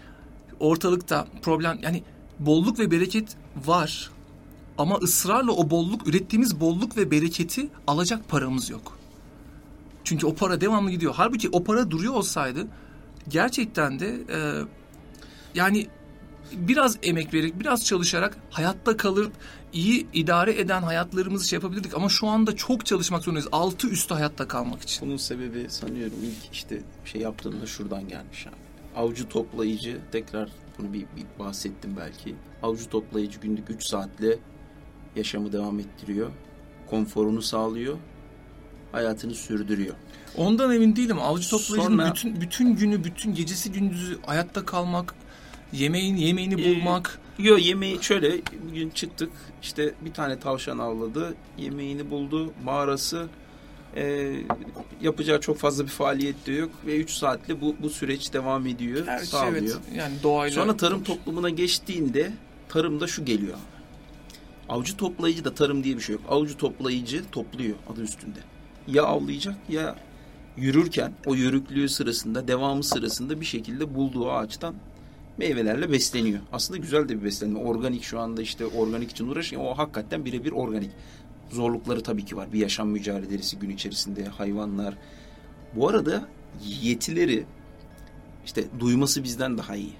ortalıkta 0.60 1.28
problem 1.41 1.80
yani 1.82 2.03
bolluk 2.39 2.80
ve 2.80 2.91
bereket 2.91 3.36
var 3.66 4.12
ama 4.78 4.95
ısrarla 4.95 5.51
o 5.51 5.70
bolluk 5.70 6.08
ürettiğimiz 6.08 6.60
bolluk 6.60 6.97
ve 6.97 7.12
bereketi 7.12 7.68
alacak 7.88 8.30
paramız 8.30 8.70
yok. 8.70 8.97
Çünkü 10.08 10.26
o 10.26 10.36
para 10.36 10.62
devamlı 10.62 10.91
gidiyor. 10.91 11.14
Halbuki 11.18 11.49
o 11.49 11.64
para 11.64 11.91
duruyor 11.91 12.14
olsaydı 12.14 12.68
gerçekten 13.28 13.99
de 13.99 14.08
e, 14.30 14.38
yani 15.55 15.88
biraz 16.51 16.97
emek 17.03 17.34
vererek, 17.34 17.60
biraz 17.60 17.86
çalışarak 17.86 18.38
hayatta 18.49 18.97
kalıp 18.97 19.32
iyi 19.74 20.08
idare 20.14 20.60
eden 20.60 20.82
hayatlarımızı 20.82 21.47
şey 21.47 21.58
yapabilirdik. 21.58 21.95
Ama 21.95 22.10
şu 22.10 22.28
anda 22.28 22.55
çok 22.55 22.86
çalışmak 22.86 23.24
zorundayız. 23.24 23.49
Altı 23.51 23.88
üstü 23.88 24.14
hayatta 24.14 24.47
kalmak 24.47 24.82
için. 24.82 25.08
Bunun 25.08 25.18
sebebi 25.18 25.66
sanıyorum 25.70 26.18
ilk 26.24 26.53
işte 26.53 26.82
şey 27.05 27.22
yaptığında 27.22 27.66
şuradan 27.66 28.08
gelmiş 28.08 28.47
abi. 28.47 28.55
Avcı 28.95 29.30
toplayıcı 29.30 29.99
tekrar 30.12 30.49
bunu 30.78 30.93
bir, 30.93 30.99
bir 31.01 31.39
bahsettim 31.39 31.95
belki. 31.97 32.36
Avcı 32.64 32.89
toplayıcı 32.89 33.39
günlük 33.39 33.70
3 33.70 33.84
saatle 33.84 34.39
yaşamı 35.16 35.53
devam 35.53 35.80
ettiriyor. 35.80 36.32
Konforunu 36.89 37.41
sağlıyor. 37.41 37.97
Hayatını 38.91 39.33
sürdürüyor. 39.35 39.95
Ondan 40.38 40.71
emin 40.75 40.95
değilim. 40.95 41.19
Avcı 41.21 41.49
toplayıcının 41.49 41.97
Sonra- 41.97 42.11
bütün 42.15 42.41
bütün 42.41 42.75
günü, 42.75 43.03
bütün 43.03 43.33
gecesi 43.35 43.71
gündüzü 43.71 44.17
hayatta 44.25 44.65
kalmak, 44.65 45.15
yemeğin 45.73 46.15
yemeğini 46.15 46.61
Ee, 46.61 46.65
bulmak. 46.75 47.19
Yo 47.39 47.57
yemeği 47.57 48.03
şöyle 48.03 48.41
bugün 48.69 48.89
çıktık 48.89 49.31
işte 49.61 49.93
bir 50.05 50.13
tane 50.13 50.39
tavşan 50.39 50.77
avladı 50.77 51.35
yemeğini 51.57 52.09
buldu 52.11 52.53
mağarası 52.63 53.27
e, 53.95 54.33
yapacağı 55.01 55.41
çok 55.41 55.57
fazla 55.57 55.83
bir 55.83 55.89
faaliyet 55.89 56.47
de 56.47 56.51
yok 56.51 56.69
ve 56.85 56.97
3 56.97 57.11
saatle 57.11 57.61
bu, 57.61 57.75
bu 57.81 57.89
süreç 57.89 58.33
devam 58.33 58.67
ediyor 58.67 59.07
Her 59.07 59.17
şey 59.17 59.27
sağlıyor. 59.27 59.61
evet. 59.61 59.75
Yani 59.97 60.13
doğayla. 60.23 60.55
Sonra 60.55 60.77
tarım 60.77 61.03
toplumuna 61.03 61.49
geçtiğinde 61.49 62.31
tarımda 62.69 63.07
şu 63.07 63.25
geliyor. 63.25 63.57
Avcı 64.69 64.97
toplayıcı 64.97 65.45
da 65.45 65.53
tarım 65.53 65.83
diye 65.83 65.95
bir 65.97 66.01
şey 66.01 66.13
yok. 66.15 66.23
Avcı 66.29 66.57
toplayıcı 66.57 67.23
topluyor 67.31 67.75
adı 67.93 68.01
üstünde. 68.01 68.39
Ya 68.88 69.03
avlayacak 69.03 69.55
ya 69.69 69.95
yürürken 70.57 71.13
o 71.25 71.33
yörüklüğü 71.33 71.89
sırasında 71.89 72.47
devamı 72.47 72.83
sırasında 72.83 73.39
bir 73.41 73.45
şekilde 73.45 73.95
bulduğu 73.95 74.31
ağaçtan 74.31 74.75
meyvelerle 75.38 75.91
besleniyor. 75.91 76.39
Aslında 76.51 76.79
güzel 76.79 77.09
de 77.09 77.19
bir 77.19 77.23
beslenme. 77.23 77.59
Organik 77.59 78.03
şu 78.03 78.19
anda 78.19 78.41
işte 78.41 78.65
organik 78.65 79.11
için 79.11 79.27
uğraşıyor. 79.27 79.61
O 79.65 79.77
hakikaten 79.77 80.25
birebir 80.25 80.51
organik. 80.51 80.91
zorlukları 81.51 82.03
tabii 82.03 82.25
ki 82.25 82.38
var. 82.38 82.53
Bir 82.53 82.59
yaşam 82.59 82.89
mücadelesi 82.89 83.59
gün 83.59 83.69
içerisinde 83.69 84.25
hayvanlar. 84.25 84.97
Bu 85.75 85.89
arada 85.89 86.27
yetileri 86.81 87.45
işte 88.45 88.63
duyması 88.79 89.23
bizden 89.23 89.57
daha 89.57 89.75
iyi. 89.75 89.93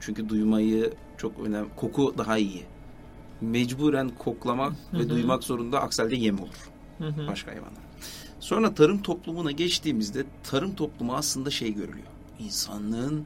Çünkü 0.00 0.28
duymayı 0.28 0.92
çok 1.16 1.38
önemli. 1.38 1.68
Koku 1.76 2.14
daha 2.18 2.38
iyi. 2.38 2.62
Mecburen 3.40 4.08
koklamak 4.08 4.72
Hı 4.90 4.98
ve 4.98 5.08
duymak 5.08 5.44
zorunda 5.44 5.80
akselde 5.80 6.16
yem 6.16 6.40
olur 6.40 6.70
Hı 6.98 7.08
hı. 7.08 7.26
başka 7.26 7.50
hayvanlar. 7.50 7.82
Sonra 8.42 8.74
tarım 8.74 9.02
toplumuna 9.02 9.50
geçtiğimizde 9.50 10.24
tarım 10.42 10.74
toplumu 10.74 11.14
aslında 11.14 11.50
şey 11.50 11.74
görülüyor. 11.74 12.06
İnsanlığın 12.38 13.24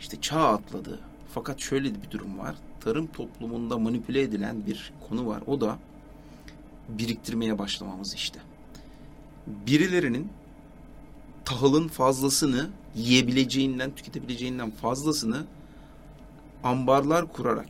işte 0.00 0.20
çağ 0.20 0.48
atladığı. 0.48 1.00
Fakat 1.34 1.60
şöyle 1.60 2.02
bir 2.02 2.10
durum 2.10 2.38
var. 2.38 2.54
Tarım 2.80 3.06
toplumunda 3.06 3.78
manipüle 3.78 4.22
edilen 4.22 4.66
bir 4.66 4.92
konu 5.08 5.26
var. 5.26 5.42
O 5.46 5.60
da 5.60 5.78
biriktirmeye 6.88 7.58
başlamamız 7.58 8.14
işte. 8.14 8.40
Birilerinin 9.46 10.28
tahılın 11.44 11.88
fazlasını 11.88 12.70
yiyebileceğinden, 12.94 13.94
tüketebileceğinden 13.94 14.70
fazlasını 14.70 15.44
ambarlar 16.64 17.32
kurarak 17.32 17.68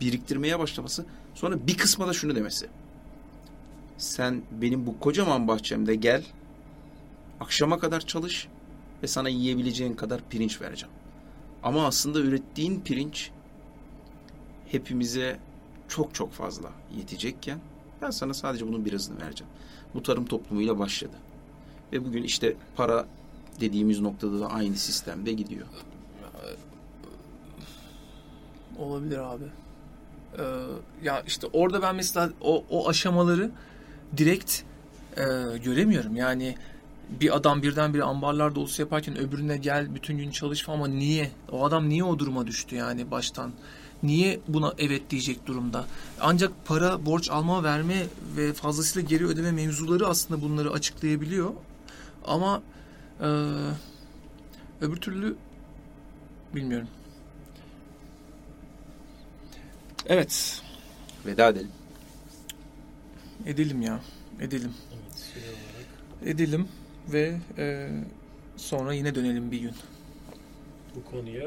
biriktirmeye 0.00 0.58
başlaması. 0.58 1.06
Sonra 1.34 1.66
bir 1.66 1.76
kısma 1.76 2.08
da 2.08 2.12
şunu 2.12 2.34
demesi. 2.34 2.68
Sen 4.02 4.42
benim 4.52 4.86
bu 4.86 5.00
kocaman 5.00 5.48
bahçemde 5.48 5.94
gel, 5.94 6.24
akşama 7.40 7.78
kadar 7.78 8.00
çalış 8.00 8.48
ve 9.02 9.06
sana 9.06 9.28
yiyebileceğin 9.28 9.94
kadar 9.94 10.20
pirinç 10.30 10.60
vereceğim. 10.60 10.94
Ama 11.62 11.86
aslında 11.86 12.20
ürettiğin 12.20 12.80
pirinç 12.80 13.30
hepimize 14.68 15.38
çok 15.88 16.14
çok 16.14 16.32
fazla 16.32 16.70
yetecekken 16.96 17.58
ben 18.02 18.10
sana 18.10 18.34
sadece 18.34 18.68
bunun 18.68 18.84
birazını 18.84 19.20
vereceğim. 19.20 19.52
Bu 19.94 20.02
tarım 20.02 20.26
toplumuyla 20.26 20.78
başladı. 20.78 21.16
Ve 21.92 22.04
bugün 22.04 22.22
işte 22.22 22.56
para 22.76 23.06
dediğimiz 23.60 24.00
noktada 24.00 24.40
da 24.40 24.50
aynı 24.50 24.76
sistemde 24.76 25.32
gidiyor. 25.32 25.66
Olabilir 28.78 29.18
abi. 29.18 29.44
Ee, 30.38 30.42
ya 31.02 31.22
işte 31.26 31.46
orada 31.52 31.82
ben 31.82 31.96
mesela 31.96 32.30
o, 32.40 32.64
o 32.70 32.88
aşamaları 32.88 33.50
direkt 34.16 34.62
e, 35.16 35.22
göremiyorum. 35.64 36.16
Yani 36.16 36.56
bir 37.20 37.36
adam 37.36 37.62
birdenbire 37.62 38.02
ambarlar 38.02 38.54
dolusu 38.54 38.82
yaparken 38.82 39.18
öbürüne 39.18 39.56
gel 39.56 39.94
bütün 39.94 40.18
gün 40.18 40.30
çalış 40.30 40.68
ama 40.68 40.88
niye? 40.88 41.30
O 41.52 41.64
adam 41.64 41.88
niye 41.88 42.04
o 42.04 42.18
duruma 42.18 42.46
düştü 42.46 42.76
yani 42.76 43.10
baştan? 43.10 43.52
Niye 44.02 44.40
buna 44.48 44.74
evet 44.78 45.10
diyecek 45.10 45.46
durumda? 45.46 45.84
Ancak 46.20 46.52
para, 46.64 47.06
borç 47.06 47.30
alma, 47.30 47.62
verme 47.62 48.06
ve 48.36 48.52
fazlasıyla 48.52 49.08
geri 49.08 49.26
ödeme 49.26 49.52
mevzuları 49.52 50.06
aslında 50.06 50.42
bunları 50.42 50.70
açıklayabiliyor. 50.70 51.50
Ama 52.24 52.62
e, 53.20 53.26
öbür 54.80 54.96
türlü 54.96 55.36
bilmiyorum. 56.54 56.88
Evet, 60.06 60.62
Veda 61.26 61.48
edelim. 61.48 61.70
Edelim 63.46 63.82
ya, 63.82 64.00
edelim. 64.40 64.72
Evet, 64.92 65.14
süre 65.18 65.44
olarak. 65.44 66.34
Edelim 66.34 66.68
ve 67.12 67.38
e, 67.58 67.90
sonra 68.56 68.94
yine 68.94 69.14
dönelim 69.14 69.50
bir 69.50 69.60
gün. 69.60 69.72
Bu 70.96 71.04
konuya 71.04 71.46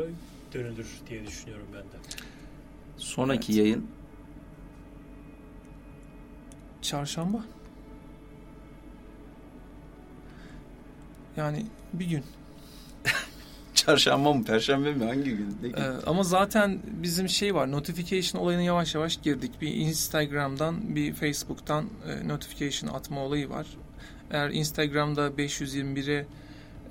dönülür 0.54 0.88
diye 1.10 1.28
düşünüyorum 1.28 1.68
ben 1.74 1.82
de. 1.82 2.04
Sonraki 2.98 3.54
Evet. 3.54 3.60
yayın 3.66 3.88
Çarşamba. 6.82 7.46
Yani 11.38 11.66
bir 11.93 12.06
gün. 12.06 12.24
Çarşamba 13.86 14.34
mı, 14.34 14.44
perşembe 14.44 14.94
mi, 14.94 15.06
hangi 15.06 15.24
gün? 15.24 15.58
Ne 15.62 15.68
gün? 15.68 15.78
Ee, 15.78 15.92
ama 16.06 16.24
zaten 16.24 16.80
bizim 16.86 17.30
şey 17.30 17.56
var, 17.56 17.72
notification 17.72 18.42
olayına 18.42 18.62
yavaş 18.62 18.96
yavaş 18.96 19.22
girdik. 19.22 19.62
Bir 19.62 19.76
Instagram'dan, 19.76 20.96
bir 20.96 21.14
Facebook'tan 21.14 21.86
e, 22.08 22.28
notification 22.28 22.94
atma 22.94 23.22
olayı 23.22 23.50
var. 23.50 23.68
Eğer 24.32 24.50
Instagram'da 24.50 25.28
521'e 25.28 26.26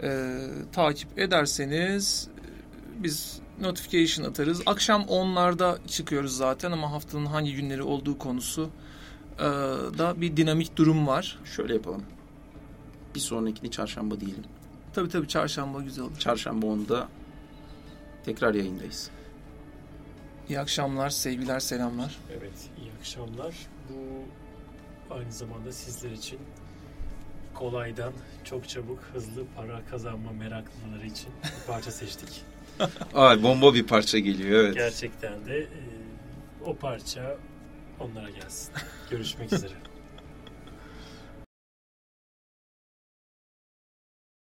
e, 0.02 0.38
takip 0.72 1.18
ederseniz 1.18 2.28
e, 2.38 3.02
biz 3.02 3.38
notification 3.60 4.26
atarız. 4.26 4.62
Akşam 4.66 5.02
10'larda 5.02 5.86
çıkıyoruz 5.86 6.36
zaten 6.36 6.72
ama 6.72 6.92
haftanın 6.92 7.26
hangi 7.26 7.54
günleri 7.56 7.82
olduğu 7.82 8.18
konusu 8.18 8.70
e, 9.38 9.42
da 9.98 10.20
bir 10.20 10.36
dinamik 10.36 10.76
durum 10.76 11.06
var. 11.06 11.38
Şöyle 11.56 11.74
yapalım. 11.74 12.02
Bir 13.14 13.20
sonrakini 13.20 13.70
çarşamba 13.70 14.20
diyelim. 14.20 14.44
Tabii 14.94 15.08
tabii 15.08 15.28
çarşamba 15.28 15.80
güzel 15.82 16.04
olur. 16.04 16.18
Çarşamba 16.18 16.66
10'da 16.66 17.08
tekrar 18.24 18.54
yayındayız. 18.54 19.10
İyi 20.48 20.60
akşamlar, 20.60 21.10
sevgiler, 21.10 21.60
selamlar. 21.60 22.18
Evet, 22.38 22.70
iyi 22.82 22.90
akşamlar. 23.00 23.54
Bu 23.88 23.94
aynı 25.14 25.32
zamanda 25.32 25.72
sizler 25.72 26.10
için 26.10 26.38
kolaydan 27.54 28.12
çok 28.44 28.68
çabuk 28.68 28.98
hızlı 29.12 29.44
para 29.56 29.80
kazanma 29.90 30.32
meraklıları 30.32 31.06
için 31.06 31.28
bir 31.44 31.66
parça 31.72 31.90
seçtik. 31.90 32.42
Ay 33.14 33.42
bomba 33.42 33.74
bir 33.74 33.86
parça 33.86 34.18
geliyor 34.18 34.64
evet. 34.64 34.74
Gerçekten 34.74 35.46
de 35.46 35.58
e, 35.58 35.68
o 36.64 36.76
parça 36.76 37.36
onlara 38.00 38.30
gelsin. 38.30 38.72
Görüşmek 39.10 39.52
üzere. 39.52 39.74